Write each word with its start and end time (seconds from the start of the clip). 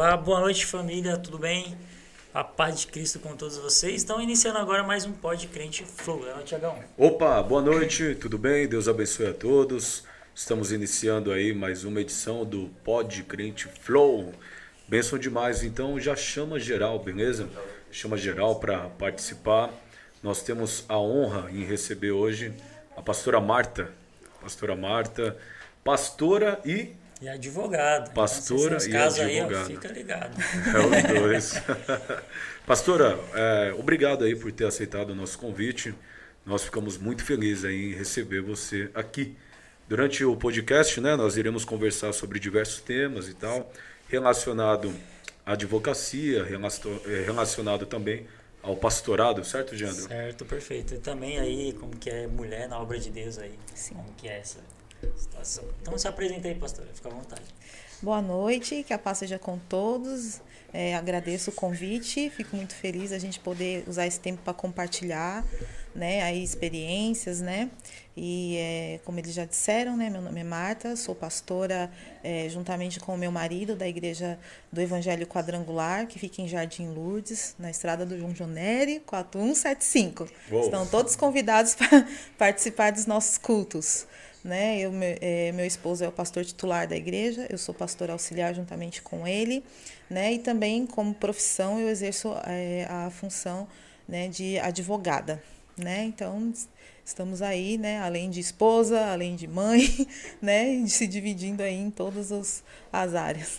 Olá, 0.00 0.16
boa 0.16 0.40
noite 0.40 0.64
família, 0.64 1.18
tudo 1.18 1.38
bem? 1.38 1.76
A 2.32 2.42
paz 2.42 2.80
de 2.80 2.86
Cristo 2.86 3.18
com 3.18 3.36
todos 3.36 3.58
vocês. 3.58 3.96
Estão 3.96 4.18
iniciando 4.18 4.56
agora 4.56 4.82
mais 4.82 5.04
um 5.04 5.12
Pod 5.12 5.46
Crente 5.48 5.84
Flow, 5.84 6.22
né, 6.22 6.32
Tiagão? 6.42 6.82
Opa, 6.96 7.42
boa 7.42 7.60
noite, 7.60 8.14
tudo 8.14 8.38
bem? 8.38 8.66
Deus 8.66 8.88
abençoe 8.88 9.26
a 9.26 9.34
todos. 9.34 10.04
Estamos 10.34 10.72
iniciando 10.72 11.30
aí 11.30 11.52
mais 11.52 11.84
uma 11.84 12.00
edição 12.00 12.46
do 12.46 12.70
Pod 12.82 13.22
Crente 13.24 13.68
Flow. 13.68 14.32
Benção 14.88 15.18
demais, 15.18 15.62
então 15.62 16.00
já 16.00 16.16
chama 16.16 16.58
geral, 16.58 16.98
beleza? 16.98 17.46
Chama 17.90 18.16
geral 18.16 18.58
para 18.58 18.88
participar. 18.88 19.68
Nós 20.22 20.42
temos 20.42 20.82
a 20.88 20.98
honra 20.98 21.50
em 21.50 21.62
receber 21.62 22.12
hoje 22.12 22.54
a 22.96 23.02
pastora 23.02 23.38
Marta. 23.38 23.92
Pastora 24.40 24.74
Marta, 24.74 25.36
pastora 25.84 26.58
e 26.64 26.94
e 27.20 27.28
advogado. 27.28 28.12
Pastora 28.12 28.76
então, 28.76 28.88
e 28.88 28.96
advogado. 28.96 29.54
Aí, 29.54 29.62
ó, 29.62 29.64
fica 29.66 29.88
ligado. 29.88 30.36
É 30.72 31.14
os 31.14 31.20
dois. 31.20 31.62
Pastora, 32.66 33.18
é, 33.34 33.74
obrigado 33.78 34.24
aí 34.24 34.34
por 34.34 34.50
ter 34.52 34.64
aceitado 34.64 35.10
o 35.10 35.14
nosso 35.14 35.38
convite. 35.38 35.94
Nós 36.46 36.64
ficamos 36.64 36.96
muito 36.96 37.24
felizes 37.24 37.64
aí 37.64 37.92
em 37.92 37.94
receber 37.94 38.40
você 38.40 38.90
aqui. 38.94 39.36
Durante 39.88 40.24
o 40.24 40.36
podcast, 40.36 41.00
né, 41.00 41.16
nós 41.16 41.36
iremos 41.36 41.64
conversar 41.64 42.12
sobre 42.12 42.38
diversos 42.38 42.80
temas 42.80 43.28
e 43.28 43.34
tal, 43.34 43.72
relacionado 44.08 44.94
à 45.44 45.52
advocacia, 45.52 46.46
é, 47.06 47.24
relacionado 47.24 47.86
também 47.86 48.26
ao 48.62 48.76
pastorado, 48.76 49.44
certo, 49.44 49.76
Jandro? 49.76 50.02
Certo, 50.02 50.44
perfeito. 50.44 50.94
E 50.94 50.98
também 50.98 51.38
aí, 51.38 51.72
como 51.72 51.96
que 51.96 52.08
é 52.08 52.26
mulher 52.26 52.68
na 52.68 52.78
obra 52.78 52.98
de 52.98 53.10
Deus 53.10 53.38
aí. 53.38 53.58
Sim. 53.74 53.94
Como 53.94 54.12
que 54.14 54.28
é 54.28 54.38
essa 54.38 54.60
situação. 55.16 55.64
Então 55.82 55.96
se 55.98 56.08
apresenta 56.08 56.48
aí, 56.48 56.54
pastora, 56.54 56.88
fica 56.92 57.08
à 57.08 57.12
vontade. 57.12 57.42
Boa 58.02 58.22
noite, 58.22 58.82
que 58.82 58.92
a 58.92 58.98
paz 58.98 59.18
seja 59.18 59.38
com 59.38 59.58
todos. 59.58 60.40
É, 60.72 60.94
agradeço 60.94 61.50
o 61.50 61.52
convite, 61.52 62.30
fico 62.30 62.54
muito 62.56 62.74
feliz 62.74 63.12
a 63.12 63.18
gente 63.18 63.40
poder 63.40 63.84
usar 63.88 64.06
esse 64.06 64.20
tempo 64.20 64.40
para 64.42 64.54
compartilhar, 64.54 65.44
né, 65.92 66.22
aí 66.22 66.44
experiências, 66.44 67.40
né, 67.40 67.68
e 68.16 68.56
é, 68.56 69.00
como 69.04 69.18
eles 69.18 69.34
já 69.34 69.44
disseram, 69.44 69.96
né, 69.96 70.08
meu 70.08 70.20
nome 70.20 70.40
é 70.40 70.44
Marta, 70.44 70.94
sou 70.94 71.12
pastora 71.12 71.90
é, 72.22 72.48
juntamente 72.48 73.00
com 73.00 73.14
o 73.14 73.18
meu 73.18 73.32
marido 73.32 73.74
da 73.74 73.88
igreja 73.88 74.38
do 74.72 74.80
Evangelho 74.80 75.26
Quadrangular, 75.26 76.06
que 76.06 76.18
fica 76.18 76.40
em 76.40 76.46
Jardim 76.46 76.88
Lourdes, 76.88 77.56
na 77.58 77.70
estrada 77.70 78.06
do 78.06 78.16
João 78.16 78.32
Joneri, 78.32 79.00
4175. 79.00 80.28
Uou. 80.52 80.64
Estão 80.64 80.86
todos 80.86 81.16
convidados 81.16 81.74
para 81.76 82.06
participar 82.38 82.92
dos 82.92 83.06
nossos 83.06 83.38
cultos. 83.38 84.06
Né? 84.42 84.80
Eu, 84.80 84.90
meu, 84.90 85.18
é, 85.20 85.52
meu 85.52 85.66
esposo 85.66 86.02
é 86.02 86.08
o 86.08 86.12
pastor 86.12 86.44
titular 86.44 86.88
da 86.88 86.96
igreja, 86.96 87.46
eu 87.50 87.58
sou 87.58 87.74
pastor 87.74 88.10
auxiliar 88.10 88.54
juntamente 88.54 89.02
com 89.02 89.26
ele, 89.26 89.62
né? 90.08 90.32
E 90.32 90.38
também 90.38 90.86
como 90.86 91.12
profissão 91.14 91.78
eu 91.78 91.88
exerço 91.88 92.34
é, 92.46 92.86
a 92.88 93.10
função 93.10 93.68
né, 94.08 94.28
de 94.28 94.58
advogada, 94.58 95.42
né? 95.76 96.04
Então 96.04 96.52
estamos 97.04 97.42
aí, 97.42 97.76
né? 97.76 98.00
Além 98.00 98.30
de 98.30 98.40
esposa, 98.40 99.12
além 99.12 99.36
de 99.36 99.46
mãe, 99.46 99.86
né? 100.40 100.86
Se 100.86 101.06
dividindo 101.06 101.62
aí 101.62 101.74
em 101.74 101.90
todas 101.90 102.30
os, 102.30 102.62
as 102.90 103.14
áreas. 103.14 103.58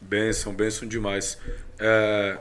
Benção, 0.00 0.52
benção 0.52 0.86
demais. 0.86 1.38
É, 1.78 2.38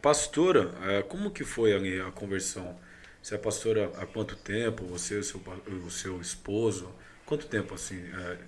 pastora, 0.00 0.72
é, 0.88 1.02
como 1.02 1.30
que 1.30 1.44
foi 1.44 1.72
ali 1.72 2.00
a 2.00 2.10
conversão? 2.10 2.76
Você 3.22 3.34
é 3.34 3.38
pastora 3.38 3.92
há 3.96 4.06
quanto 4.06 4.34
tempo? 4.36 4.84
Você 4.86 5.14
e 5.14 5.18
o 5.18 5.24
seu, 5.24 5.40
o 5.86 5.90
seu 5.90 6.20
esposo? 6.20 6.90
Quanto 7.26 7.46
tempo, 7.46 7.74
assim? 7.74 8.02
É. 8.02 8.38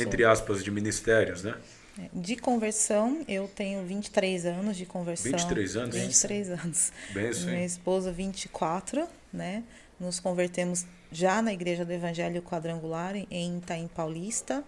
Entre 0.00 0.24
aspas, 0.24 0.62
de 0.62 0.70
ministérios, 0.70 1.42
né? 1.42 1.54
É, 1.98 2.08
de 2.12 2.36
conversão, 2.36 3.24
eu 3.26 3.48
tenho 3.48 3.84
23 3.84 4.46
anos 4.46 4.76
de 4.76 4.86
conversão. 4.86 5.32
23 5.32 5.76
anos? 5.76 5.96
23 5.96 6.50
anos. 6.50 6.92
Sim. 7.34 7.46
Minha 7.46 7.64
esposa, 7.66 8.12
24, 8.12 9.06
né? 9.32 9.64
Nos 9.98 10.20
convertemos 10.20 10.86
já 11.10 11.42
na 11.42 11.52
Igreja 11.52 11.84
do 11.84 11.92
Evangelho 11.92 12.40
Quadrangular, 12.40 13.16
em 13.16 13.58
Itaim 13.58 13.88
Paulista, 13.88 14.62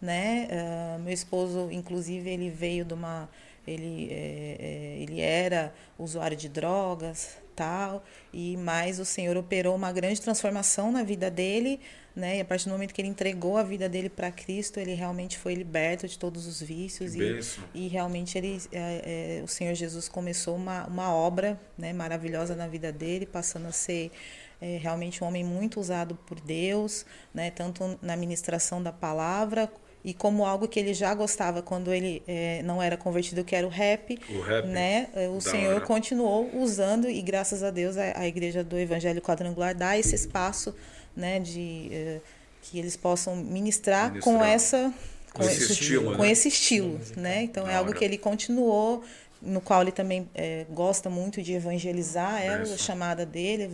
né? 0.00 0.48
Uh, 0.50 1.00
meu 1.00 1.12
esposo, 1.12 1.68
inclusive, 1.72 2.30
ele 2.30 2.48
veio 2.48 2.84
de 2.84 2.94
uma... 2.94 3.28
Ele, 3.66 4.08
é, 4.10 4.56
é, 4.58 5.02
ele 5.02 5.20
era 5.20 5.74
usuário 5.98 6.36
de 6.36 6.48
drogas, 6.48 7.36
tal, 7.58 8.04
e 8.32 8.56
mais 8.56 9.00
o 9.00 9.04
Senhor 9.04 9.36
operou 9.36 9.74
uma 9.74 9.90
grande 9.90 10.20
transformação 10.20 10.92
na 10.92 11.02
vida 11.02 11.28
dele, 11.28 11.80
né? 12.14 12.38
E 12.38 12.40
a 12.40 12.44
partir 12.44 12.66
do 12.66 12.70
momento 12.70 12.94
que 12.94 13.00
ele 13.00 13.08
entregou 13.08 13.56
a 13.56 13.64
vida 13.64 13.88
dele 13.88 14.08
para 14.08 14.30
Cristo, 14.30 14.78
ele 14.78 14.94
realmente 14.94 15.36
foi 15.36 15.54
liberto 15.54 16.06
de 16.06 16.16
todos 16.16 16.46
os 16.46 16.62
vícios 16.62 17.16
e, 17.16 17.20
e 17.74 17.88
realmente 17.88 18.38
ele, 18.38 18.62
é, 18.70 19.40
é, 19.40 19.42
o 19.42 19.48
Senhor 19.48 19.74
Jesus 19.74 20.08
começou 20.08 20.54
uma, 20.54 20.86
uma 20.86 21.12
obra, 21.12 21.58
né, 21.76 21.92
maravilhosa 21.92 22.54
na 22.54 22.68
vida 22.68 22.92
dele, 22.92 23.26
passando 23.26 23.66
a 23.66 23.72
ser 23.72 24.12
é, 24.60 24.76
realmente 24.76 25.24
um 25.24 25.26
homem 25.26 25.42
muito 25.42 25.80
usado 25.80 26.14
por 26.14 26.38
Deus, 26.38 27.04
né, 27.34 27.50
tanto 27.50 27.98
na 28.00 28.16
ministração 28.16 28.80
da 28.80 28.92
palavra 28.92 29.68
e 30.08 30.14
como 30.14 30.46
algo 30.46 30.66
que 30.66 30.80
ele 30.80 30.94
já 30.94 31.12
gostava 31.12 31.60
quando 31.60 31.92
ele 31.92 32.22
é, 32.26 32.62
não 32.62 32.82
era 32.82 32.96
convertido, 32.96 33.44
que 33.44 33.54
era 33.54 33.66
o 33.66 33.68
rap, 33.68 34.18
o 34.30 34.40
rap 34.40 34.66
né? 34.66 35.08
É, 35.14 35.28
o 35.28 35.38
Senhor 35.38 35.74
hora. 35.74 35.84
continuou 35.84 36.48
usando 36.54 37.10
e 37.10 37.20
graças 37.20 37.62
a 37.62 37.70
Deus 37.70 37.98
a, 37.98 38.18
a, 38.18 38.26
Igreja 38.26 38.64
do 38.64 38.78
Evangelho 38.78 39.20
Quadrangular 39.20 39.74
dá 39.74 39.98
esse 39.98 40.14
espaço, 40.14 40.74
né, 41.14 41.38
de 41.38 41.90
é, 41.92 42.20
que 42.62 42.78
eles 42.78 42.96
possam 42.96 43.36
ministrar, 43.36 44.12
ministrar. 44.12 44.34
com 44.34 44.42
essa 44.42 44.94
com, 45.34 45.42
esse, 45.42 45.64
esse 45.64 45.72
estilo, 45.72 46.16
com 46.16 46.22
né? 46.22 46.30
esse 46.30 46.48
estilo, 46.48 46.98
né? 47.14 47.42
Então 47.42 47.68
é 47.68 47.74
algo 47.74 47.92
que 47.92 48.02
ele 48.02 48.16
continuou 48.16 49.04
no 49.40 49.60
qual 49.60 49.82
ele 49.82 49.92
também 49.92 50.28
é, 50.34 50.66
gosta 50.70 51.08
muito 51.08 51.40
de 51.40 51.52
evangelizar, 51.52 52.42
é 52.42 52.48
a 52.48 52.64
chamada 52.76 53.24
dele, 53.24 53.68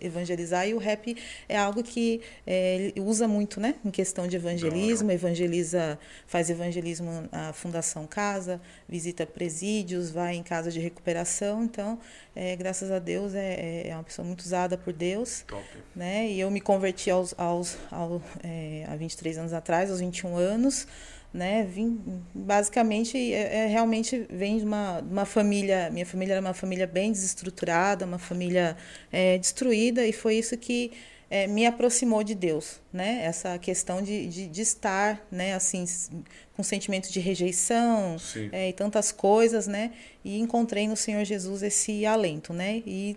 evangelizar, 0.00 0.66
e 0.66 0.74
o 0.74 0.78
rap 0.78 1.16
é 1.48 1.56
algo 1.56 1.82
que 1.82 2.20
é, 2.46 2.76
ele 2.76 3.00
usa 3.00 3.28
muito, 3.28 3.60
né, 3.60 3.74
em 3.84 3.90
questão 3.90 4.26
de 4.26 4.36
evangelismo, 4.36 5.10
evangeliza, 5.10 5.98
faz 6.26 6.48
evangelismo 6.48 7.28
na 7.30 7.52
Fundação 7.52 8.06
Casa, 8.06 8.60
visita 8.88 9.26
presídios, 9.26 10.10
vai 10.10 10.36
em 10.36 10.42
casa 10.42 10.70
de 10.70 10.80
recuperação, 10.80 11.64
então, 11.64 11.98
é, 12.34 12.56
graças 12.56 12.90
a 12.90 12.98
Deus, 12.98 13.34
é, 13.34 13.88
é 13.88 13.94
uma 13.94 14.04
pessoa 14.04 14.26
muito 14.26 14.40
usada 14.40 14.78
por 14.78 14.92
Deus, 14.92 15.44
Top. 15.46 15.62
né, 15.94 16.28
e 16.28 16.40
eu 16.40 16.50
me 16.50 16.60
converti 16.60 17.10
aos, 17.10 17.34
aos, 17.36 17.76
ao, 17.90 18.22
é, 18.42 18.86
há 18.88 18.96
23 18.96 19.38
anos 19.38 19.52
atrás, 19.52 19.90
aos 19.90 20.00
21 20.00 20.36
anos, 20.36 20.86
né? 21.32 21.64
Vim, 21.64 22.00
basicamente, 22.34 23.16
é, 23.32 23.64
é, 23.64 23.66
realmente 23.66 24.26
vem 24.28 24.58
de 24.58 24.64
uma, 24.64 24.98
uma 25.00 25.24
família. 25.24 25.88
Minha 25.90 26.06
família 26.06 26.34
era 26.34 26.40
uma 26.40 26.54
família 26.54 26.86
bem 26.86 27.12
desestruturada, 27.12 28.04
uma 28.04 28.18
família 28.18 28.76
é, 29.12 29.38
destruída, 29.38 30.06
e 30.06 30.12
foi 30.12 30.36
isso 30.36 30.56
que 30.56 30.92
é, 31.30 31.46
me 31.46 31.64
aproximou 31.64 32.24
de 32.24 32.34
Deus, 32.34 32.80
né? 32.92 33.20
Essa 33.22 33.56
questão 33.58 34.02
de, 34.02 34.26
de, 34.26 34.48
de 34.48 34.62
estar, 34.62 35.24
né? 35.30 35.54
Assim, 35.54 35.84
com 36.56 36.62
sentimento 36.62 37.10
de 37.10 37.20
rejeição 37.20 38.16
é, 38.50 38.70
e 38.70 38.72
tantas 38.72 39.12
coisas, 39.12 39.68
né? 39.68 39.92
E 40.24 40.38
encontrei 40.40 40.88
no 40.88 40.96
Senhor 40.96 41.24
Jesus 41.24 41.62
esse 41.62 42.04
alento, 42.04 42.52
né? 42.52 42.82
E 42.84 43.16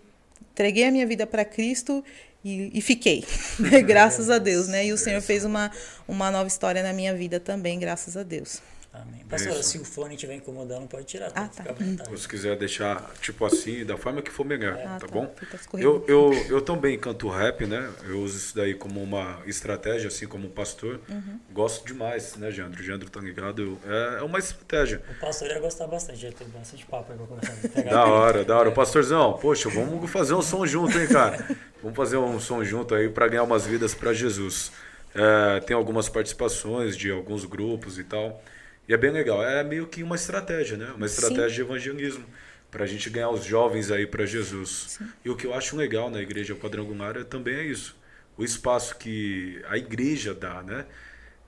entreguei 0.52 0.84
a 0.84 0.92
minha 0.92 1.06
vida 1.06 1.26
para 1.26 1.44
Cristo 1.44 2.04
e, 2.44 2.70
e 2.74 2.80
fiquei, 2.82 3.24
né? 3.58 3.80
graças 3.80 4.28
a 4.28 4.38
Deus, 4.38 4.68
né? 4.68 4.86
E 4.86 4.92
o 4.92 4.98
Senhor 4.98 5.20
fez 5.22 5.44
uma, 5.44 5.70
uma 6.06 6.30
nova 6.30 6.46
história 6.46 6.82
na 6.82 6.92
minha 6.92 7.14
vida 7.14 7.40
também, 7.40 7.78
graças 7.78 8.16
a 8.16 8.22
Deus. 8.22 8.60
Amém. 8.94 9.24
Pastor, 9.28 9.60
se 9.64 9.78
o 9.78 9.84
fone 9.84 10.14
estiver 10.14 10.34
incomodando, 10.34 10.86
pode 10.86 11.04
tirar. 11.04 11.30
Tá? 11.32 11.42
Ah, 11.42 11.48
tá. 11.48 12.16
Se 12.16 12.28
quiser 12.28 12.56
deixar, 12.56 13.12
tipo 13.20 13.44
assim, 13.44 13.84
da 13.84 13.96
forma 13.96 14.22
que 14.22 14.30
for 14.30 14.46
melhor, 14.46 14.76
é. 14.76 14.84
tá, 14.84 14.98
tá, 15.00 15.06
bom? 15.08 15.34
Eu, 15.72 16.04
eu, 16.06 16.32
eu 16.48 16.60
também 16.62 16.96
canto 16.96 17.28
rap, 17.28 17.66
né? 17.66 17.92
Eu 18.04 18.20
uso 18.20 18.36
isso 18.36 18.54
daí 18.54 18.72
como 18.72 19.02
uma 19.02 19.42
estratégia, 19.46 20.06
assim 20.06 20.28
como 20.28 20.48
pastor. 20.48 21.00
Uhum. 21.08 21.40
Gosto 21.52 21.84
demais, 21.84 22.36
né, 22.36 22.52
Jandro? 22.52 22.80
O 22.80 22.84
Jandro 22.84 23.10
tá 23.10 23.20
ligado. 23.20 23.76
É, 23.84 24.18
é 24.20 24.22
uma 24.22 24.38
estratégia. 24.38 25.02
O 25.10 25.20
pastor 25.20 25.48
ia 25.48 25.58
gostar 25.58 25.88
bastante, 25.88 26.20
já 26.20 26.30
tem 26.30 26.46
bastante 26.48 26.86
papo 26.86 27.10
aí 27.10 27.18
pra 27.18 27.26
começar 27.26 27.52
a 27.52 27.68
pegar. 27.68 27.90
Da 27.90 28.04
hora, 28.06 28.44
da 28.44 28.56
hora. 28.56 28.68
O 28.68 28.72
pastorzão, 28.72 29.32
poxa, 29.34 29.68
vamos 29.68 30.08
fazer 30.08 30.34
um 30.34 30.42
som 30.42 30.64
junto, 30.64 30.96
hein, 30.96 31.08
cara? 31.08 31.44
Vamos 31.82 31.98
fazer 31.98 32.16
um 32.16 32.40
som 32.40 32.64
junto 32.64 32.94
aí 32.94 33.10
para 33.10 33.28
ganhar 33.28 33.42
umas 33.42 33.66
vidas 33.66 33.94
para 33.94 34.10
Jesus. 34.14 34.72
É, 35.14 35.60
tem 35.60 35.76
algumas 35.76 36.08
participações 36.08 36.96
de 36.96 37.10
alguns 37.10 37.44
grupos 37.44 37.98
e 37.98 38.04
tal. 38.04 38.42
E 38.88 38.94
é 38.94 38.96
bem 38.96 39.10
legal. 39.10 39.42
É 39.42 39.62
meio 39.64 39.86
que 39.86 40.02
uma 40.02 40.16
estratégia, 40.16 40.76
né? 40.76 40.92
Uma 40.96 41.06
estratégia 41.06 41.48
Sim. 41.48 41.54
de 41.54 41.60
evangelismo 41.60 42.26
para 42.70 42.84
a 42.84 42.86
gente 42.86 43.08
ganhar 43.08 43.30
os 43.30 43.44
jovens 43.44 43.90
aí 43.90 44.06
para 44.06 44.26
Jesus. 44.26 44.96
Sim. 44.98 45.08
E 45.24 45.30
o 45.30 45.36
que 45.36 45.46
eu 45.46 45.54
acho 45.54 45.76
legal 45.76 46.10
na 46.10 46.20
igreja 46.20 46.54
quadrangular 46.54 47.16
é, 47.16 47.24
também 47.24 47.54
é 47.54 47.64
isso. 47.64 47.96
O 48.36 48.44
espaço 48.44 48.96
que 48.96 49.62
a 49.68 49.78
igreja 49.78 50.34
dá, 50.34 50.62
né? 50.62 50.84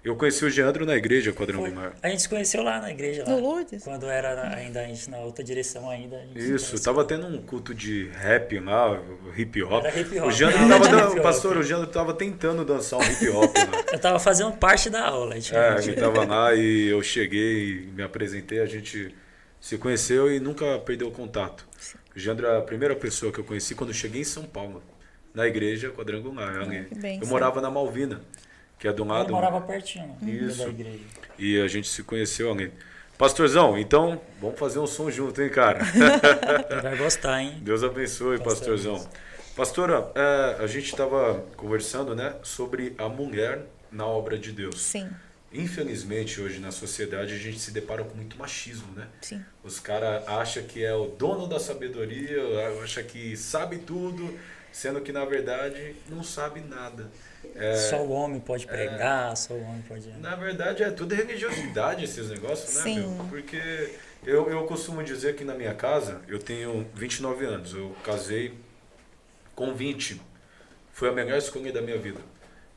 Eu 0.07 0.15
conheci 0.15 0.45
o 0.45 0.49
Geandro 0.49 0.87
na 0.87 0.95
igreja 0.95 1.33
quadrangular. 1.33 1.97
A 2.01 2.09
gente 2.09 2.23
se 2.23 2.29
conheceu 2.29 2.63
lá 2.63 2.81
na 2.81 2.93
igreja. 2.93 3.25
Lá, 3.27 3.31
no 3.35 3.41
Lourdes? 3.41 3.83
Quando 3.83 4.07
era 4.07 4.55
ainda 4.55 4.83
a 4.83 4.85
gente 4.87 5.11
na 5.11 5.19
outra 5.19 5.43
direção 5.43 5.91
ainda. 5.91 6.25
Isso, 6.33 6.81
tava 6.81 7.05
tendo 7.05 7.27
um 7.27 7.43
culto 7.43 7.75
de 7.75 8.09
rap 8.11 8.57
lá, 8.61 9.03
hip 9.37 9.61
hop. 9.65 9.85
Era 9.85 9.99
hip 9.99 10.15
-hop. 10.15 10.29
O 10.29 10.31
Geandro 10.31 10.61
Não, 10.61 10.69
tava, 10.81 10.89
dan- 11.15 11.21
pastor, 11.23 11.57
o 11.57 11.63
Geandro 11.65 11.89
tava 11.89 12.15
tentando 12.15 12.65
dançar 12.65 13.01
um 13.01 13.03
hip 13.03 13.29
hop 13.31 13.53
lá. 13.57 13.83
Eu 13.93 13.99
tava 13.99 14.21
fazendo 14.21 14.53
parte 14.57 14.89
da 14.89 15.09
aula. 15.09 15.35
a 15.35 15.41
gente- 15.41 15.57
É, 15.57 15.77
ele 15.77 15.95
tava 15.95 16.25
lá 16.25 16.55
e 16.55 16.87
eu 16.89 17.03
cheguei 17.03 17.71
e 17.71 17.87
me 17.93 18.05
apresentei, 18.05 18.61
a 18.61 18.67
gente 18.67 19.13
se 19.61 19.77
conheceu 19.77 20.33
e 20.33 20.39
nunca 20.39 20.79
perdeu 20.79 21.09
o 21.09 21.11
contato. 21.11 21.67
O 22.15 22.19
Geandro 22.19 22.47
é 22.47 22.59
a 22.59 22.63
primeira 22.63 22.95
pessoa 22.95 23.33
que 23.33 23.41
eu 23.41 23.45
conheci 23.45 23.75
quando 23.75 23.91
eu 23.91 23.95
cheguei 23.95 24.21
em 24.21 24.25
São 24.25 24.45
Paulo, 24.45 24.85
na 25.35 25.49
igreja 25.49 25.91
quadrangular. 25.91 26.65
bem, 26.95 27.19
eu 27.19 27.25
sim. 27.25 27.29
morava 27.31 27.61
na 27.61 27.71
Malvina, 27.71 28.21
que 28.79 28.87
é 28.89 28.93
do 28.93 29.03
Eu 29.03 29.09
lado. 29.09 29.33
morava 29.33 29.61
pertinho 29.61 30.17
Isso. 30.23 30.59
da 30.65 30.69
igreja. 30.69 31.01
E 31.39 31.61
a 31.61 31.69
gente 31.69 31.89
se 31.89 32.03
conheceu 32.03 32.51
ali. 32.53 32.73
Pastorzão, 33.19 33.79
então 33.79 34.21
vamos 34.41 34.59
fazer 34.59 34.79
um 34.79 34.87
som 34.87 35.11
junto, 35.11 35.41
hein, 35.41 35.49
cara? 35.49 35.81
Ele 36.71 36.81
vai 36.83 36.97
gostar, 36.97 37.41
hein? 37.41 37.59
Deus 37.63 37.83
abençoe, 37.83 38.37
Pastor 38.39 38.55
pastorzão. 38.77 39.09
Pastora, 39.57 40.13
é, 40.15 40.57
a 40.63 40.67
gente 40.67 40.87
estava 40.87 41.43
conversando, 41.57 42.15
né, 42.15 42.35
sobre 42.43 42.95
a 42.99 43.09
mulher 43.09 43.63
na 43.91 44.07
obra 44.07 44.39
de 44.39 44.53
Deus. 44.53 44.81
Sim, 44.83 45.09
Infelizmente, 45.53 46.39
hoje 46.41 46.59
na 46.59 46.71
sociedade, 46.71 47.33
a 47.33 47.39
gente 47.39 47.59
se 47.59 47.71
depara 47.71 48.05
com 48.05 48.15
muito 48.15 48.37
machismo, 48.37 48.93
né? 48.95 49.07
sim. 49.23 49.43
Os 49.65 49.81
caras 49.81 50.27
acham 50.29 50.63
que 50.65 50.85
é 50.85 50.95
o 50.95 51.07
dono 51.07 51.47
da 51.47 51.59
sabedoria, 51.59 52.37
acha 52.83 53.03
que 53.03 53.35
sabe 53.37 53.79
tudo, 53.79 54.39
sendo 54.71 55.01
que 55.01 55.13
na 55.13 55.25
verdade 55.25 55.95
não 56.11 56.23
sabe 56.23 56.61
nada. 56.61 57.11
É, 57.59 57.77
Só 57.77 58.03
o 58.05 58.11
homem 58.11 58.39
pode 58.41 58.67
pregar, 58.67 59.37
só 59.37 59.55
o 59.55 59.63
homem 59.63 59.83
pode. 59.89 60.09
na 60.19 60.37
verdade 60.37 60.83
é 60.83 60.91
tudo 60.91 61.15
religiosidade 61.15 62.05
esses 62.05 62.29
negócios, 62.29 62.75
né, 62.77 62.83
Sim. 62.83 63.01
meu? 63.01 63.25
Porque 63.27 63.95
eu, 64.25 64.51
eu 64.51 64.65
costumo 64.65 65.03
dizer 65.03 65.37
que 65.37 65.45
na 65.45 65.55
minha 65.55 65.75
casa, 65.75 66.21
eu 66.29 66.39
tenho 66.39 66.87
29 66.95 67.45
anos, 67.47 67.75
eu 67.75 67.95
casei 68.05 68.55
com 69.55 69.73
20. 69.75 70.21
Foi 70.93 71.09
a 71.09 71.13
melhor 71.13 71.39
escolha 71.39 71.73
da 71.73 71.81
minha 71.81 71.99
vida. 71.99 72.21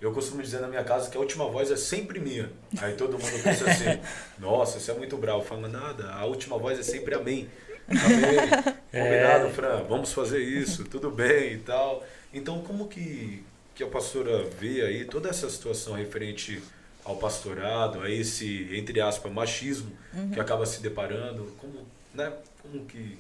Eu 0.02 0.14
costumo 0.14 0.42
dizer 0.42 0.62
na 0.62 0.68
minha 0.68 0.84
casa 0.84 1.10
que 1.10 1.18
a 1.18 1.20
última 1.20 1.46
voz 1.50 1.70
é 1.72 1.76
sempre 1.76 2.20
minha. 2.22 2.50
Aí 2.82 2.94
todo 2.94 3.20
mundo 3.20 3.44
pensa 3.44 3.70
assim, 3.70 4.00
nossa, 4.40 4.80
você 4.80 4.92
é 4.92 4.94
muito 4.94 5.18
bravo. 5.18 5.42
Fala, 5.44 5.68
nada, 5.68 6.12
a 6.14 6.24
última 6.26 6.58
voz 6.58 6.80
é 6.80 6.84
sempre 6.84 7.16
amém. 7.16 7.50
Amém. 7.90 8.74
Combinado, 8.92 9.50
Fran, 9.50 9.84
vamos 9.90 10.14
fazer 10.14 10.40
isso, 10.40 10.86
tudo 10.86 11.12
bem 11.12 11.54
e 11.54 11.58
tal. 11.58 12.04
Então, 12.34 12.62
como 12.62 12.88
que, 12.88 13.44
que 13.80 13.84
a 13.86 13.88
pastora 13.88 14.44
vê 14.60 14.82
aí 14.82 15.06
toda 15.06 15.30
essa 15.30 15.50
situação 15.50 15.94
referente 15.94 16.62
ao 17.06 17.16
pastorado, 17.16 18.02
a 18.02 18.12
esse, 18.12 18.68
entre 18.74 19.00
aspas, 19.00 19.32
machismo 19.32 19.90
que 20.34 20.38
acaba 20.38 20.66
se 20.66 20.82
deparando? 20.82 21.46
Como, 21.58 21.88
né? 22.14 22.34
Como 22.62 22.84
que... 22.84 23.18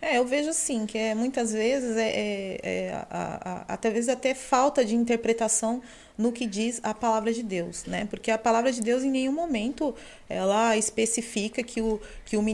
É, 0.00 0.18
eu 0.18 0.26
vejo 0.26 0.50
assim, 0.50 0.86
que 0.86 0.98
é, 0.98 1.14
muitas 1.14 1.52
vezes 1.52 1.96
é, 1.96 2.08
é, 2.08 2.60
é 2.64 2.92
a, 3.08 3.64
a, 3.68 3.74
até 3.74 3.90
vezes 3.90 4.08
até 4.08 4.34
falta 4.34 4.84
de 4.84 4.96
interpretação 4.96 5.80
no 6.18 6.32
que 6.32 6.46
diz 6.46 6.80
a 6.82 6.92
palavra 6.92 7.32
de 7.32 7.44
Deus, 7.44 7.84
né? 7.84 8.04
Porque 8.10 8.32
a 8.32 8.38
palavra 8.38 8.72
de 8.72 8.80
Deus 8.80 9.04
em 9.04 9.10
nenhum 9.10 9.32
momento 9.32 9.94
ela 10.28 10.76
especifica 10.76 11.62
que, 11.62 11.80
o, 11.80 12.00
que, 12.24 12.36
o, 12.36 12.44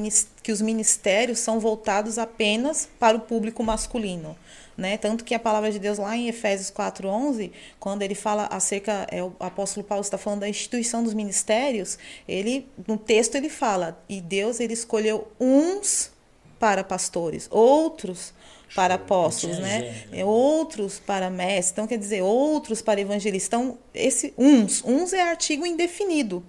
que 0.42 0.52
os 0.52 0.60
ministérios 0.60 1.38
são 1.38 1.58
voltados 1.58 2.18
apenas 2.18 2.86
para 3.00 3.16
o 3.16 3.20
público 3.20 3.64
masculino. 3.64 4.36
Né? 4.78 4.96
Tanto 4.96 5.24
que 5.24 5.34
a 5.34 5.40
palavra 5.40 5.72
de 5.72 5.78
Deus 5.80 5.98
lá 5.98 6.16
em 6.16 6.28
Efésios 6.28 6.70
4:11, 6.70 7.50
quando 7.80 8.02
ele 8.02 8.14
fala 8.14 8.46
acerca, 8.46 9.08
é, 9.10 9.20
o 9.20 9.32
apóstolo 9.40 9.84
Paulo 9.84 10.02
está 10.02 10.16
falando 10.16 10.40
da 10.40 10.48
instituição 10.48 11.02
dos 11.02 11.14
ministérios, 11.14 11.98
ele 12.28 12.68
no 12.86 12.96
texto 12.96 13.34
ele 13.34 13.48
fala, 13.48 14.00
e 14.08 14.20
Deus 14.20 14.60
ele 14.60 14.72
escolheu 14.72 15.26
uns 15.40 16.12
para 16.60 16.84
pastores, 16.84 17.48
outros 17.50 18.32
para 18.72 18.94
apóstolos, 18.94 19.58
né? 19.58 20.04
É, 20.12 20.24
outros 20.24 21.00
para 21.00 21.28
mestres, 21.28 21.72
então 21.72 21.86
quer 21.88 21.98
dizer, 21.98 22.22
outros 22.22 22.80
para 22.80 23.00
evangelistas. 23.00 23.48
Então, 23.48 23.78
esse 23.92 24.32
uns, 24.38 24.84
uns 24.84 25.12
é 25.12 25.22
artigo 25.22 25.66
indefinido. 25.66 26.44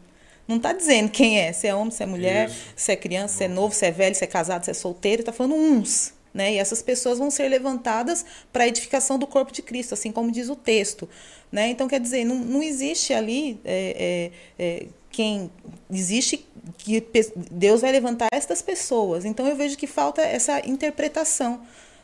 Não 0.47 0.57
está 0.57 0.71
dizendo 0.71 1.09
quem 1.09 1.39
é, 1.39 1.51
se 1.51 1.65
é 1.65 1.73
homem, 1.73 1.89
se 1.89 2.03
é 2.03 2.05
mulher, 2.05 2.47
Isso. 2.47 2.73
se 2.75 2.91
é 2.91 2.95
criança, 2.95 3.37
se 3.37 3.43
é 3.45 3.47
novo, 3.47 3.73
se 3.73 3.85
é 3.87 3.91
velho, 3.91 4.13
se 4.13 4.23
é 4.23 4.27
casado, 4.27 4.65
se 4.65 4.69
é 4.69 4.73
solteiro, 4.75 5.21
está 5.23 5.33
falando 5.33 5.55
uns. 5.55 6.18
Né? 6.33 6.53
E 6.53 6.57
essas 6.57 6.81
pessoas 6.81 7.17
vão 7.17 7.31
ser 7.31 7.47
levantadas 7.47 8.25
para 8.53 8.63
a 8.63 8.67
edificação 8.67 9.17
do 9.17 9.25
corpo 9.25 9.51
de 9.51 9.61
Cristo, 9.61 9.93
assim 9.93 10.11
como 10.11 10.31
diz 10.31 10.49
o 10.49 10.55
texto. 10.55 11.09
Né? 11.51 11.69
Então, 11.69 11.87
quer 11.87 11.99
dizer, 11.99 12.25
não, 12.25 12.35
não 12.35 12.61
existe 12.61 13.13
ali 13.13 13.59
é, 13.65 14.31
é, 14.57 14.63
é, 14.63 14.85
quem. 15.09 15.51
Existe 15.91 16.45
que 16.77 17.03
Deus 17.51 17.81
vai 17.81 17.91
levantar 17.91 18.27
estas 18.31 18.61
pessoas. 18.61 19.25
Então, 19.25 19.47
eu 19.47 19.55
vejo 19.55 19.77
que 19.77 19.87
falta 19.87 20.21
essa 20.21 20.59
interpretação. 20.67 21.61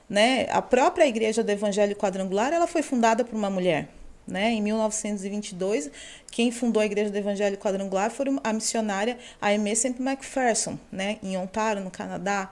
Né? 0.09 0.47
A 0.49 0.61
própria 0.61 1.05
igreja 1.05 1.43
do 1.43 1.51
Evangelho 1.51 1.95
Quadrangular 1.95 2.53
ela 2.53 2.67
foi 2.67 2.81
fundada 2.81 3.23
por 3.23 3.35
uma 3.35 3.49
mulher. 3.49 3.89
Né? 4.27 4.53
Em 4.53 4.61
1922, 4.61 5.91
quem 6.31 6.51
fundou 6.51 6.81
a 6.81 6.85
Igreja 6.85 7.11
do 7.11 7.17
Evangelho 7.17 7.57
Quadrangular 7.57 8.09
foi 8.09 8.25
a 8.43 8.51
missionária 8.51 9.17
Aimee 9.39 9.75
St. 9.75 9.95
McPherson, 9.99 10.79
né? 10.91 11.17
em 11.21 11.37
Ontário, 11.37 11.83
no 11.83 11.91
Canadá. 11.91 12.51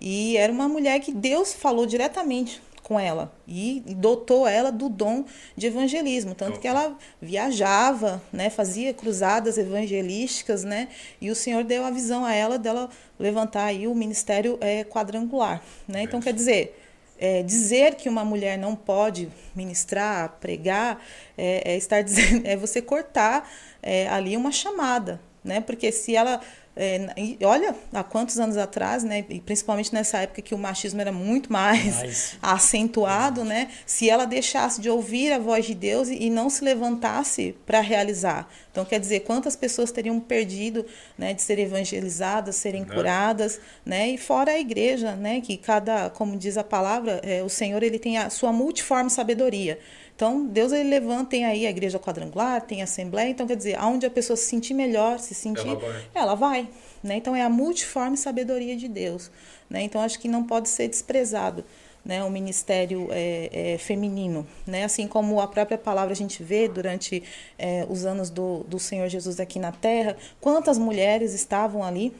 E 0.00 0.36
era 0.36 0.52
uma 0.52 0.68
mulher 0.68 1.00
que 1.00 1.12
Deus 1.12 1.52
falou 1.52 1.86
diretamente 1.86 2.60
com 2.84 3.00
ela 3.00 3.32
e 3.48 3.82
dotou 3.86 4.46
ela 4.46 4.70
do 4.70 4.90
dom 4.90 5.24
de 5.56 5.66
evangelismo, 5.66 6.34
tanto 6.34 6.60
que 6.60 6.68
ela 6.68 6.96
viajava, 7.20 8.22
né, 8.30 8.50
fazia 8.50 8.92
cruzadas 8.92 9.56
evangelísticas, 9.56 10.62
né, 10.62 10.88
e 11.18 11.30
o 11.30 11.34
Senhor 11.34 11.64
deu 11.64 11.84
a 11.84 11.90
visão 11.90 12.24
a 12.24 12.34
ela 12.34 12.58
dela 12.58 12.90
levantar 13.18 13.64
aí 13.64 13.86
o 13.88 13.94
ministério 13.94 14.58
é, 14.60 14.84
quadrangular, 14.84 15.62
né? 15.88 16.02
Então 16.02 16.20
quer 16.20 16.34
dizer, 16.34 16.78
é, 17.18 17.42
dizer 17.42 17.94
que 17.94 18.08
uma 18.08 18.24
mulher 18.24 18.58
não 18.58 18.76
pode 18.76 19.30
ministrar, 19.54 20.36
pregar, 20.40 21.00
é, 21.38 21.72
é 21.72 21.76
estar 21.76 22.02
dizendo, 22.04 22.46
é 22.46 22.56
você 22.56 22.82
cortar 22.82 23.48
é, 23.82 24.08
ali 24.08 24.36
uma 24.36 24.52
chamada, 24.52 25.20
né? 25.42 25.60
Porque 25.60 25.90
se 25.90 26.14
ela 26.14 26.40
é, 26.76 27.06
e 27.16 27.38
olha, 27.44 27.74
há 27.92 28.02
quantos 28.02 28.38
anos 28.40 28.56
atrás, 28.56 29.04
né, 29.04 29.24
e 29.28 29.40
principalmente 29.40 29.94
nessa 29.94 30.18
época 30.18 30.42
que 30.42 30.54
o 30.54 30.58
machismo 30.58 31.00
era 31.00 31.12
muito 31.12 31.52
mais 31.52 31.96
Mais. 31.96 32.36
acentuado, 32.42 33.44
né, 33.44 33.68
se 33.86 34.10
ela 34.10 34.24
deixasse 34.24 34.80
de 34.80 34.90
ouvir 34.90 35.32
a 35.32 35.38
voz 35.38 35.64
de 35.66 35.74
Deus 35.74 36.08
e, 36.08 36.24
e 36.24 36.30
não 36.30 36.50
se 36.50 36.64
levantasse 36.64 37.54
para 37.64 37.80
realizar. 37.80 38.48
Então, 38.72 38.84
quer 38.84 38.98
dizer, 38.98 39.20
quantas 39.20 39.54
pessoas 39.54 39.92
teriam 39.92 40.18
perdido 40.18 40.84
né, 41.16 41.32
de 41.32 41.42
serem 41.42 41.64
evangelizadas, 41.64 42.56
serem 42.56 42.82
Né? 42.82 42.92
curadas, 42.92 43.60
né, 43.86 44.08
e 44.08 44.18
fora 44.18 44.50
a 44.50 44.58
igreja, 44.58 45.14
né, 45.14 45.40
que 45.40 45.56
cada, 45.56 46.10
como 46.10 46.36
diz 46.36 46.56
a 46.56 46.64
palavra, 46.64 47.20
é, 47.22 47.40
o 47.42 47.48
Senhor 47.48 47.84
ele 47.84 48.00
tem 48.00 48.18
a 48.18 48.28
sua 48.30 48.52
multiforme 48.52 49.10
sabedoria. 49.10 49.78
Então, 50.16 50.46
Deus 50.46 50.70
ele 50.72 50.88
levanta, 50.88 51.30
tem 51.30 51.44
aí 51.44 51.66
a 51.66 51.70
igreja 51.70 51.98
quadrangular, 51.98 52.60
tem 52.60 52.80
a 52.80 52.84
assembleia, 52.84 53.30
então 53.30 53.46
quer 53.46 53.56
dizer, 53.56 53.76
aonde 53.76 54.06
a 54.06 54.10
pessoa 54.10 54.36
se 54.36 54.44
sentir 54.44 54.72
melhor, 54.72 55.18
se 55.18 55.34
sentir, 55.34 55.66
Ela 55.66 55.74
vai. 55.76 56.06
ela 56.14 56.34
vai, 56.34 56.68
né? 57.02 57.16
Então 57.16 57.34
é 57.34 57.42
a 57.42 57.48
multiforme 57.48 58.16
sabedoria 58.16 58.76
de 58.76 58.86
Deus, 58.86 59.30
né? 59.68 59.82
Então 59.82 60.00
acho 60.00 60.20
que 60.20 60.28
não 60.28 60.44
pode 60.44 60.68
ser 60.68 60.86
desprezado, 60.86 61.64
né? 62.04 62.22
O 62.22 62.30
ministério 62.30 63.08
é, 63.10 63.72
é, 63.74 63.78
feminino, 63.78 64.46
né? 64.64 64.84
Assim 64.84 65.08
como 65.08 65.40
a 65.40 65.48
própria 65.48 65.76
palavra 65.76 66.12
a 66.12 66.16
gente 66.16 66.44
vê 66.44 66.68
durante 66.68 67.20
é, 67.58 67.84
os 67.88 68.04
anos 68.04 68.30
do, 68.30 68.62
do 68.68 68.78
Senhor 68.78 69.08
Jesus 69.08 69.40
aqui 69.40 69.58
na 69.58 69.72
Terra, 69.72 70.16
quantas 70.40 70.78
mulheres 70.78 71.34
estavam 71.34 71.82
ali 71.82 72.14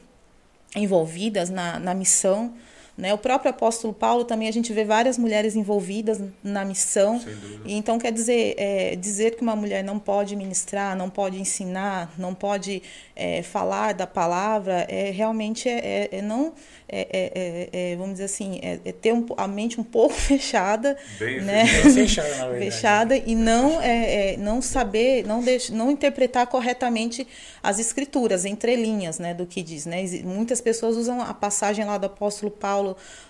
envolvidas 0.75 1.49
na, 1.49 1.79
na 1.79 1.93
missão, 1.93 2.53
né? 2.97 3.13
O 3.13 3.17
próprio 3.17 3.49
apóstolo 3.51 3.93
Paulo 3.93 4.23
também 4.23 4.47
a 4.47 4.51
gente 4.51 4.71
vê 4.71 4.85
várias 4.85 5.17
mulheres 5.17 5.55
envolvidas 5.55 6.21
na 6.43 6.63
missão. 6.63 7.21
E 7.65 7.73
então 7.73 7.99
quer 7.99 8.11
dizer 8.11 8.55
é, 8.57 8.95
dizer 8.95 9.35
que 9.35 9.41
uma 9.41 9.55
mulher 9.55 9.83
não 9.83 9.99
pode 9.99 10.35
ministrar, 10.35 10.95
não 10.95 11.09
pode 11.09 11.39
ensinar, 11.39 12.13
não 12.17 12.33
pode 12.33 12.81
é, 13.15 13.41
falar 13.43 13.93
da 13.93 14.07
palavra 14.07 14.85
é 14.89 15.09
realmente 15.11 15.67
é, 15.69 16.09
é- 16.11 16.17
é 16.17 16.21
não 16.21 16.53
é, 16.87 17.71
é- 17.73 17.95
vamos 17.95 18.13
dizer 18.13 18.25
assim 18.25 18.59
é, 18.61 18.79
é 18.85 18.91
ter 18.91 19.13
um, 19.13 19.25
a 19.37 19.47
mente 19.47 19.79
um 19.79 19.83
pouco 19.83 20.13
fechada, 20.15 20.97
Bem 21.19 21.41
né? 21.41 21.65
fechada. 21.91 21.93
Fechada, 22.05 22.29
na 22.37 22.47
verdade. 22.47 22.71
fechada 22.71 23.17
e 23.17 23.35
não 23.35 23.81
é, 23.81 24.33
é, 24.33 24.37
não 24.37 24.61
saber 24.61 25.25
não 25.25 25.41
deix, 25.41 25.69
não 25.69 25.89
interpretar 25.91 26.47
corretamente 26.47 27.27
as 27.63 27.79
escrituras 27.79 28.45
entre 28.45 28.75
linhas 28.75 29.17
né 29.19 29.33
do 29.33 29.45
que 29.45 29.61
diz 29.63 29.85
né 29.85 30.03
muitas 30.23 30.61
pessoas 30.61 30.95
usam 30.95 31.21
a 31.21 31.33
passagem 31.33 31.83
lá 31.85 31.97
do 31.97 32.05
apóstolo 32.05 32.51
Paulo 32.51 32.84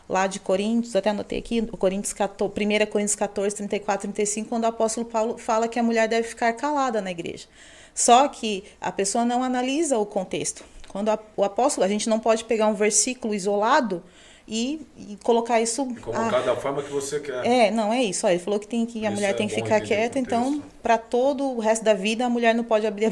lá 0.10 0.26
de 0.28 0.40
Coríntios 0.40 0.96
até 0.96 1.10
anotei 1.12 1.40
aqui 1.40 1.62
o 1.72 1.78
Coríntios 1.78 2.14
14, 2.14 2.52
1 2.52 2.86
Coríntios 2.88 3.16
14 3.16 3.56
34 3.56 4.02
35 4.12 4.50
quando 4.50 4.64
o 4.64 4.68
apóstolo 4.68 5.06
Paulo 5.06 5.38
fala 5.38 5.68
que 5.68 5.78
a 5.80 5.84
mulher 5.84 6.08
deve 6.08 6.28
ficar 6.28 6.52
calada 6.54 7.00
na 7.02 7.12
igreja. 7.12 7.46
Só 7.94 8.28
que 8.28 8.64
a 8.82 8.92
pessoa 8.92 9.24
não 9.24 9.44
analisa 9.44 9.98
o 9.98 10.06
contexto. 10.06 10.64
Quando 10.90 11.10
a- 11.10 11.20
o 11.38 11.44
apóstolo 11.44 11.86
a 11.86 11.88
gente 11.90 12.10
não 12.10 12.20
pode 12.20 12.44
pegar 12.44 12.68
um 12.68 12.74
versículo 12.74 13.34
isolado 13.34 14.02
e, 14.48 14.86
e 14.96 15.18
colocar 15.24 15.60
isso. 15.60 15.88
E 15.90 15.96
colocar 15.96 16.38
ah, 16.38 16.42
da 16.42 16.56
forma 16.56 16.84
que 16.84 16.92
você 16.92 17.20
quer. 17.20 17.46
É, 17.46 17.72
não 17.72 17.92
é 17.92 18.04
isso. 18.04 18.28
Ó, 18.28 18.30
ele 18.30 18.40
falou 18.40 18.60
que 18.60 18.68
tem 18.68 18.86
que 18.86 19.00
a 19.00 19.10
Isso 19.10 19.16
mulher 19.16 19.32
é 19.32 19.34
tem 19.34 19.48
que 19.48 19.56
ficar 19.56 19.82
quieta, 19.82 20.20
então 20.20 20.62
para 20.84 20.98
todo 20.98 21.44
o 21.46 21.60
resto 21.60 21.84
da 21.84 21.94
vida 21.94 22.26
a 22.26 22.30
mulher 22.30 22.54
não 22.54 22.64
pode 22.64 22.86
abrir 22.86 23.12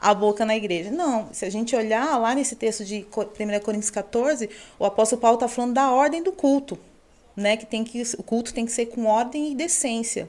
a 0.00 0.14
boca 0.14 0.44
na 0.44 0.54
igreja. 0.54 0.90
Não, 0.90 1.28
se 1.32 1.44
a 1.44 1.50
gente 1.50 1.74
olhar 1.74 2.18
lá 2.18 2.34
nesse 2.34 2.54
texto 2.56 2.84
de 2.84 3.06
1 3.06 3.60
Coríntios 3.64 3.90
14, 3.90 4.50
o 4.78 4.84
apóstolo 4.84 5.20
Paulo 5.20 5.36
está 5.36 5.48
falando 5.48 5.72
da 5.72 5.90
ordem 5.90 6.22
do 6.22 6.32
culto, 6.32 6.78
né? 7.34 7.56
Que 7.56 7.64
tem 7.64 7.82
que 7.82 8.02
o 8.18 8.22
culto 8.22 8.52
tem 8.52 8.66
que 8.66 8.72
ser 8.72 8.86
com 8.86 9.06
ordem 9.06 9.52
e 9.52 9.54
decência. 9.54 10.28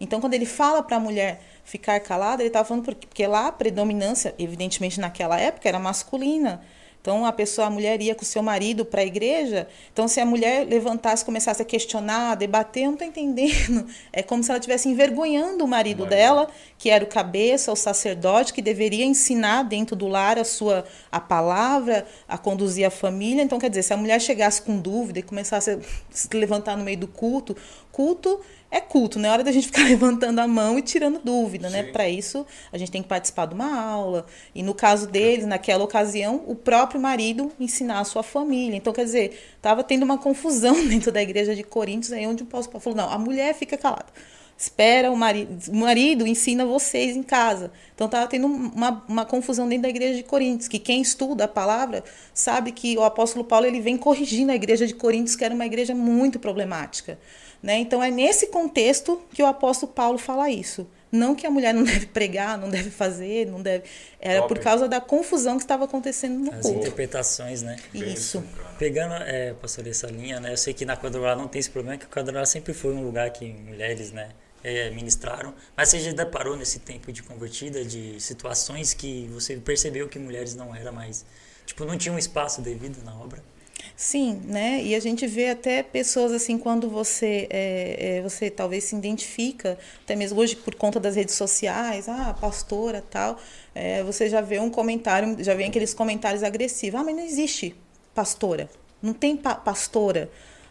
Então 0.00 0.20
quando 0.20 0.34
ele 0.34 0.46
fala 0.46 0.80
para 0.80 0.96
a 0.96 1.00
mulher 1.00 1.42
ficar 1.64 1.98
calada, 2.00 2.40
ele 2.40 2.48
estava 2.48 2.66
falando 2.66 2.84
porque, 2.84 3.06
porque 3.06 3.26
lá 3.26 3.48
a 3.48 3.52
predominância, 3.52 4.32
evidentemente 4.38 5.00
naquela 5.00 5.38
época 5.40 5.68
era 5.68 5.78
masculina. 5.78 6.62
Então 7.00 7.24
a 7.24 7.32
pessoa, 7.32 7.68
a 7.68 7.70
mulher 7.70 8.00
ia 8.02 8.14
com 8.14 8.22
o 8.22 8.26
seu 8.26 8.42
marido 8.42 8.84
para 8.84 9.00
a 9.00 9.04
igreja. 9.04 9.68
Então 9.92 10.06
se 10.08 10.20
a 10.20 10.26
mulher 10.26 10.66
levantasse, 10.66 11.24
começasse 11.24 11.62
a 11.62 11.64
questionar, 11.64 12.32
a 12.32 12.34
debater, 12.34 12.84
eu 12.84 12.86
não 12.86 12.92
estou 12.94 13.08
entendendo. 13.08 13.86
É 14.12 14.22
como 14.22 14.42
se 14.42 14.50
ela 14.50 14.58
estivesse 14.58 14.88
envergonhando 14.88 15.64
o 15.64 15.68
marido 15.68 16.00
Marido. 16.02 16.06
dela, 16.06 16.48
que 16.76 16.90
era 16.90 17.04
o 17.04 17.06
cabeça, 17.06 17.70
o 17.72 17.76
sacerdote, 17.76 18.52
que 18.52 18.60
deveria 18.60 19.04
ensinar 19.04 19.62
dentro 19.62 19.94
do 19.94 20.06
lar 20.06 20.38
a 20.38 20.44
sua 20.44 20.84
a 21.10 21.20
palavra, 21.20 22.06
a 22.26 22.36
conduzir 22.36 22.86
a 22.86 22.90
família. 22.90 23.42
Então 23.42 23.58
quer 23.58 23.70
dizer, 23.70 23.82
se 23.82 23.92
a 23.92 23.96
mulher 23.96 24.20
chegasse 24.20 24.60
com 24.62 24.78
dúvida 24.78 25.18
e 25.18 25.22
começasse 25.22 25.70
a 25.70 25.78
se 26.10 26.28
levantar 26.34 26.76
no 26.76 26.84
meio 26.84 26.98
do 26.98 27.08
culto, 27.08 27.56
culto 27.98 28.40
é 28.70 28.80
culto, 28.80 29.18
não 29.18 29.28
é 29.28 29.32
hora 29.32 29.42
da 29.42 29.50
gente 29.50 29.66
ficar 29.66 29.82
levantando 29.88 30.38
a 30.38 30.46
mão 30.46 30.78
e 30.78 30.82
tirando 30.82 31.18
dúvida, 31.18 31.68
né? 31.68 31.82
Sim. 31.82 31.92
Para 31.92 32.08
isso, 32.08 32.46
a 32.70 32.78
gente 32.78 32.92
tem 32.92 33.02
que 33.02 33.08
participar 33.08 33.46
de 33.46 33.54
uma 33.54 33.76
aula. 33.76 34.24
E 34.54 34.62
no 34.62 34.72
caso 34.72 35.08
deles, 35.08 35.46
naquela 35.46 35.82
ocasião, 35.82 36.44
o 36.46 36.54
próprio 36.54 37.00
marido 37.00 37.50
ensinar 37.58 37.98
a 37.98 38.04
sua 38.04 38.22
família. 38.22 38.76
Então, 38.76 38.92
quer 38.92 39.04
dizer, 39.04 39.40
estava 39.56 39.82
tendo 39.82 40.04
uma 40.04 40.16
confusão 40.16 40.74
dentro 40.86 41.10
da 41.10 41.20
igreja 41.20 41.56
de 41.56 41.64
Coríntios, 41.64 42.12
aí 42.12 42.24
onde 42.24 42.44
o 42.44 42.46
apóstolo 42.46 42.78
falou: 42.78 42.96
não, 42.96 43.10
a 43.10 43.18
mulher 43.18 43.52
fica 43.52 43.76
calada. 43.76 44.06
Espera 44.56 45.10
o 45.12 45.16
marido, 45.16 45.70
o 45.70 45.76
marido 45.76 46.26
ensina 46.26 46.66
vocês 46.66 47.16
em 47.16 47.22
casa. 47.22 47.70
Então 47.94 48.06
estava 48.06 48.26
tendo 48.26 48.48
uma, 48.48 49.04
uma 49.08 49.24
confusão 49.24 49.68
dentro 49.68 49.82
da 49.82 49.88
igreja 49.88 50.16
de 50.16 50.24
Coríntios, 50.24 50.66
que 50.66 50.80
quem 50.80 51.00
estuda 51.00 51.44
a 51.44 51.48
palavra 51.48 52.02
sabe 52.34 52.72
que 52.72 52.98
o 52.98 53.04
apóstolo 53.04 53.44
Paulo 53.44 53.66
ele 53.66 53.80
vem 53.80 53.96
corrigindo 53.96 54.50
a 54.50 54.56
igreja 54.56 54.84
de 54.84 54.94
Coríntios, 54.94 55.36
que 55.36 55.44
era 55.44 55.54
uma 55.54 55.64
igreja 55.64 55.94
muito 55.94 56.40
problemática. 56.40 57.18
Né? 57.62 57.78
Então 57.78 58.02
é 58.02 58.10
nesse 58.10 58.48
contexto 58.48 59.20
que 59.32 59.42
o 59.42 59.46
apóstolo 59.46 59.92
Paulo 59.92 60.18
fala 60.18 60.50
isso. 60.50 60.86
Não 61.10 61.34
que 61.34 61.46
a 61.46 61.50
mulher 61.50 61.72
não 61.72 61.82
deve 61.84 62.06
pregar, 62.06 62.58
não 62.58 62.68
deve 62.68 62.90
fazer, 62.90 63.46
não 63.46 63.60
deve. 63.60 63.84
Era 64.20 64.42
Top. 64.42 64.54
por 64.54 64.62
causa 64.62 64.86
da 64.86 65.00
confusão 65.00 65.56
que 65.56 65.64
estava 65.64 65.84
acontecendo 65.84 66.38
no 66.38 66.52
As 66.52 66.62
culto. 66.62 66.78
interpretações, 66.78 67.62
né? 67.62 67.76
Isso. 67.94 68.44
Pegando, 68.78 69.14
é, 69.14 69.54
pastor, 69.54 69.86
essa 69.86 70.06
linha, 70.06 70.38
né? 70.38 70.52
Eu 70.52 70.56
sei 70.56 70.74
que 70.74 70.84
na 70.84 70.96
quadrangular 70.96 71.36
não 71.36 71.48
tem 71.48 71.58
esse 71.60 71.70
problema, 71.70 71.98
que 71.98 72.04
a 72.04 72.08
quadrangular 72.08 72.46
sempre 72.46 72.72
foi 72.72 72.94
um 72.94 73.02
lugar 73.02 73.30
que 73.30 73.46
mulheres, 73.46 74.12
né? 74.12 74.28
é, 74.62 74.90
ministraram. 74.90 75.54
Mas 75.76 75.88
você 75.88 76.00
já 76.00 76.12
deparou 76.12 76.56
nesse 76.56 76.80
tempo 76.80 77.12
de 77.12 77.22
convertida 77.22 77.84
de 77.84 78.20
situações 78.20 78.92
que 78.94 79.28
você 79.32 79.56
percebeu 79.56 80.08
que 80.08 80.18
mulheres 80.18 80.54
não 80.54 80.74
eram 80.74 80.92
mais. 80.92 81.24
Tipo, 81.66 81.84
não 81.84 81.96
tinham 81.98 82.18
espaço 82.18 82.60
devido 82.62 83.02
na 83.04 83.14
obra? 83.14 83.42
Sim, 83.96 84.40
né? 84.44 84.80
E 84.82 84.94
a 84.94 85.00
gente 85.00 85.26
vê 85.26 85.50
até 85.50 85.82
pessoas 85.82 86.32
assim, 86.32 86.58
quando 86.58 86.88
você, 86.88 87.46
é, 87.50 88.16
é, 88.18 88.22
você 88.22 88.50
talvez 88.50 88.84
se 88.84 88.96
identifica, 88.96 89.78
até 90.04 90.14
mesmo 90.16 90.38
hoje 90.40 90.56
por 90.56 90.74
conta 90.74 90.98
das 91.00 91.16
redes 91.16 91.34
sociais, 91.34 92.08
ah, 92.08 92.34
pastora 92.40 93.02
tal, 93.10 93.38
é, 93.74 94.02
você 94.02 94.28
já 94.28 94.40
vê 94.40 94.58
um 94.58 94.70
comentário, 94.70 95.36
já 95.42 95.54
vem 95.54 95.68
aqueles 95.68 95.92
comentários 95.94 96.42
agressivos. 96.42 97.00
Ah, 97.00 97.04
mas 97.04 97.14
não 97.16 97.22
existe 97.24 97.74
pastora, 98.14 98.68
não 99.02 99.12
tem 99.12 99.36
pa 99.36 99.54
pastora 99.54 100.30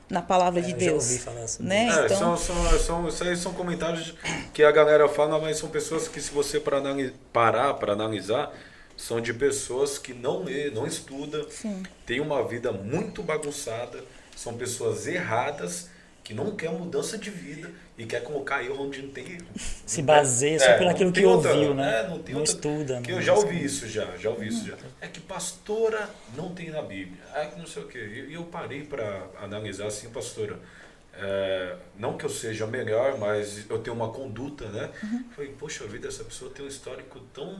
na 0.09 0.21
palavra 0.21 0.61
de 0.61 0.71
É, 0.71 0.73
eu 0.73 0.77
Deus. 0.77 1.03
Já 1.03 1.11
ouvi 1.11 1.19
falar 1.19 1.47
sobre 1.47 1.67
né? 1.67 1.87
isso. 1.89 1.99
É, 1.99 2.05
Então- 2.05 2.37
são, 2.37 2.37
são, 2.37 2.79
são, 2.79 3.07
isso 3.09 3.23
aí 3.25 3.35
são 3.35 3.53
comentários 3.53 4.15
que 4.53 4.63
a 4.63 4.71
galera 4.71 5.07
fala, 5.09 5.37
mas 5.39 5.57
são 5.57 5.69
pessoas 5.69 6.07
que 6.07 6.21
se 6.21 6.31
você 6.31 6.59
para 6.59 6.81
parar 7.33 7.73
para 7.73 7.91
analisar, 7.93 8.51
são 8.97 9.21
de 9.21 9.31
pessoas 9.33 9.97
que 9.97 10.13
não 10.13 10.43
lê, 10.43 10.69
não 10.71 10.85
estuda, 10.85 11.45
Sim. 11.49 11.83
tem 12.05 12.19
uma 12.19 12.45
vida 12.45 12.71
muito 12.73 13.23
bagunçada, 13.23 14.03
são 14.35 14.57
pessoas 14.57 15.07
erradas 15.07 15.89
que 16.23 16.33
não 16.33 16.55
quer 16.57 16.69
mudança 16.71 17.17
de 17.17 17.29
vida 17.29 17.71
e 17.97 18.05
quer 18.05 18.21
colocar 18.21 18.61
erro 18.61 18.85
onde 18.85 19.01
não 19.01 19.09
tem 19.11 19.31
erro. 19.33 19.45
Se 19.85 20.01
baseia 20.01 20.59
só 20.59 20.65
é, 20.65 20.73
pelo 20.73 20.85
não 20.85 20.91
aquilo 20.91 21.11
que 21.13 21.25
outra- 21.25 21.53
ouviu, 21.53 21.73
né? 21.73 22.01
é, 22.01 22.07
não 22.09 22.19
tem 22.19 22.33
Não 22.35 22.41
outra- 22.41 22.53
estuda, 22.55 23.01
Que 23.01 23.11
não 23.11 23.19
eu 23.19 23.23
já 23.23 23.33
ouvi 23.33 23.63
isso 23.63 23.87
já, 23.87 24.17
já 24.17 24.29
ouvi 24.31 24.47
isso 24.49 24.67
já. 24.67 24.75
É 24.99 25.07
que 25.07 25.21
pastora 25.21 26.09
não 26.35 26.53
tem 26.53 26.69
na 26.69 26.81
Bíblia. 26.81 27.21
É 27.33 27.45
que 27.45 27.57
não 27.57 27.65
sei 27.65 27.83
o 27.83 27.87
quê. 27.87 28.25
E 28.29 28.33
eu 28.33 28.43
parei 28.43 28.83
para 28.83 29.25
analisar 29.41 29.87
assim, 29.87 30.09
pastora. 30.09 30.59
é, 31.19 31.75
não 31.97 32.17
que 32.17 32.25
eu 32.25 32.29
seja 32.29 32.67
melhor, 32.67 33.17
mas 33.17 33.65
eu 33.69 33.79
tenho 33.79 33.95
uma 33.95 34.09
conduta, 34.11 34.65
né? 34.69 34.89
Falei, 35.35 35.51
poxa 35.57 35.87
vida, 35.87 36.07
essa 36.09 36.23
pessoa 36.23 36.51
tem 36.51 36.63
um 36.65 36.67
histórico 36.67 37.19
tão, 37.33 37.59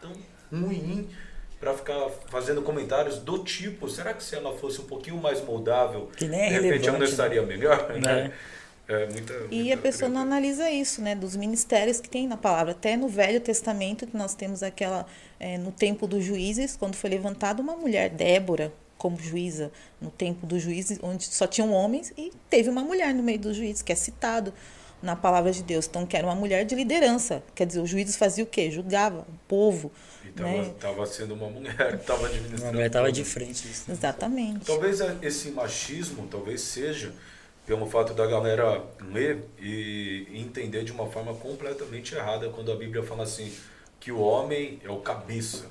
tão 0.00 0.12
ruim 0.52 1.08
para 1.58 1.74
ficar 1.74 2.10
fazendo 2.28 2.62
comentários 2.62 3.18
do 3.18 3.42
tipo, 3.42 3.88
será 3.88 4.12
que 4.12 4.22
se 4.22 4.34
ela 4.34 4.56
fosse 4.56 4.80
um 4.80 4.84
pouquinho 4.84 5.16
mais 5.16 5.42
moldável, 5.42 6.10
Que 6.16 6.26
nem 6.26 6.40
é 6.40 6.48
de 6.48 6.54
repente 6.54 6.88
ela 6.88 6.98
não 6.98 7.06
relevante, 7.06 7.10
estaria 7.10 7.42
melhor? 7.42 7.92
Né? 7.98 8.32
É, 8.88 9.06
muita, 9.06 9.34
E 9.50 9.56
muita 9.56 9.74
a 9.74 9.78
pessoa 9.78 10.08
não 10.08 10.20
analisa 10.20 10.70
isso, 10.70 11.02
né? 11.02 11.14
Dos 11.14 11.34
ministérios 11.34 12.00
que 12.00 12.08
tem 12.08 12.28
na 12.28 12.36
palavra. 12.36 12.72
Até 12.72 12.96
no 12.96 13.08
Velho 13.08 13.40
Testamento, 13.40 14.06
que 14.06 14.16
nós 14.16 14.34
temos 14.34 14.62
aquela. 14.62 15.06
é, 15.40 15.58
no 15.58 15.72
tempo 15.72 16.06
dos 16.06 16.24
juízes, 16.24 16.76
quando 16.76 16.94
foi 16.94 17.10
levantada 17.10 17.60
uma 17.60 17.74
mulher, 17.74 18.10
Débora, 18.10 18.72
como 18.96 19.18
juíza, 19.18 19.72
no 20.00 20.10
tempo 20.10 20.46
dos 20.46 20.62
juízes, 20.62 20.98
onde 21.02 21.24
só 21.24 21.46
tinham 21.46 21.72
homens, 21.72 22.12
e 22.16 22.32
teve 22.48 22.70
uma 22.70 22.82
mulher 22.82 23.12
no 23.12 23.22
meio 23.22 23.38
dos 23.38 23.56
juízes, 23.56 23.82
que 23.82 23.92
é 23.92 23.96
citado 23.96 24.54
na 25.02 25.14
palavra 25.14 25.52
de 25.52 25.62
Deus. 25.62 25.86
Então, 25.86 26.06
que 26.06 26.16
era 26.16 26.26
uma 26.26 26.34
mulher 26.34 26.64
de 26.64 26.74
liderança. 26.74 27.42
Quer 27.54 27.66
dizer, 27.66 27.80
os 27.80 27.88
juízes 27.90 28.16
faziam 28.16 28.44
o 28.44 28.48
quê? 28.48 28.70
Julgava 28.70 29.20
o 29.20 29.38
povo. 29.46 29.92
E 30.24 30.28
tava, 30.30 30.48
né? 30.50 30.74
tava 30.80 31.06
sendo 31.06 31.34
uma 31.34 31.48
mulher 31.48 31.98
que 31.98 32.06
tava 32.06 32.26
administrando. 32.26 32.68
A 32.68 32.72
mulher 32.72 32.86
estava 32.86 33.12
de 33.12 33.24
frente. 33.24 33.68
Isso. 33.68 33.90
Exatamente. 33.90 34.64
Talvez 34.66 35.00
esse 35.22 35.50
machismo, 35.50 36.26
talvez 36.28 36.60
seja 36.60 37.12
pelo 37.66 37.86
fato 37.86 38.14
da 38.14 38.26
galera 38.26 38.82
ler 39.10 39.44
e 39.60 40.26
entender 40.34 40.84
de 40.84 40.92
uma 40.92 41.06
forma 41.10 41.34
completamente 41.34 42.14
errada 42.14 42.48
quando 42.48 42.70
a 42.70 42.76
Bíblia 42.76 43.02
fala 43.02 43.24
assim 43.24 43.52
que 43.98 44.12
o 44.12 44.20
homem 44.20 44.78
é 44.84 44.90
o 44.90 44.98
cabeça, 44.98 45.66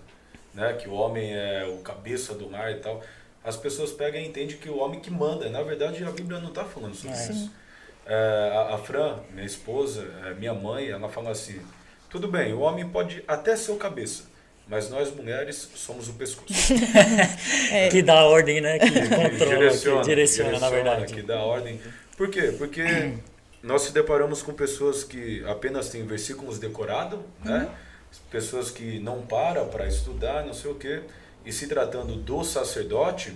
né? 0.53 0.73
Que 0.73 0.89
o 0.89 0.93
homem 0.93 1.33
é 1.33 1.65
o 1.65 1.77
cabeça 1.77 2.33
do 2.33 2.49
mar 2.49 2.69
e 2.71 2.75
tal. 2.79 3.01
As 3.43 3.55
pessoas 3.55 3.91
pegam 3.91 4.19
e 4.19 4.27
entendem 4.27 4.57
que 4.57 4.67
o 4.69 4.77
homem 4.77 4.99
que 4.99 5.09
manda. 5.11 5.49
Na 5.49 5.61
verdade, 5.61 6.03
a 6.03 6.11
Bíblia 6.11 6.39
não 6.41 6.49
está 6.49 6.65
falando 6.65 6.95
sobre 6.95 7.15
É. 7.15 7.29
isso. 7.31 7.51
É, 7.61 7.64
a, 8.13 8.75
a 8.75 8.77
Fran, 8.77 9.19
minha 9.33 9.45
esposa, 9.45 10.07
é, 10.25 10.33
minha 10.33 10.53
mãe, 10.53 10.89
ela 10.89 11.09
fala 11.09 11.31
assim: 11.31 11.59
tudo 12.09 12.27
bem, 12.27 12.53
o 12.53 12.59
homem 12.59 12.87
pode 12.87 13.23
até 13.27 13.55
ser 13.55 13.71
o 13.71 13.77
cabeça, 13.77 14.23
mas 14.67 14.89
nós 14.89 15.13
mulheres 15.13 15.69
somos 15.75 16.07
o 16.07 16.13
pescoço. 16.13 16.53
Que 17.91 18.01
dá 18.01 18.23
ordem, 18.25 18.61
né? 18.61 18.79
Que 18.79 18.91
controla, 19.09 19.29
direciona, 19.29 20.01
que 20.01 20.07
direciona, 20.07 20.59
na 20.59 20.69
verdade. 20.69 21.13
Que 21.13 21.21
dá 21.21 21.39
ordem. 21.39 21.79
Por 22.15 22.29
quê? 22.29 22.53
Porque 22.57 22.83
nós 23.61 23.81
se 23.83 23.91
deparamos 23.93 24.41
com 24.41 24.53
pessoas 24.53 25.03
que 25.03 25.43
apenas 25.45 25.89
têm 25.89 26.05
versículos 26.05 26.59
decorados, 26.59 27.19
né? 27.43 27.67
Pessoas 28.31 28.71
que 28.71 28.99
não 28.99 29.23
param 29.23 29.67
para 29.67 29.87
estudar, 29.87 30.45
não 30.45 30.53
sei 30.53 30.71
o 30.71 30.75
quê. 30.75 31.01
E 31.45 31.51
se 31.51 31.67
tratando 31.67 32.15
do 32.15 32.43
sacerdote, 32.43 33.35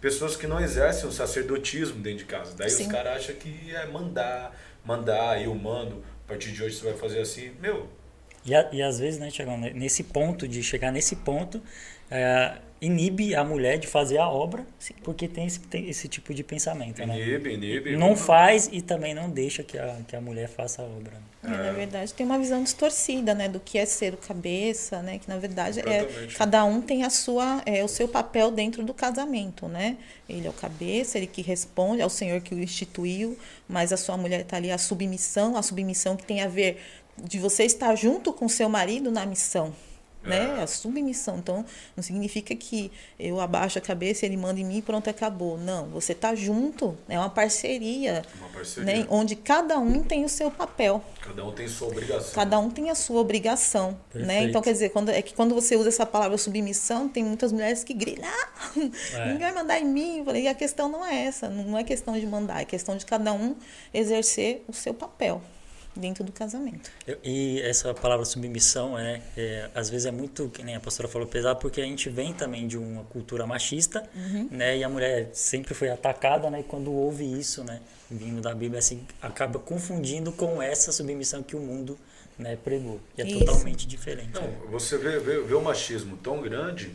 pessoas 0.00 0.36
que 0.36 0.46
não 0.46 0.60
exercem 0.60 1.08
o 1.08 1.12
sacerdotismo 1.12 2.00
dentro 2.00 2.18
de 2.20 2.24
casa. 2.24 2.54
Daí 2.56 2.70
Sim. 2.70 2.84
os 2.86 2.92
caras 2.92 3.16
acham 3.18 3.34
que 3.36 3.74
é 3.74 3.86
mandar, 3.86 4.56
mandar, 4.84 5.42
eu 5.42 5.54
mando, 5.54 6.04
a 6.24 6.28
partir 6.28 6.52
de 6.52 6.62
hoje 6.62 6.76
você 6.76 6.84
vai 6.84 6.94
fazer 6.94 7.20
assim. 7.20 7.50
Meu, 7.60 7.88
E, 8.44 8.54
a- 8.54 8.68
e 8.72 8.80
às 8.82 8.98
vezes, 8.98 9.18
né, 9.20 9.30
Tiagão, 9.30 9.58
né, 9.58 9.70
nesse 9.74 10.04
ponto, 10.04 10.46
de 10.48 10.62
chegar 10.62 10.90
nesse 10.92 11.16
ponto, 11.16 11.60
é, 12.10 12.58
inibe 12.80 13.34
a 13.34 13.44
mulher 13.44 13.78
de 13.78 13.86
fazer 13.86 14.18
a 14.18 14.28
obra, 14.28 14.64
porque 15.02 15.26
tem 15.26 15.46
esse, 15.46 15.60
tem 15.60 15.88
esse 15.88 16.06
tipo 16.08 16.32
de 16.32 16.44
pensamento, 16.44 17.04
né? 17.04 17.20
inibe, 17.20 17.54
inibe. 17.54 17.96
Não 17.96 18.16
faz 18.16 18.68
e 18.72 18.80
também 18.80 19.14
não 19.14 19.28
deixa 19.28 19.62
que 19.62 19.76
a, 19.76 19.98
que 20.06 20.14
a 20.14 20.20
mulher 20.20 20.48
faça 20.48 20.82
a 20.82 20.84
obra. 20.84 21.12
É, 21.42 21.48
na 21.48 21.72
verdade, 21.72 22.12
tem 22.14 22.26
uma 22.26 22.38
visão 22.38 22.62
distorcida, 22.62 23.34
né, 23.34 23.48
do 23.48 23.60
que 23.60 23.78
é 23.78 23.86
ser 23.86 24.14
o 24.14 24.16
cabeça, 24.16 25.00
né, 25.02 25.18
que 25.18 25.28
na 25.28 25.38
verdade 25.38 25.80
é 25.80 26.26
cada 26.36 26.64
um 26.64 26.80
tem 26.80 27.04
a 27.04 27.10
sua 27.10 27.62
é 27.64 27.82
o 27.84 27.88
seu 27.88 28.08
papel 28.08 28.50
dentro 28.50 28.84
do 28.84 28.92
casamento, 28.92 29.68
né? 29.68 29.96
Ele 30.28 30.46
é 30.46 30.50
o 30.50 30.52
cabeça, 30.52 31.16
ele 31.16 31.26
que 31.26 31.40
responde, 31.40 32.02
é 32.02 32.06
o 32.06 32.10
Senhor 32.10 32.40
que 32.40 32.54
o 32.54 32.58
instituiu, 32.58 33.38
mas 33.68 33.92
a 33.92 33.96
sua 33.96 34.16
mulher 34.16 34.40
está 34.40 34.56
ali 34.56 34.70
a 34.70 34.78
submissão, 34.78 35.56
a 35.56 35.62
submissão 35.62 36.16
que 36.16 36.24
tem 36.24 36.42
a 36.42 36.48
ver 36.48 36.80
de 37.16 37.38
você 37.38 37.64
estar 37.64 37.94
junto 37.94 38.32
com 38.32 38.48
seu 38.48 38.68
marido 38.68 39.10
na 39.10 39.24
missão, 39.24 39.72
né? 40.22 40.60
A 40.62 40.66
submissão. 40.66 41.38
Então, 41.38 41.64
não 41.96 42.02
significa 42.02 42.54
que 42.54 42.90
eu 43.18 43.40
abaixo 43.40 43.78
a 43.78 43.80
cabeça, 43.80 44.26
ele 44.26 44.36
manda 44.36 44.60
em 44.60 44.64
mim 44.64 44.78
e 44.78 44.82
pronto, 44.82 45.08
acabou. 45.08 45.56
Não, 45.58 45.86
você 45.88 46.14
tá 46.14 46.34
junto, 46.34 46.96
é 47.08 47.18
uma 47.18 47.30
parceria, 47.30 48.22
Uma 48.38 48.48
parceria. 48.48 48.98
né? 49.00 49.06
Onde 49.10 49.36
cada 49.36 49.78
um 49.78 50.02
tem 50.02 50.24
o 50.24 50.28
seu 50.28 50.50
papel. 50.50 51.02
Cada 51.20 51.44
um 51.44 51.52
tem 51.52 51.68
sua 51.68 51.88
obrigação. 51.88 52.34
Cada 52.34 52.58
um 52.58 52.70
tem 52.70 52.90
a 52.90 52.94
sua 52.94 53.20
obrigação, 53.20 53.98
né? 54.14 54.44
Então, 54.44 54.60
quer 54.62 54.72
dizer, 54.72 54.90
quando, 54.90 55.10
é 55.10 55.20
que 55.22 55.34
quando 55.34 55.54
você 55.54 55.76
usa 55.76 55.88
essa 55.88 56.06
palavra 56.06 56.36
submissão, 56.38 57.08
tem 57.08 57.22
muitas 57.24 57.52
mulheres 57.52 57.84
que 57.84 57.94
gritam, 57.94 58.24
ah, 58.28 58.72
É. 59.14 59.26
ninguém 59.32 59.38
vai 59.38 59.52
mandar 59.52 59.78
em 59.78 59.84
mim. 59.84 60.18
Eu 60.18 60.24
falei, 60.24 60.42
e 60.42 60.48
a 60.48 60.54
questão 60.54 60.88
não 60.88 61.04
é 61.04 61.24
essa, 61.26 61.48
não 61.48 61.76
é 61.78 61.84
questão 61.84 62.18
de 62.18 62.26
mandar, 62.26 62.60
é 62.60 62.64
questão 62.64 62.96
de 62.96 63.04
cada 63.06 63.32
um 63.32 63.54
exercer 63.92 64.62
o 64.68 64.72
seu 64.72 64.92
papel 64.94 65.40
dentro 65.96 66.22
do 66.24 66.30
casamento. 66.32 66.90
Eu- 67.06 67.18
E 67.24 67.60
essa 67.62 67.92
palavra 67.92 68.24
submissão, 68.24 68.98
é, 68.98 69.20
é, 69.36 69.70
às 69.74 69.90
vezes 69.90 70.06
é 70.06 70.10
muito, 70.10 70.48
que 70.48 70.62
nem 70.62 70.76
a 70.76 70.80
pastora 70.80 71.08
falou, 71.08 71.26
pesado, 71.26 71.58
porque 71.60 71.80
a 71.80 71.84
gente 71.84 72.08
vem 72.08 72.32
também 72.32 72.66
de 72.68 72.78
uma 72.78 73.04
cultura 73.04 73.46
machista, 73.46 74.08
né? 74.50 74.78
E 74.78 74.84
a 74.84 74.88
mulher 74.88 75.30
sempre 75.32 75.74
foi 75.74 75.88
atacada, 75.90 76.48
né? 76.50 76.60
E 76.60 76.64
quando 76.64 76.92
ouve 76.92 77.24
isso, 77.24 77.64
né? 77.64 77.80
Vindo 78.10 78.40
da 78.40 78.54
Bíblia, 78.54 78.78
assim, 78.78 79.06
acaba 79.20 79.58
confundindo 79.58 80.32
com 80.32 80.62
essa 80.62 80.92
submissão 80.92 81.42
que 81.42 81.54
o 81.56 81.60
mundo 81.60 81.98
né, 82.38 82.56
pregou. 82.62 83.00
E 83.16 83.22
é 83.22 83.26
Isso. 83.26 83.38
totalmente 83.40 83.86
diferente. 83.86 84.30
Não, 84.32 84.42
né? 84.42 84.58
você 84.70 84.96
vê, 84.96 85.18
vê, 85.18 85.40
vê 85.40 85.54
o 85.54 85.60
machismo 85.60 86.16
tão 86.18 86.40
grande 86.40 86.94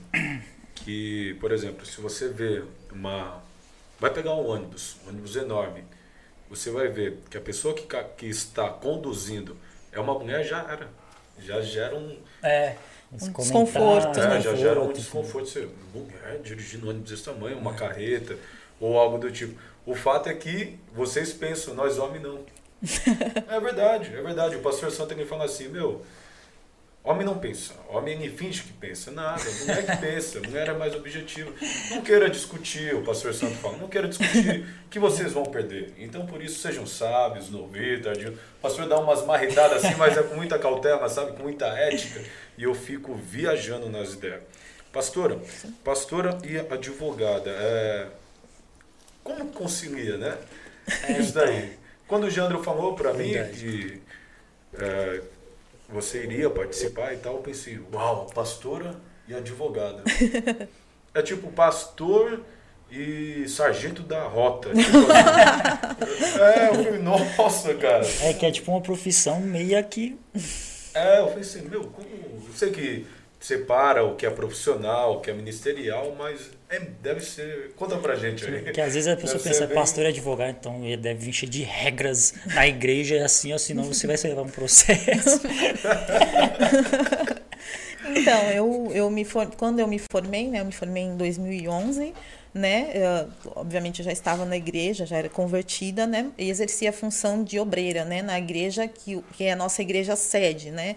que, 0.76 1.36
por 1.40 1.52
exemplo, 1.52 1.86
se 1.86 2.00
você 2.02 2.30
vê 2.30 2.64
uma. 2.92 3.42
Vai 4.00 4.12
pegar 4.12 4.34
um 4.36 4.46
ônibus, 4.48 4.96
um 5.06 5.10
ônibus 5.10 5.36
enorme. 5.36 5.84
Você 6.56 6.70
vai 6.70 6.88
ver 6.88 7.18
que 7.30 7.38
a 7.38 7.42
pessoa 7.42 7.74
que, 7.74 7.88
que 8.16 8.28
está 8.28 8.70
conduzindo 8.70 9.58
é 9.92 10.00
uma 10.00 10.14
mulher, 10.18 10.44
já 10.44 10.60
era. 10.70 10.88
Já 11.40 11.62
gera 11.62 11.96
um. 11.96 12.16
É, 12.44 12.76
Um 13.12 13.18
desconforto, 13.18 14.20
É, 14.20 14.28
né? 14.28 14.42
já 14.42 14.56
gera 14.56 14.80
um 14.80 14.88
conforto, 14.88 14.98
desconforto. 15.00 15.48
Você, 15.50 15.68
mulher 15.94 16.40
dirigindo 16.44 16.86
um 16.86 16.90
ônibus 16.92 17.10
desse 17.10 17.24
tamanho, 17.24 17.58
É. 17.58 17.60
uma 17.60 17.74
carreta 17.74 18.38
ou 18.80 18.98
algo 19.00 19.18
do 19.18 19.32
tipo. 19.32 19.60
O 19.86 19.96
fato 19.96 20.30
é 20.30 20.34
que 20.36 20.78
vocês 20.94 21.34
pensam, 21.34 21.74
nós 21.74 21.98
homens 21.98 22.22
não. 22.22 22.40
é 23.50 23.60
verdade, 23.60 24.16
é 24.16 24.22
verdade. 24.22 24.56
O 24.56 24.62
pastor 24.62 24.92
Santo 24.92 25.14
ele 25.14 25.26
fala 25.26 25.46
assim, 25.46 25.68
meu, 25.70 26.06
homem 27.04 27.26
não 27.26 27.38
pensa, 27.38 27.74
homem 27.90 28.14
ele 28.14 28.36
finge 28.36 28.64
que 28.64 28.74
pensa, 28.74 29.12
nada, 29.12 29.44
mulher 29.60 29.86
que 29.86 29.98
pensa, 30.00 30.40
mulher 30.40 30.70
é 30.70 30.74
mais 30.74 30.96
objetivo. 30.96 31.54
Não 31.92 32.02
queira 32.02 32.30
discutir, 32.30 32.96
o 32.96 33.04
pastor 33.04 33.34
Santo 33.34 33.56
fala, 33.56 33.78
não 33.78 33.90
queira 33.90 34.08
discutir, 34.08 34.66
que 34.90 35.00
vocês 35.00 35.34
vão 35.34 35.44
perder. 35.44 35.94
Então 35.98 36.26
por 36.26 36.42
isso 36.42 36.60
sejam 36.60 36.88
sábios, 36.88 37.50
no 37.50 37.62
ouvir, 37.62 38.02
tardio. 38.02 38.32
O 38.32 38.62
pastor 38.62 38.88
dá 38.88 38.98
umas 38.98 39.26
marretadas 39.26 39.84
assim, 39.84 39.96
mas 39.96 40.18
é 40.18 40.24
com 40.24 40.36
muita 40.36 40.58
cautela, 40.58 41.10
sabe, 41.10 41.34
com 41.34 41.44
muita 41.44 41.68
ética, 41.68 42.22
e 42.58 42.64
eu 42.64 42.74
fico 42.74 43.14
viajando 43.16 43.90
nas 43.90 44.14
ideias. 44.14 44.42
Pastora, 44.94 45.42
pastora 45.84 46.38
e 46.44 46.58
advogada, 46.58 47.50
é, 47.50 48.08
como 49.24 49.48
concilia, 49.48 50.18
né? 50.18 50.38
Isso 51.20 51.34
daí. 51.34 51.78
Quando 52.08 52.26
o 52.26 52.30
Jandro 52.30 52.62
falou 52.62 52.96
para 52.96 53.14
mim 53.14 53.34
que 53.56 54.02
é, 54.78 55.22
você 55.94 56.24
iria 56.24 56.50
participar 56.50 57.14
e 57.14 57.18
tal, 57.18 57.36
eu 57.36 57.42
pensei, 57.42 57.80
uau, 57.94 58.28
pastora 58.34 58.96
e 59.28 59.34
advogada. 59.34 60.04
é 61.14 61.22
tipo 61.22 61.52
pastor 61.52 62.42
e 62.92 63.48
sargento 63.48 64.04
da 64.04 64.24
rota. 64.24 64.70
Tipo 64.76 64.98
assim. 65.12 66.40
é, 66.40 66.70
eu 66.70 66.84
falei, 66.84 67.00
nossa, 67.00 67.74
cara. 67.76 68.06
É 68.22 68.34
que 68.34 68.46
é 68.46 68.52
tipo 68.52 68.72
uma 68.72 68.82
profissão 68.82 69.40
meia 69.40 69.82
que 69.82 70.18
É, 70.94 71.20
eu 71.20 71.28
falei 71.28 71.42
assim, 71.42 71.62
meu, 71.68 71.86
como. 71.86 72.08
Eu 72.08 72.54
sei 72.54 72.72
que 72.72 73.08
separa 73.44 74.06
o 74.06 74.16
que 74.16 74.26
é 74.26 74.30
profissional, 74.30 75.18
o 75.18 75.20
que 75.20 75.30
é 75.30 75.34
ministerial, 75.34 76.16
mas 76.18 76.50
é, 76.70 76.80
deve 76.80 77.20
ser. 77.20 77.74
Conta 77.76 77.98
pra 77.98 78.16
gente 78.16 78.46
aí. 78.46 78.72
Que 78.72 78.80
às 78.80 78.94
vezes 78.94 79.08
a 79.08 79.18
pessoa 79.18 79.38
Deve 79.38 79.50
pensa, 79.50 79.68
bem- 79.68 79.76
pastor 79.76 80.06
é 80.06 80.08
advogado, 80.08 80.56
então 80.58 80.82
ele 80.86 80.96
deve 80.96 81.26
vir 81.26 81.34
cheio 81.34 81.52
de 81.52 81.62
regras 81.62 82.34
na 82.54 82.66
igreja, 82.66 83.18
é 83.18 83.24
assim, 83.24 83.52
ou 83.52 83.60
senão 83.60 83.84
você 83.84 84.08
vai 84.08 84.16
levar 84.16 84.44
um 84.44 84.50
processo. 84.50 85.42
Então, 88.16 88.42
eu, 88.52 88.92
eu 88.94 89.10
me 89.10 89.24
for... 89.26 89.48
quando 89.56 89.80
eu 89.80 89.88
me 89.88 89.98
formei, 89.98 90.48
né, 90.48 90.60
eu 90.60 90.66
me 90.66 90.72
formei 90.74 91.04
em 91.04 91.16
2011, 91.18 92.14
né, 92.54 92.90
eh, 92.94 93.26
obviamente 93.56 94.00
eu 94.00 94.06
já 94.06 94.12
estava 94.12 94.46
na 94.46 94.58
igreja, 94.58 95.06
já 95.06 95.18
era 95.18 95.30
convertida, 95.30 96.06
né, 96.06 96.30
e 96.38 96.50
exercia 96.50 96.90
a 96.90 96.94
função 96.94 97.44
de 97.44 97.60
obreira, 97.60 98.06
né, 98.06 98.22
na 98.22 98.38
igreja 98.38 98.88
que, 98.88 99.22
que 99.36 99.46
é 99.46 99.54
a 99.54 99.56
nossa 99.56 99.82
igreja 99.82 100.16
sede, 100.16 100.70
né. 100.70 100.96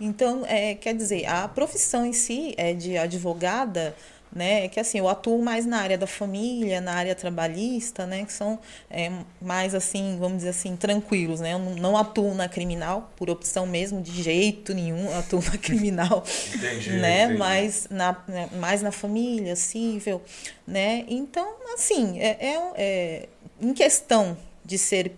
Então, 0.00 0.44
é, 0.46 0.74
quer 0.74 0.94
dizer, 0.94 1.26
a 1.26 1.48
profissão 1.48 2.06
em 2.06 2.12
si 2.12 2.54
é 2.56 2.72
de 2.72 2.96
advogada, 2.96 3.94
né, 4.32 4.64
é 4.64 4.68
que 4.68 4.78
assim, 4.78 4.98
eu 4.98 5.08
atuo 5.08 5.42
mais 5.42 5.64
na 5.64 5.78
área 5.78 5.96
da 5.96 6.06
família, 6.06 6.80
na 6.80 6.92
área 6.92 7.14
trabalhista, 7.14 8.06
né, 8.06 8.24
que 8.24 8.32
são 8.32 8.58
é, 8.90 9.10
mais 9.40 9.74
assim, 9.74 10.16
vamos 10.20 10.38
dizer 10.38 10.50
assim, 10.50 10.76
tranquilos, 10.76 11.40
né, 11.40 11.54
eu 11.54 11.58
não, 11.58 11.96
atuo 11.96 12.34
na 12.34 12.48
criminal, 12.48 13.10
por 13.16 13.30
opção 13.30 13.66
mesmo, 13.66 14.00
de 14.02 14.22
jeito 14.22 14.74
nenhum, 14.74 15.16
atuo 15.16 15.42
na 15.42 15.58
criminal, 15.58 16.22
Entendi, 16.54 16.90
né, 16.90 17.24
entendi. 17.24 17.38
mais 17.38 17.88
na, 17.90 18.22
né, 18.28 18.48
mais 18.60 18.82
na 18.82 18.92
família, 18.92 19.56
cível, 19.56 20.22
né, 20.66 21.04
então, 21.08 21.48
assim, 21.74 22.20
é, 22.20 22.36
é, 22.38 22.72
é, 22.76 23.28
em 23.60 23.72
questão 23.72 24.36
de 24.64 24.76
ser 24.76 25.12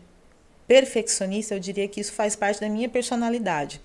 perfeccionista, 0.69 1.55
eu 1.55 1.59
diria 1.59 1.89
que 1.89 2.01
isso 2.01 2.13
faz 2.13 2.37
parte 2.37 2.61
da 2.61 2.69
minha 2.69 2.89
personalidade. 2.89 3.81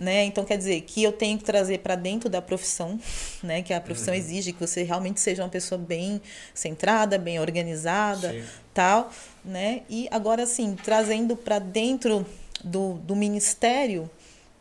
Né? 0.00 0.24
Então 0.24 0.46
quer 0.46 0.56
dizer 0.56 0.80
que 0.80 1.02
eu 1.02 1.12
tenho 1.12 1.36
que 1.36 1.44
trazer 1.44 1.80
para 1.80 1.94
dentro 1.94 2.30
da 2.30 2.40
profissão, 2.40 2.98
né? 3.44 3.60
Que 3.60 3.74
a 3.74 3.80
profissão 3.82 4.14
exige 4.14 4.54
que 4.54 4.66
você 4.66 4.82
realmente 4.82 5.20
seja 5.20 5.42
uma 5.42 5.50
pessoa 5.50 5.78
bem 5.78 6.22
centrada, 6.54 7.18
bem 7.18 7.38
organizada, 7.38 8.32
Sim. 8.32 8.42
tal, 8.72 9.12
né? 9.44 9.82
E 9.90 10.08
agora 10.10 10.44
assim, 10.44 10.74
trazendo 10.82 11.36
para 11.36 11.58
dentro 11.58 12.24
do, 12.64 12.94
do 12.94 13.14
ministério, 13.14 14.08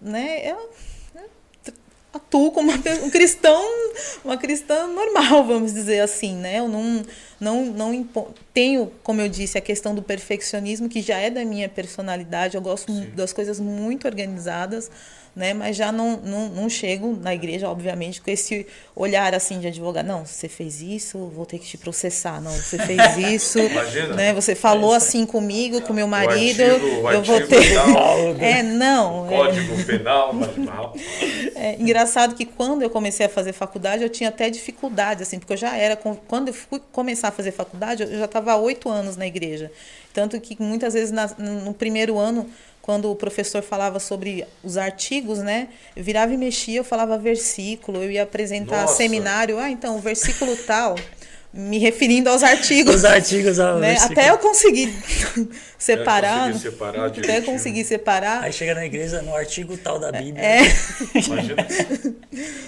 né? 0.02 0.42
Eu 0.46 0.70
atuo 2.14 2.52
como 2.52 2.72
uma 2.72 2.78
um 3.04 3.10
cristão, 3.10 3.62
uma 4.26 4.36
cristã 4.36 4.88
normal, 4.88 5.46
vamos 5.48 5.74
dizer 5.74 6.00
assim, 6.02 6.36
né? 6.36 6.60
Eu 6.60 6.68
não, 6.68 7.06
não, 7.40 7.66
não 7.68 7.94
impo- 7.94 8.34
tenho, 8.54 8.92
como 9.04 9.22
eu 9.22 9.30
disse, 9.30 9.58
a 9.58 9.62
questão 9.62 9.94
do 9.94 10.02
perfeccionismo, 10.02 10.90
que 10.90 11.02
já 11.02 11.18
é 11.18 11.30
da 11.30 11.46
minha 11.46 11.70
personalidade, 11.70 12.56
eu 12.58 12.62
gosto 12.62 12.92
Sim. 12.92 13.12
das 13.16 13.32
coisas 13.32 13.60
muito 13.60 14.06
organizadas, 14.08 14.90
né? 15.40 15.54
Mas 15.54 15.76
já 15.78 15.92
não, 15.92 16.18
não, 16.18 16.50
não 16.50 16.70
chego 16.70 17.18
na 17.20 17.34
igreja, 17.34 17.70
obviamente, 17.70 18.22
com 18.22 18.30
esse 18.30 18.68
olhar 18.96 19.34
assim 19.34 19.60
de 19.60 19.68
advogado, 19.68 20.06
não, 20.06 20.26
você 20.26 20.50
fez 20.50 20.82
isso, 20.82 21.18
vou 21.34 21.46
ter 21.46 21.58
que 21.58 21.66
te 21.66 21.78
processar, 21.78 22.42
não, 22.42 22.52
você 22.52 22.78
fez 22.78 23.00
isso, 23.18 23.58
Imagina. 23.58 24.16
né? 24.16 24.34
Você 24.34 24.54
falou 24.54 24.94
assim 24.94 25.26
comigo, 25.26 25.82
com 25.82 25.94
meu 25.94 26.08
marido, 26.08 26.62
artigo- 26.62 26.86
o 27.08 27.12
eu 27.12 27.24
vou 27.24 27.40
ter... 27.48 27.74
tal, 27.74 28.18
É, 28.40 28.62
não. 28.62 29.26
é- 29.32 29.38
Código 29.38 29.84
penal, 29.86 30.34
mas, 30.34 30.50
é 31.56 31.76
engraçado 31.80 32.36
que 32.36 32.46
quando 32.46 32.82
eu 32.82 32.90
comecei 32.90 33.26
a 33.26 33.30
fazer 33.30 33.54
faculdade, 33.54 34.04
eu 34.04 34.10
tinha 34.10 34.30
até 34.30 34.50
dificuldade, 34.50 35.24
assim, 35.24 35.40
porque 35.40 35.54
eu 35.54 35.58
já 35.58 35.76
era. 35.76 35.96
Quando 35.96 36.50
eu 36.50 36.54
fui 36.54 36.82
começar 36.92 37.30
a 37.30 37.32
fazer 37.32 37.52
faculdade, 37.52 38.04
eu 38.04 38.20
já 38.20 38.26
estava 38.26 38.52
há 38.52 38.58
oito 38.58 38.90
anos 38.90 39.16
na 39.16 39.26
igreja. 39.26 39.72
Tanto 40.14 40.40
que 40.42 40.62
muitas 40.62 40.94
vezes 40.94 41.12
na- 41.12 41.30
no 41.38 41.74
primeiro 41.74 42.18
ano, 42.18 42.50
quando 42.82 43.12
o 43.12 43.16
professor 43.16 43.62
falava 43.62 44.00
sobre 44.00 44.46
os 44.64 44.78
artigos, 44.78 45.40
né? 45.40 45.70
Eu 45.96 46.04
virava 46.04 46.34
e 46.34 46.38
mexia, 46.38 46.80
eu 46.80 46.84
falava 46.84 47.18
versículo, 47.18 48.02
eu 48.02 48.12
ia 48.12 48.24
apresentar 48.24 48.82
Nossa. 48.82 48.96
seminário. 48.96 49.60
Ah, 49.60 49.70
então, 49.70 49.98
o 49.98 50.00
versículo 50.00 50.56
tal, 50.66 50.96
me 51.52 51.80
referindo 51.80 52.30
aos 52.30 52.44
artigos. 52.44 52.96
Os 52.96 53.06
artigos, 53.06 53.60
a 53.60 53.76
né? 53.76 53.90
versículo. 53.90 54.14
Até 54.20 54.30
eu 54.30 54.38
conseguir 54.38 54.94
separar. 55.78 56.52
conseguir 56.52 56.60
separar 56.60 57.06
até 57.06 57.22
direitinho. 57.22 57.46
conseguir 57.46 57.84
separar. 57.86 58.44
Aí 58.44 58.54
chega 58.54 58.76
na 58.76 58.86
igreja, 58.86 59.22
no 59.22 59.34
artigo 59.34 59.76
tal 59.78 59.98
da 59.98 60.12
Bíblia. 60.12 60.44
É. 60.44 60.62
imagina. 61.16 61.68